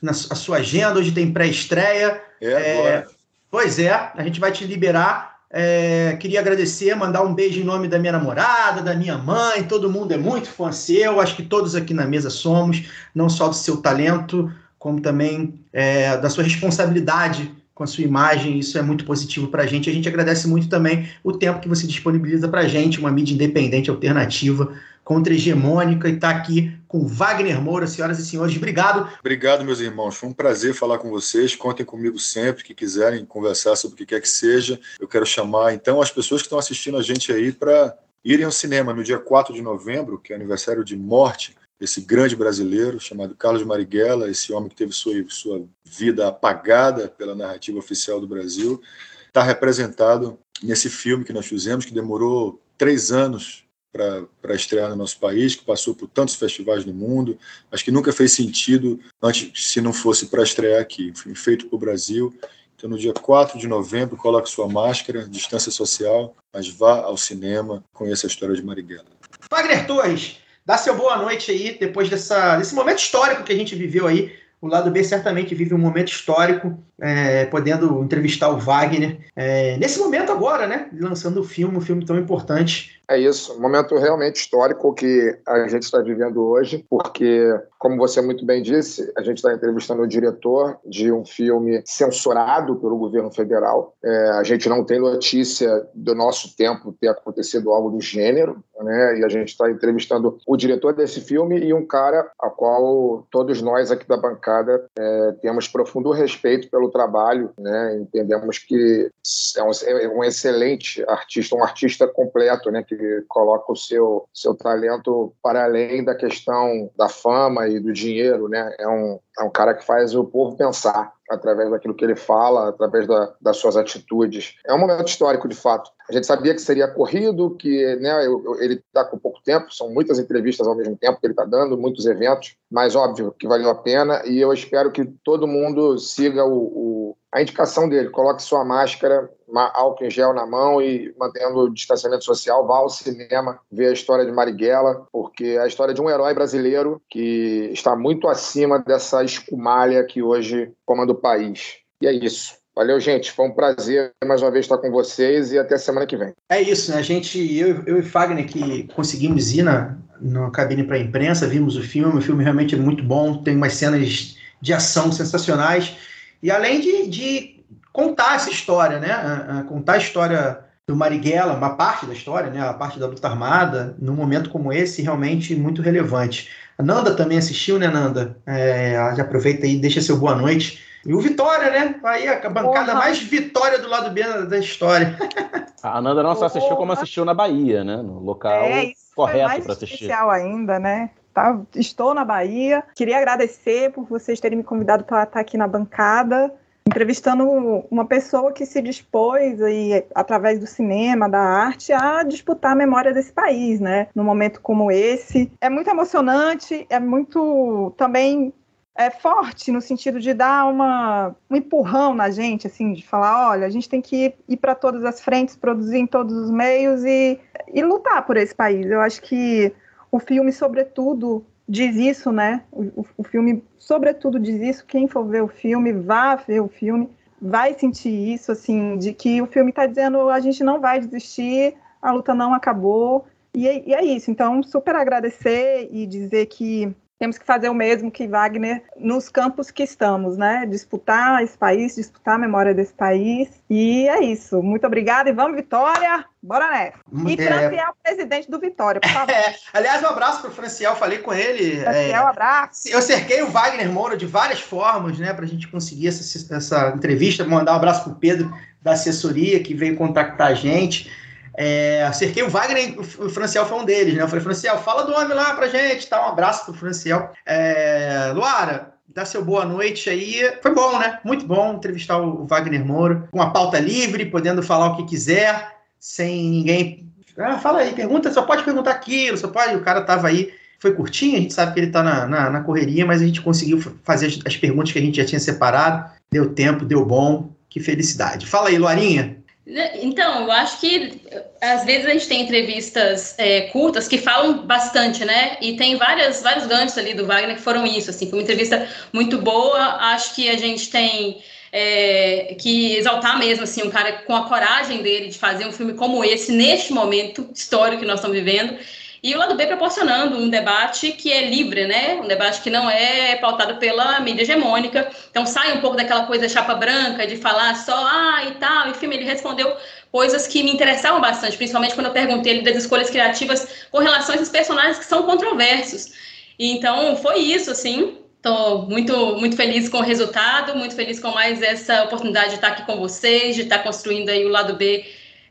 na 0.01 0.13
a 0.13 0.15
sua 0.15 0.59
agenda. 0.59 0.99
Hoje 0.99 1.13
tem 1.13 1.31
pré-estreia. 1.31 2.23
É, 2.41 2.53
é, 2.53 3.07
pois 3.51 3.79
é, 3.79 3.91
a 3.93 4.23
gente 4.23 4.41
vai 4.41 4.51
te 4.51 4.65
liberar. 4.65 5.35
É, 5.51 6.17
queria 6.19 6.41
agradecer, 6.41 6.97
mandar 6.97 7.23
um 7.23 7.35
beijo 7.35 7.61
em 7.61 7.65
nome 7.65 7.87
da 7.87 7.99
minha 7.99 8.13
namorada, 8.13 8.81
da 8.81 8.95
minha 8.95 9.19
mãe. 9.19 9.63
Todo 9.65 9.91
mundo 9.91 10.13
é 10.13 10.17
muito 10.17 10.49
fã 10.49 10.73
seu. 10.73 11.21
Acho 11.21 11.37
que 11.37 11.43
todos 11.43 11.75
aqui 11.75 11.93
na 11.93 12.07
mesa 12.07 12.31
somos, 12.31 12.85
não 13.15 13.29
só 13.29 13.47
do 13.47 13.55
seu 13.55 13.77
talento, 13.77 14.51
como 14.79 15.03
também 15.03 15.64
é, 15.75 16.17
da 16.17 16.31
sua 16.31 16.45
responsabilidade 16.45 17.53
com 17.75 17.83
a 17.83 17.87
sua 17.89 18.05
imagem, 18.05 18.61
isso 18.61 18.79
é 18.79 18.83
muito 18.83 19.05
positivo 19.05 19.49
para 19.49 19.65
a 19.65 19.67
gente. 19.67 19.91
A 19.91 19.93
gente 19.93 20.09
agradece 20.09 20.47
muito 20.47 20.69
também 20.69 21.09
o 21.25 21.33
tempo 21.33 21.59
que 21.59 21.69
você 21.69 21.85
disponibiliza 21.89 22.47
para 22.47 22.61
a 22.61 22.69
gente, 22.69 23.01
uma 23.01 23.11
mídia 23.11 23.35
independente, 23.35 23.91
alternativa, 23.91 24.73
contra-hegemônica, 25.03 26.09
e 26.09 26.15
está 26.15 26.31
aqui 26.31 26.73
com 26.87 27.05
Wagner 27.05 27.61
Moura, 27.61 27.89
senhoras 27.89 28.21
e 28.21 28.25
senhores. 28.25 28.57
Obrigado. 28.57 29.09
Obrigado, 29.19 29.65
meus 29.65 29.81
irmãos. 29.81 30.15
Foi 30.15 30.29
um 30.29 30.33
prazer 30.33 30.73
falar 30.73 30.99
com 30.99 31.11
vocês. 31.11 31.57
Contem 31.57 31.85
comigo 31.85 32.17
sempre 32.17 32.63
que 32.63 32.73
quiserem 32.73 33.25
conversar 33.27 33.75
sobre 33.75 33.95
o 33.95 33.99
que 33.99 34.07
quer 34.07 34.21
que 34.21 34.29
seja. 34.29 34.79
Eu 35.01 35.09
quero 35.09 35.27
chamar, 35.27 35.75
então, 35.75 36.01
as 36.01 36.13
pessoas 36.13 36.43
que 36.43 36.47
estão 36.47 36.61
assistindo 36.61 36.97
a 36.97 37.03
gente 37.03 37.33
aí 37.33 37.51
para 37.51 37.93
irem 38.25 38.47
ao 38.47 38.53
cinema 38.53 38.95
no 38.95 39.03
dia 39.03 39.19
4 39.19 39.53
de 39.53 39.61
novembro, 39.61 40.19
que 40.19 40.33
é 40.33 40.37
aniversário 40.37 40.85
de 40.85 40.97
morte 40.97 41.57
esse 41.81 42.01
grande 42.01 42.37
brasileiro 42.37 43.01
chamado 43.01 43.35
Carlos 43.35 43.65
Marighella, 43.65 44.31
esse 44.31 44.53
homem 44.53 44.69
que 44.69 44.77
teve 44.77 44.93
sua, 44.93 45.15
sua 45.29 45.67
vida 45.85 46.29
apagada 46.29 47.09
pela 47.09 47.35
narrativa 47.35 47.79
oficial 47.79 48.21
do 48.21 48.29
Brasil, 48.29 48.81
está 49.27 49.43
representado 49.43 50.39
nesse 50.63 50.89
filme 50.89 51.25
que 51.25 51.33
nós 51.33 51.47
fizemos, 51.47 51.85
que 51.85 51.93
demorou 51.93 52.61
três 52.79 53.11
anos 53.11 53.65
para 53.93 54.55
estrear 54.55 54.91
no 54.91 54.97
nosso 54.97 55.19
país, 55.21 55.55
que 55.55 55.65
passou 55.65 55.95
por 55.95 56.09
tantos 56.09 56.35
festivais 56.35 56.85
no 56.85 56.93
mundo, 56.93 57.39
mas 57.71 57.81
que 57.81 57.93
nunca 57.93 58.13
fez 58.13 58.33
sentido 58.33 58.99
antes 59.23 59.53
se 59.71 59.81
não 59.81 59.93
fosse 59.93 60.27
para 60.27 60.43
estrear 60.43 60.81
aqui. 60.81 61.13
Um 61.13 61.15
filme 61.15 61.37
feito 61.37 61.67
para 61.67 61.77
o 61.77 61.79
Brasil. 61.79 62.35
Então, 62.77 62.91
no 62.91 62.99
dia 62.99 63.13
4 63.13 63.57
de 63.57 63.69
novembro, 63.69 64.17
coloque 64.17 64.51
sua 64.51 64.69
máscara, 64.69 65.29
distância 65.29 65.71
social, 65.71 66.37
mas 66.53 66.69
vá 66.69 67.03
ao 67.03 67.17
cinema, 67.17 67.85
conheça 67.93 68.27
a 68.27 68.29
história 68.29 68.55
de 68.55 68.65
Marighella. 68.65 69.07
Wagner 69.49 69.87
Torres, 69.87 70.39
Dá 70.67 70.79
seu 70.79 70.97
boa 70.97 71.19
noite 71.19 71.51
aí, 71.51 71.77
depois 71.79 72.09
dessa, 72.09 72.57
desse 72.57 72.75
momento 72.75 72.99
histórico 72.99 73.45
que 73.45 73.53
a 73.53 73.57
gente 73.57 73.75
viveu 73.75 74.07
aí. 74.07 74.35
O 74.63 74.67
lado 74.67 74.91
B 74.91 75.05
certamente 75.05 75.55
vive 75.55 75.75
um 75.75 75.79
momento 75.79 76.09
histórico, 76.09 76.83
é, 77.01 77.47
podendo 77.47 78.03
entrevistar 78.03 78.51
o 78.51 78.59
Wagner. 78.59 79.19
É, 79.35 79.77
nesse 79.79 79.99
momento 79.99 80.33
agora, 80.33 80.67
né? 80.67 80.89
Lançando 80.93 81.41
o 81.41 81.45
filme, 81.45 81.77
um 81.77 81.81
filme 81.81 82.05
tão 82.05 82.19
importante 82.19 82.95
é 83.09 83.19
isso, 83.19 83.55
um 83.55 83.61
momento 83.61 83.97
realmente 83.97 84.37
histórico 84.37 84.95
que 84.95 85.39
a 85.47 85.69
gente 85.69 85.83
está 85.83 86.01
vivendo 86.01 86.43
hoje, 86.43 86.85
porque, 86.89 87.55
como 87.79 87.99
você 87.99 88.23
muito 88.23 88.47
bem 88.47 88.63
disse, 88.63 89.13
a 89.17 89.23
gente 89.23 89.37
está 89.37 89.53
entrevistando 89.53 90.03
o 90.03 90.07
diretor 90.07 90.79
de 90.87 91.13
um 91.13 91.25
filme 91.25 91.83
censurado 91.85 92.77
pelo 92.77 92.97
governo 92.97 93.31
federal. 93.31 93.95
É, 94.03 94.31
a 94.31 94.43
gente 94.43 94.69
não 94.71 94.85
tem 94.85 94.99
notícia 94.99 95.87
do 95.95 96.15
nosso 96.15 96.57
tempo 96.57 96.97
ter 96.99 97.09
acontecido 97.09 97.71
algo 97.71 97.91
do 97.91 98.01
gênero, 98.01 98.65
né? 98.81 99.19
E 99.19 99.25
a 99.25 99.29
gente 99.29 99.49
está 99.49 99.71
entrevistando 99.71 100.39
o 100.47 100.57
diretor 100.57 100.95
desse 100.95 101.21
filme 101.21 101.59
e 101.59 101.75
um 101.75 101.87
cara 101.87 102.31
a 102.41 102.49
qual 102.49 103.27
todos 103.31 103.61
nós 103.61 103.91
aqui 103.91 104.09
da 104.09 104.17
bancada 104.17 104.87
é, 104.99 105.33
temos 105.43 105.69
profundo 105.69 106.11
respeito 106.11 106.71
pelo 106.71 106.84
trabalho, 106.91 107.53
né? 107.59 107.97
Entendemos 107.97 108.59
que 108.59 109.11
é 109.57 109.63
um, 109.63 109.71
é 109.71 110.09
um 110.09 110.25
excelente 110.25 111.05
artista, 111.09 111.57
um 111.57 111.63
artista 111.63 112.07
completo, 112.07 112.71
né? 112.71 112.83
Que 112.83 113.25
coloca 113.29 113.73
o 113.73 113.77
seu, 113.77 114.29
seu 114.33 114.55
talento 114.55 115.33
para 115.43 115.65
além 115.65 116.05
da 116.05 116.15
questão 116.15 116.91
da 116.97 117.09
fama 117.09 117.69
e 117.69 117.81
do 117.81 117.93
dinheiro, 117.93 118.49
né? 118.49 118.75
É 118.79 118.89
um, 118.89 119.19
é 119.39 119.43
um 119.43 119.51
cara 119.51 119.75
que 119.75 119.85
faz 119.85 120.15
o 120.15 120.25
povo 120.25 120.57
pensar 120.57 121.13
através 121.31 121.71
daquilo 121.71 121.95
que 121.95 122.05
ele 122.05 122.15
fala, 122.15 122.69
através 122.69 123.07
da, 123.07 123.35
das 123.41 123.57
suas 123.57 123.77
atitudes. 123.77 124.57
É 124.67 124.75
um 124.75 124.79
momento 124.79 125.09
histórico, 125.09 125.49
de 125.49 125.57
fato. 125.57 125.91
A 126.09 126.13
gente 126.13 126.27
sabia 126.27 126.55
que 126.55 126.61
seria 126.61 126.87
corrido, 126.87 127.57
que 127.57 127.97
né, 127.97 128.27
ele 128.61 128.75
está 128.75 129.05
com 129.05 129.19
pouco 129.19 129.41
tempo, 129.43 129.73
são 129.73 129.89
muitas 129.91 130.19
entrevistas 130.19 130.67
ao 130.67 130.75
mesmo 130.75 130.97
tempo 130.97 131.19
que 131.19 131.27
ele 131.27 131.33
está 131.33 131.45
dando, 131.45 131.79
muitos 131.79 132.07
eventos, 132.07 132.57
mas 132.71 132.95
óbvio 132.95 133.35
que 133.39 133.49
valeu 133.49 133.71
a 133.71 133.75
pena 133.75 134.23
e 134.27 134.39
eu 134.39 134.53
espero 134.53 134.93
que 134.93 135.05
todo 135.25 135.47
mundo 135.47 135.99
siga 135.99 136.45
o, 136.45 136.53
o 136.53 137.17
a 137.35 137.43
indicação 137.43 137.89
dele, 137.89 138.11
coloque 138.11 138.45
sua 138.45 138.65
máscara, 138.65 139.29
álcool 139.53 140.05
em 140.05 140.11
gel 140.11 140.33
na 140.33 140.47
mão 140.47 140.81
e 140.81 141.13
mantendo 141.19 141.59
o 141.59 141.75
distanciamento 141.75 142.25
social, 142.25 142.65
vá 142.65 142.77
ao 142.77 142.89
cinema 142.89 143.59
ver 143.73 143.89
a 143.89 143.93
história 143.93 144.25
de 144.25 144.31
Marighella, 144.31 145.05
porque 145.13 145.45
é 145.45 145.59
a 145.59 145.67
história 145.67 145.93
de 145.93 146.01
um 146.01 146.09
herói 146.09 146.33
brasileiro 146.33 147.03
que 147.11 147.71
está 147.73 147.97
muito 147.97 148.29
acima 148.29 148.79
dessa 148.79 149.25
escumalha 149.25 150.05
que 150.05 150.23
hoje 150.23 150.71
comanda 150.87 151.11
o 151.11 151.17
país. 151.17 151.79
E 152.01 152.07
é 152.07 152.13
isso. 152.13 152.55
Valeu, 152.73 153.01
gente. 153.01 153.33
Foi 153.33 153.47
um 153.47 153.53
prazer 153.53 154.13
mais 154.25 154.41
uma 154.41 154.53
vez 154.53 154.67
estar 154.67 154.79
com 154.79 154.93
vocês 154.93 155.51
e 155.51 155.59
até 155.59 155.77
semana 155.77 156.07
que 156.07 156.17
vem. 156.17 156.33
É 156.49 156.63
isso, 156.63 156.93
né? 156.93 156.99
A 156.99 157.03
gente, 157.03 157.39
eu, 157.59 157.83
eu 157.85 157.99
e 157.99 158.03
Fagner, 158.03 158.47
que 158.47 158.85
conseguimos 158.95 159.53
ir 159.53 159.63
na, 159.63 159.97
na 160.21 160.51
cabine 160.53 160.85
para 160.85 160.97
a 160.97 161.01
imprensa, 161.01 161.49
vimos 161.49 161.77
o 161.77 161.83
filme. 161.83 162.19
O 162.19 162.23
filme 162.23 162.45
realmente 162.45 162.77
é 162.77 162.79
muito 162.79 163.03
bom, 163.03 163.43
tem 163.43 163.57
umas 163.57 163.75
cenas 163.75 164.37
de 164.61 164.73
ação 164.73 165.11
sensacionais. 165.11 165.97
E 166.43 166.51
além 166.51 166.81
de, 166.81 167.07
de 167.09 167.65
contar 167.93 168.37
essa 168.37 168.51
história, 168.51 168.99
né? 168.99 169.65
Contar 169.69 169.95
a 169.95 169.99
história 169.99 170.65
do 170.87 170.95
Marighella, 170.95 171.55
uma 171.55 171.77
parte 171.77 172.05
da 172.05 172.13
história, 172.13 172.51
né? 172.51 172.61
A 172.61 172.75
parte 172.75 172.99
da 172.99 173.07
luta 173.07 173.29
armada, 173.29 173.97
num 173.99 174.15
momento 174.15 174.51
como 174.51 174.73
esse, 174.73 175.03
realmente 175.03 175.55
muito 175.55 175.81
relevante. 175.81 176.51
A 176.77 176.83
Nanda 176.83 177.15
também 177.15 177.39
assistiu, 177.39 177.79
né, 177.79 177.89
Nanda? 177.89 178.37
É, 178.45 179.13
já 179.17 179.23
aproveita 179.23 179.65
aí, 179.65 179.77
deixa 179.77 180.03
seu 180.03 180.19
boa 180.19 180.35
noite. 180.35 180.83
E 181.07 181.15
o 181.15 181.21
Vitória, 181.21 181.71
né? 181.71 182.01
Aí 182.03 182.27
a 182.27 182.37
bancada 182.49 182.93
Porra. 182.93 182.95
mais 182.95 183.19
vitória 183.19 183.79
do 183.79 183.89
lado 183.89 184.11
B 184.11 184.23
da 184.23 184.59
história. 184.59 185.17
A 185.83 186.01
Nanda 186.01 186.23
não 186.23 186.35
só 186.35 186.47
assistiu, 186.47 186.77
como 186.77 186.93
assistiu 186.93 187.27
na 187.27 187.35
Bahia, 187.35 187.85
né? 187.85 187.97
No 187.97 188.19
local 188.21 188.65
é, 188.65 188.93
correto 189.15 189.63
para 189.65 189.73
assistir. 189.75 189.97
especial 189.97 190.31
ainda, 190.31 190.79
né? 190.79 191.11
Tá, 191.35 191.61
estou 191.75 192.15
na 192.15 192.25
Bahia. 192.25 192.85
Queria 192.95 193.19
agradecer 193.19 193.91
por 193.91 194.05
vocês 194.05 194.39
terem 194.39 194.59
me 194.59 194.63
convidado 194.63 195.03
para 195.03 195.25
estar 195.25 195.41
aqui 195.41 195.59
na 195.59 195.67
bancada. 195.67 196.55
entrevistando 196.87 197.45
uma 197.91 198.05
pessoa 198.05 198.53
que 198.53 198.65
se 198.65 198.81
dispôs 198.81 199.61
aí, 199.61 200.05
através 200.15 200.61
do 200.61 200.67
cinema, 200.67 201.29
da 201.29 201.41
arte, 201.41 201.93
a 201.93 202.23
disputar 202.23 202.73
a 202.73 202.77
memória 202.77 203.13
desse 203.13 203.33
país, 203.33 203.81
né? 203.81 204.07
Num 204.15 204.23
momento 204.23 204.61
como 204.61 204.93
esse. 204.93 205.51
É 205.61 205.69
muito 205.69 205.91
emocionante, 205.91 206.87
é 206.89 207.01
muito 207.01 207.93
também 207.97 208.53
é 208.97 209.11
forte 209.11 209.73
no 209.73 209.81
sentido 209.81 210.21
de 210.21 210.33
dar 210.33 210.67
uma, 210.67 211.35
um 211.51 211.57
empurrão 211.57 212.15
na 212.15 212.31
gente, 212.31 212.69
assim, 212.69 212.93
de 212.93 213.05
falar, 213.05 213.51
olha, 213.51 213.67
a 213.67 213.71
gente 213.71 213.89
tem 213.89 214.01
que 214.01 214.27
ir, 214.27 214.35
ir 214.49 214.57
para 214.57 214.75
todas 214.75 215.05
as 215.05 215.21
frentes, 215.21 215.57
produzir 215.57 215.99
em 215.99 216.07
todos 216.07 216.33
os 216.33 216.51
meios 216.51 217.03
e, 217.05 217.41
e 217.73 217.83
lutar 217.83 218.25
por 218.25 218.37
esse 218.37 218.55
país. 218.55 218.89
Eu 218.89 219.01
acho 219.01 219.21
que 219.21 219.75
o 220.15 220.21
filme, 220.21 220.53
sobretudo, 220.53 221.45
diz 221.69 221.97
isso, 221.97 222.31
né? 222.31 222.63
O, 222.71 223.05
o, 223.17 223.25
filme, 223.25 223.65
sobretudo, 223.77 224.39
diz 224.39 224.61
isso. 224.61 224.87
Quem 224.87 225.09
for 225.09 225.27
ver 225.27 225.43
o 225.43 225.49
filme, 225.49 225.93
vá 225.93 226.37
ver 226.37 226.61
o 226.61 226.69
filme, 226.69 227.11
vai 227.43 227.75
sentir 227.75 228.33
isso, 228.33 228.53
assim, 228.53 228.97
de 228.97 229.13
que 229.13 229.43
o 229.43 229.47
filme 229.49 229.71
está 229.71 229.87
dizendo 229.87 230.29
a 230.29 230.39
gente 230.39 230.63
não 230.63 230.81
vai 230.81 231.01
desistir, 231.01 231.75
a 232.01 232.13
luta 232.13 232.33
não 232.33 232.55
acabou. 232.55 233.27
E 233.53 233.67
é, 233.67 233.89
e 233.89 233.93
é 233.93 234.05
isso. 234.05 234.31
Então, 234.31 234.63
super 234.63 234.95
agradecer 234.95 235.89
e 235.91 236.07
dizer 236.07 236.47
que 236.47 236.95
temos 237.19 237.39
que 237.39 237.47
fazer 237.47 237.69
o 237.69 237.75
mesmo 237.75 238.11
que 238.11 238.27
Wagner 238.27 238.83
nos 238.97 239.29
campos 239.29 239.71
que 239.71 239.83
estamos, 239.83 240.37
né? 240.37 240.67
Disputar 240.67 241.43
esse 241.43 241.57
país, 241.57 241.95
disputar 241.95 242.35
a 242.35 242.39
memória 242.39 242.75
desse 242.75 242.93
país. 242.93 243.49
E 243.71 244.09
é 244.09 244.23
isso. 244.23 244.63
Muito 244.63 244.87
obrigada 244.87 245.31
e 245.31 245.33
vamos, 245.33 245.57
Vitória! 245.57 246.25
Bora 246.43 246.71
nessa. 246.71 246.99
E 247.27 247.33
é... 247.33 247.47
Franciel, 247.47 247.95
presidente 248.03 248.51
do 248.51 248.59
Vitória, 248.59 249.01
por 249.01 249.11
favor. 249.11 249.35
É, 249.35 249.55
aliás, 249.73 250.03
um 250.03 250.07
abraço 250.07 250.43
para 250.43 250.51
o 250.51 250.53
Franciel, 250.53 250.95
falei 250.97 251.19
com 251.19 251.33
ele. 251.33 251.81
Franciel, 251.81 252.15
é, 252.15 252.25
um 252.25 252.29
abraço. 252.29 252.89
Eu 252.89 253.01
cerquei 253.01 253.43
o 253.43 253.49
Wagner 253.49 253.91
Moura 253.91 254.17
de 254.17 254.27
várias 254.27 254.61
formas, 254.61 255.19
né, 255.19 255.33
para 255.33 255.45
a 255.45 255.49
gente 255.49 255.67
conseguir 255.69 256.09
essa, 256.09 256.55
essa 256.55 256.93
entrevista. 256.95 257.45
Mandar 257.45 257.73
um 257.73 257.77
abraço 257.77 258.05
para 258.05 258.13
o 258.13 258.17
Pedro 258.17 258.53
da 258.83 258.93
assessoria 258.93 259.63
que 259.63 259.75
veio 259.75 259.97
contactar 259.97 260.49
a 260.49 260.55
gente. 260.55 261.11
É, 261.57 262.11
cerquei 262.13 262.43
o 262.43 262.51
Wagner, 262.51 262.99
o 262.99 263.31
Franciel 263.31 263.67
foi 263.67 263.79
um 263.79 263.85
deles, 263.85 264.15
né? 264.15 264.23
Eu 264.23 264.29
falei, 264.29 264.43
Franciel, 264.43 264.79
fala 264.79 265.05
do 265.05 265.15
homem 265.15 265.35
lá 265.35 265.55
pra 265.55 265.69
gente, 265.69 266.09
tá? 266.09 266.27
Um 266.27 266.31
abraço 266.31 266.65
pro 266.65 266.75
Franciel. 266.75 267.31
É, 267.47 268.33
Luara, 268.35 268.95
dá 269.09 269.25
seu 269.25 269.45
boa 269.45 269.65
noite 269.65 270.11
aí. 270.11 270.53
Foi 270.61 270.75
bom, 270.75 270.99
né? 270.99 271.21
Muito 271.25 271.47
bom 271.47 271.75
entrevistar 271.75 272.19
o 272.19 272.45
Wagner 272.47 272.85
Moura, 272.85 273.29
com 273.31 273.41
a 273.41 273.51
pauta 273.51 273.79
livre, 273.79 274.27
podendo 274.27 274.63
falar 274.63 274.89
o 274.89 274.97
que 274.97 275.05
quiser, 275.05 275.77
sem 275.99 276.51
ninguém. 276.51 277.09
Ah, 277.39 277.59
fala 277.59 277.81
aí, 277.81 277.93
pergunta, 277.93 278.33
só 278.33 278.43
pode 278.43 278.65
perguntar 278.65 278.91
aquilo, 278.91 279.37
só 279.37 279.49
pode. 279.49 279.77
O 279.77 279.83
cara 279.83 280.03
tava 280.03 280.29
aí. 280.29 280.53
Foi 280.81 280.93
curtinho, 280.93 281.39
a 281.39 281.41
gente 281.41 281.55
sabe 281.55 281.73
que 281.73 281.81
ele 281.81 281.91
tá 281.91 282.03
na, 282.03 282.27
na, 282.27 282.51
na 282.51 282.61
correria, 282.61 283.07
mas 283.07 283.23
a 283.23 283.25
gente 283.25 283.41
conseguiu 283.41 283.81
fazer 284.03 284.27
as, 284.27 284.39
as 284.45 284.57
perguntas 284.57 284.93
que 284.93 284.99
a 284.99 285.03
gente 285.03 285.17
já 285.17 285.25
tinha 285.25 285.41
separado. 285.41 286.11
Deu 286.31 286.53
tempo, 286.53 286.85
deu 286.85 287.05
bom. 287.07 287.55
Que 287.71 287.81
felicidade. 287.81 288.47
Fala 288.47 288.69
aí, 288.69 288.79
Luarinha. 288.79 289.44
Então, 289.67 290.43
eu 290.43 290.53
acho 290.53 290.79
que 290.79 291.23
às 291.59 291.85
vezes 291.85 292.07
a 292.07 292.11
gente 292.11 292.29
tem 292.29 292.43
entrevistas 292.43 293.35
é, 293.39 293.63
curtas 293.63 294.07
que 294.07 294.19
falam 294.19 294.59
bastante, 294.67 295.25
né? 295.25 295.57
E 295.61 295.75
tem 295.75 295.97
várias, 295.97 296.43
vários 296.43 296.67
ganchos 296.67 296.99
ali 296.99 297.15
do 297.15 297.27
Wagner 297.27 297.57
que 297.57 297.63
foram 297.63 297.87
isso, 297.87 298.11
assim, 298.11 298.29
foi 298.29 298.39
uma 298.39 298.43
entrevista 298.43 298.87
muito 299.11 299.39
boa. 299.39 299.79
Acho 300.13 300.35
que 300.35 300.51
a 300.51 300.59
gente 300.59 300.91
tem 300.91 301.43
é, 301.73 302.55
que 302.61 302.95
exaltar 302.95 303.39
mesmo, 303.39 303.65
assim, 303.65 303.83
um 303.83 303.91
cara 303.91 304.13
com 304.13 304.37
a 304.37 304.47
coragem 304.47 305.03
dele 305.03 305.29
de 305.29 305.39
fazer 305.39 305.67
um 305.67 305.73
filme 305.73 305.95
como 305.95 306.23
esse, 306.23 306.53
neste 306.53 306.93
momento 306.93 307.49
histórico 307.55 308.03
que 308.03 308.07
nós 308.07 308.21
estamos 308.21 308.37
vivendo. 308.37 308.77
E 309.25 309.35
o 309.35 309.39
lado 309.39 309.55
B 309.55 309.67
proporcionando 309.67 310.37
um 310.37 310.51
debate 310.51 311.13
que 311.13 311.33
é 311.33 311.49
livre, 311.49 311.87
né? 311.87 312.21
Um 312.23 312.29
debate 312.29 312.61
que 312.61 312.69
não 312.69 312.91
é 312.91 313.35
pautado 313.37 313.77
pela 313.77 314.21
mídia 314.21 314.43
hegemônica. 314.43 315.11
Então 315.31 315.47
sai 315.47 315.73
um 315.73 315.81
pouco 315.81 315.97
daquela 315.97 316.27
coisa 316.27 316.47
chapa 316.47 316.75
branca 316.75 317.27
de 317.27 317.39
falar 317.39 317.75
só, 317.75 317.97
ah, 317.97 318.45
e 318.47 318.51
tal. 318.57 318.91
Enfim, 318.91 319.07
ele 319.07 319.25
respondeu 319.25 319.75
coisas 320.13 320.47
que 320.47 320.63
me 320.63 320.71
interessavam 320.71 321.23
bastante, 321.23 321.57
principalmente 321.57 321.95
quando 321.95 322.09
eu 322.09 322.13
perguntei 322.13 322.53
ele 322.53 322.63
das 322.63 322.77
escolhas 322.77 323.09
criativas 323.09 323.87
com 323.91 323.97
relação 324.01 324.35
a 324.35 324.37
esses 324.37 324.51
personagens 324.51 324.99
que 324.99 325.07
são 325.07 325.23
controversos. 325.23 326.13
Então 326.59 327.17
foi 327.17 327.39
isso, 327.39 327.71
assim. 327.71 328.19
Estou 328.37 328.83
muito, 328.83 329.37
muito 329.37 329.57
feliz 329.57 329.89
com 329.89 330.01
o 330.01 330.03
resultado, 330.03 330.77
muito 330.77 330.95
feliz 330.95 331.19
com 331.19 331.31
mais 331.31 331.63
essa 331.63 332.05
oportunidade 332.05 332.51
de 332.51 332.55
estar 332.57 332.69
aqui 332.69 332.85
com 332.85 332.99
vocês, 332.99 333.57
de 333.57 333.63
estar 333.63 333.79
construindo 333.79 334.29
aí 334.29 334.45
o 334.45 334.51
lado 334.51 334.75
B 334.75 335.03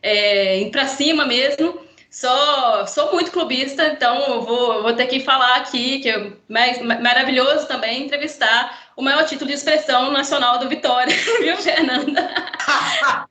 é, 0.04 0.70
para 0.72 0.86
cima 0.86 1.26
mesmo. 1.26 1.82
Sou, 2.14 2.86
sou 2.86 3.12
muito 3.12 3.32
clubista, 3.32 3.88
então 3.88 4.44
vou, 4.44 4.84
vou 4.84 4.94
ter 4.94 5.08
que 5.08 5.22
falar 5.22 5.56
aqui 5.56 5.98
que 5.98 6.10
é 6.10 6.32
maravilhoso 6.48 7.68
também 7.68 8.04
entrevistar 8.04 8.84
o 8.96 9.02
maior 9.02 9.26
título 9.26 9.48
de 9.48 9.56
expressão 9.56 10.12
nacional 10.12 10.60
do 10.60 10.70
Vitória, 10.70 11.16
viu, 11.42 11.58
Fernanda? 11.58 12.30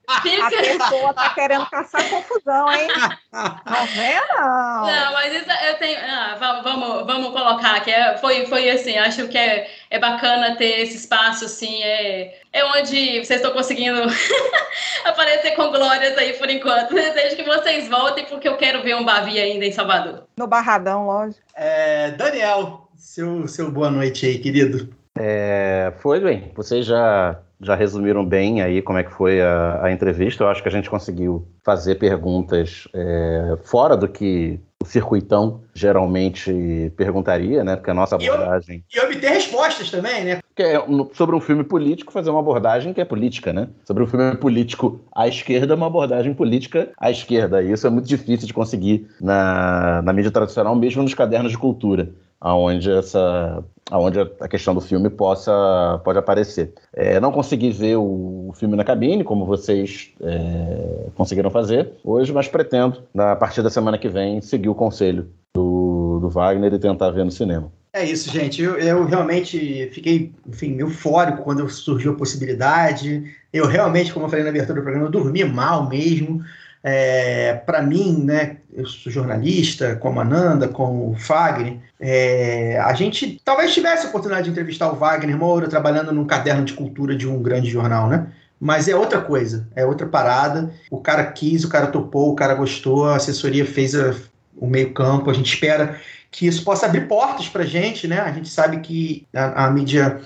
A 0.05 0.49
pessoa 0.49 1.13
tá 1.13 1.29
querendo 1.29 1.65
caçar 1.67 2.09
confusão, 2.09 2.69
hein? 2.73 2.89
Não 3.31 3.85
vê, 3.87 4.19
não. 4.35 4.85
Não, 4.85 5.13
mas 5.13 5.33
isso 5.33 5.49
eu 5.49 5.77
tenho. 5.77 5.97
Ah, 5.99 6.59
vamos, 6.61 7.05
vamos 7.05 7.29
colocar 7.29 7.79
que 7.79 7.89
é, 7.89 8.17
foi, 8.17 8.45
foi 8.47 8.69
assim, 8.69 8.97
acho 8.97 9.29
que 9.29 9.37
é, 9.37 9.71
é 9.93 9.99
bacana 9.99 10.55
ter 10.55 10.81
esse 10.81 10.97
espaço, 10.97 11.45
assim, 11.45 11.83
é, 11.83 12.33
é 12.51 12.65
onde 12.65 13.23
vocês 13.23 13.39
estão 13.39 13.53
conseguindo 13.53 14.01
aparecer 15.05 15.51
com 15.51 15.69
glórias 15.69 16.17
aí 16.17 16.33
por 16.33 16.49
enquanto. 16.49 16.89
Desejo 16.95 17.35
que 17.35 17.43
vocês 17.43 17.87
voltem, 17.87 18.25
porque 18.25 18.47
eu 18.47 18.57
quero 18.57 18.81
ver 18.81 18.95
um 18.95 19.05
Bavi 19.05 19.39
ainda 19.39 19.63
em 19.63 19.71
Salvador. 19.71 20.23
No 20.35 20.47
Barradão, 20.47 21.05
lógico. 21.05 21.43
É, 21.55 22.09
Daniel, 22.09 22.89
seu, 22.95 23.47
seu 23.47 23.69
boa 23.69 23.91
noite 23.91 24.25
aí, 24.25 24.39
querido. 24.39 24.89
É, 25.15 25.93
foi 25.99 26.19
bem. 26.19 26.51
Vocês 26.55 26.87
já, 26.87 27.39
já 27.61 27.75
resumiram 27.75 28.25
bem 28.25 28.63
aí 28.63 28.81
como 28.81 28.97
é 28.97 29.03
que 29.03 29.13
foi 29.13 29.43
a, 29.43 29.79
a 29.83 29.91
entrevista. 29.91 30.43
Eu 30.43 30.47
acho 30.47 30.63
que 30.63 30.69
a 30.69 30.71
gente 30.71 30.89
conseguiu 30.89 31.47
fazer 31.63 31.99
perguntas 31.99 32.87
é, 32.95 33.57
fora 33.63 33.95
do 33.95 34.07
que 34.07 34.59
o 34.83 34.85
circuitão 34.85 35.61
geralmente 35.73 36.91
perguntaria, 36.97 37.63
né? 37.63 37.77
Porque 37.77 37.89
a 37.89 37.93
nossa 37.93 38.15
abordagem. 38.15 38.83
E, 38.93 38.99
obter 38.99 39.29
respostas 39.29 39.89
também, 39.89 40.25
né? 40.25 40.39
Que 40.53 40.61
é 40.61 40.85
sobre 41.13 41.35
um 41.35 41.39
filme 41.39 41.63
político, 41.63 42.11
fazer 42.11 42.29
uma 42.29 42.41
abordagem 42.41 42.93
que 42.93 42.99
é 42.99 43.05
política, 43.05 43.53
né? 43.53 43.69
Sobre 43.85 44.03
um 44.03 44.07
filme 44.07 44.35
político 44.35 44.99
à 45.15 45.25
esquerda, 45.25 45.75
uma 45.75 45.87
abordagem 45.87 46.33
política 46.33 46.89
à 46.97 47.09
esquerda. 47.09 47.63
E 47.63 47.71
isso 47.71 47.87
é 47.87 47.89
muito 47.89 48.07
difícil 48.07 48.45
de 48.45 48.53
conseguir 48.53 49.07
na, 49.21 50.01
na 50.01 50.11
mídia 50.11 50.31
tradicional, 50.31 50.75
mesmo 50.75 51.01
nos 51.01 51.13
cadernos 51.13 51.51
de 51.51 51.57
cultura 51.57 52.09
aonde 52.43 52.91
essa 52.91 53.63
aonde 53.89 54.19
a 54.19 54.47
questão 54.47 54.73
do 54.75 54.81
filme 54.81 55.09
possa 55.09 56.01
pode 56.03 56.19
aparecer. 56.19 56.73
É, 56.93 57.19
não 57.19 57.31
consegui 57.31 57.71
ver 57.71 57.95
o, 57.97 58.49
o, 58.49 58.53
filme 58.53 58.75
na 58.75 58.83
cabine, 58.83 59.23
como 59.23 59.45
vocês 59.45 60.11
é, 60.21 61.07
conseguiram 61.15 61.49
fazer 61.49 61.93
hoje, 62.03 62.33
mas 62.33 62.47
pretendo, 62.47 63.03
na 63.13 63.35
partir 63.35 63.61
da 63.61 63.69
semana 63.69 63.97
que 63.97 64.09
vem, 64.09 64.41
seguir 64.41 64.69
o 64.69 64.75
conselho 64.75 65.29
do, 65.53 66.19
do 66.19 66.29
Wagner 66.29 66.73
e 66.73 66.79
tentar 66.79 67.11
ver 67.11 67.23
no 67.23 67.31
cinema. 67.31 67.71
É 67.95 68.03
isso, 68.03 68.31
gente. 68.31 68.61
Eu, 68.61 68.75
eu 68.79 69.05
realmente 69.05 69.89
fiquei, 69.93 70.33
enfim, 70.47 70.75
eufórico 70.79 71.43
quando 71.43 71.69
surgiu 71.69 72.13
a 72.13 72.15
possibilidade. 72.15 73.31
Eu 73.51 73.67
realmente, 73.67 74.11
como 74.11 74.25
eu 74.25 74.29
falei 74.29 74.43
na 74.43 74.49
abertura 74.49 74.79
do 74.79 74.83
programa, 74.83 75.05
eu 75.05 75.11
dormi 75.11 75.43
mal 75.43 75.87
mesmo. 75.87 76.43
É, 76.83 77.53
para 77.65 77.81
mim, 77.81 78.23
né, 78.25 78.57
eu 78.73 78.85
sou 78.85 79.09
jornalista, 79.11 79.95
como 79.95 80.19
a 80.19 80.25
Nanda, 80.25 80.67
como 80.67 81.11
o 81.11 81.15
Fagner, 81.15 81.77
é, 81.97 82.77
a 82.79 82.93
gente 82.93 83.41
talvez 83.45 83.73
tivesse 83.73 84.05
a 84.05 84.09
oportunidade 84.09 84.45
de 84.45 84.51
entrevistar 84.51 84.91
o 84.91 84.95
Wagner 84.95 85.37
Moura 85.37 85.69
trabalhando 85.69 86.11
num 86.11 86.25
caderno 86.25 86.65
de 86.65 86.73
cultura 86.73 87.15
de 87.15 87.25
um 87.27 87.41
grande 87.41 87.69
jornal, 87.69 88.09
né? 88.09 88.27
Mas 88.59 88.87
é 88.87 88.95
outra 88.95 89.21
coisa, 89.21 89.67
é 89.75 89.85
outra 89.85 90.07
parada. 90.07 90.73
O 90.89 90.97
cara 90.97 91.25
quis, 91.25 91.63
o 91.63 91.69
cara 91.69 91.87
topou, 91.87 92.31
o 92.31 92.35
cara 92.35 92.53
gostou, 92.53 93.05
a 93.05 93.15
assessoria 93.15 93.65
fez 93.65 93.93
a, 93.95 94.15
o 94.55 94.67
meio-campo. 94.67 95.29
A 95.29 95.33
gente 95.33 95.53
espera 95.53 95.99
que 96.31 96.47
isso 96.47 96.63
possa 96.63 96.85
abrir 96.85 97.07
portas 97.07 97.47
para 97.49 97.65
gente, 97.65 98.07
né? 98.07 98.19
A 98.19 98.31
gente 98.31 98.49
sabe 98.49 98.79
que 98.79 99.27
a, 99.33 99.65
a 99.65 99.71
mídia 99.71 100.21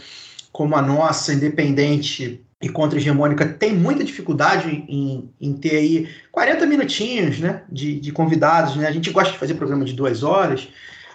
como 0.51 0.75
a 0.75 0.81
nossa, 0.81 1.33
independente, 1.33 2.41
e 2.61 2.67
contra-hegemônica 2.69 3.45
tem 3.45 3.75
muita 3.75 4.03
dificuldade 4.03 4.83
em, 4.87 5.31
em, 5.39 5.53
ter 5.53 5.77
aí 5.77 6.09
40 6.31 6.65
minutinhos 6.65 7.39
né, 7.39 7.61
de, 7.71 7.99
de 7.99 8.11
convidados. 8.11 8.75
Né? 8.75 8.87
A 8.87 8.91
gente 8.91 9.11
gosta 9.11 9.31
de 9.31 9.37
fazer 9.37 9.53
programa 9.53 9.85
de 9.85 9.93
duas 9.93 10.23
horas, 10.23 10.67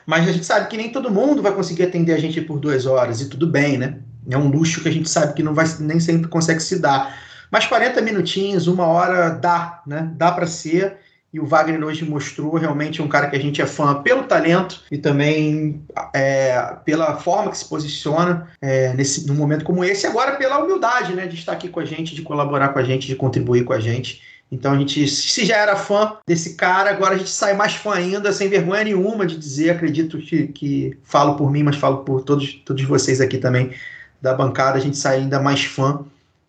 mas 0.07 0.29
a 0.29 0.33
gente 0.33 0.47
sabe 0.47 0.69
que 0.69 0.77
nem 0.77 0.93
todo 0.93 1.11
mundo 1.11 1.43
vai 1.43 1.53
conseguir 1.53 1.85
atender 1.85 2.13
a 2.13 2.19
gente 2.19 2.41
por 2.41 2.61
duas 2.61 2.87
horas, 2.87 3.21
e 3.21 3.29
tudo 3.29 3.47
bem, 3.47 3.79
né? 3.79 3.99
É 4.31 4.39
um 4.39 4.49
luxo 4.49 4.81
que 4.81 4.89
a 4.89 4.93
gente 4.93 5.09
sabe 5.09 5.35
que 5.35 5.43
não 5.43 5.55
vai, 5.55 5.67
nem 5.81 5.99
sempre 5.99 6.29
consegue 6.29 6.61
se 6.61 6.79
dar. 6.79 7.17
Mas 7.51 7.67
40 7.67 8.01
minutinhos, 8.01 8.67
uma 8.67 8.87
hora 8.87 9.31
dá, 9.31 9.83
né? 9.87 10.11
Dá 10.17 10.31
para 10.31 10.47
ser 10.47 10.97
e 11.33 11.41
o 11.41 11.47
Wagner 11.47 11.83
hoje 11.83 12.05
mostrou 12.05 12.57
realmente 12.57 13.01
um 13.01 13.09
cara 13.09 13.29
que 13.29 13.37
a 13.37 13.41
gente 13.41 13.63
é 13.63 13.67
fã 13.67 14.03
pelo 14.03 14.25
talento 14.25 14.83
e 14.91 14.99
também 14.99 15.83
é, 16.13 16.77
pela 16.85 17.17
forma 17.17 17.51
que 17.51 17.57
se 17.57 17.65
posiciona 17.65 18.51
é, 18.61 18.93
nesse, 18.93 19.27
num 19.27 19.35
momento 19.35 19.65
como 19.65 19.83
esse, 19.83 20.07
agora 20.07 20.37
pela 20.37 20.59
humildade 20.59 21.15
né, 21.15 21.27
de 21.27 21.35
estar 21.35 21.53
aqui 21.53 21.69
com 21.69 21.81
a 21.81 21.85
gente, 21.87 22.15
de 22.15 22.21
colaborar 22.21 22.69
com 22.69 22.79
a 22.79 22.85
gente, 22.85 23.07
de 23.07 23.17
contribuir 23.17 23.65
com 23.65 23.73
a 23.73 23.81
gente. 23.81 24.21
Então 24.53 24.73
a 24.73 24.77
gente, 24.77 25.09
se 25.09 25.47
já 25.47 25.57
era 25.57 25.75
fã 25.75 26.19
desse 26.27 26.55
cara, 26.55 26.91
agora 26.91 27.15
a 27.15 27.19
gente 27.19 27.31
sai 27.31 27.55
mais 27.55 27.75
fã 27.75 27.95
ainda, 27.95 28.31
sem 28.31 28.51
vergonha 28.51 28.85
nenhuma 28.85 29.25
de 29.25 29.39
dizer, 29.39 29.71
acredito 29.71 30.19
que, 30.19 30.49
que 30.49 30.99
falo 31.03 31.37
por 31.37 31.51
mim, 31.51 31.63
mas 31.63 31.77
falo 31.77 32.05
por 32.05 32.23
todos, 32.23 32.53
todos 32.63 32.85
vocês 32.85 33.23
aqui 33.23 33.39
também 33.39 33.73
da 34.21 34.35
bancada, 34.35 34.77
a 34.77 34.81
gente 34.81 34.99
sai 34.99 35.17
ainda 35.17 35.41
mais 35.41 35.65
fã 35.65 36.05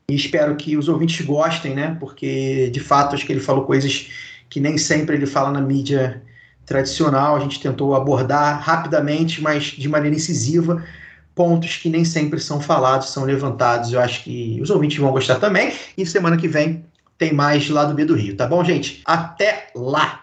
E 0.10 0.16
espero 0.16 0.58
que 0.58 0.76
os 0.76 0.90
ouvintes 0.90 1.26
gostem, 1.26 1.74
né? 1.74 1.96
Porque, 1.98 2.70
de 2.72 2.82
fato, 2.82 3.16
acho 3.16 3.26
que 3.26 3.32
ele 3.32 3.40
falou 3.40 3.64
coisas 3.64 4.10
que 4.54 4.60
nem 4.60 4.78
sempre 4.78 5.16
ele 5.16 5.26
fala 5.26 5.50
na 5.50 5.60
mídia 5.60 6.22
tradicional. 6.64 7.36
A 7.36 7.40
gente 7.40 7.60
tentou 7.60 7.96
abordar 7.96 8.62
rapidamente, 8.62 9.42
mas 9.42 9.64
de 9.64 9.90
maneira 9.90 10.16
incisiva, 10.16 10.84
pontos 11.34 11.78
que 11.78 11.90
nem 11.90 12.06
sempre 12.06 12.40
são 12.40 12.62
falados, 12.62 13.10
são 13.10 13.24
levantados. 13.24 13.92
Eu 13.92 14.00
acho 14.00 14.24
que 14.24 14.60
os 14.62 14.70
ouvintes 14.70 15.00
vão 15.00 15.12
gostar 15.12 15.40
também. 15.40 15.74
E 15.98 16.06
semana 16.06 16.38
que 16.38 16.48
vem 16.48 16.86
tem 17.18 17.34
mais 17.34 17.68
lá 17.68 17.84
do 17.86 17.96
B 17.96 18.06
do 18.06 18.16
Rio, 18.16 18.38
tá 18.38 18.46
bom, 18.46 18.64
gente? 18.64 19.02
Até 19.06 19.70
lá! 19.76 20.23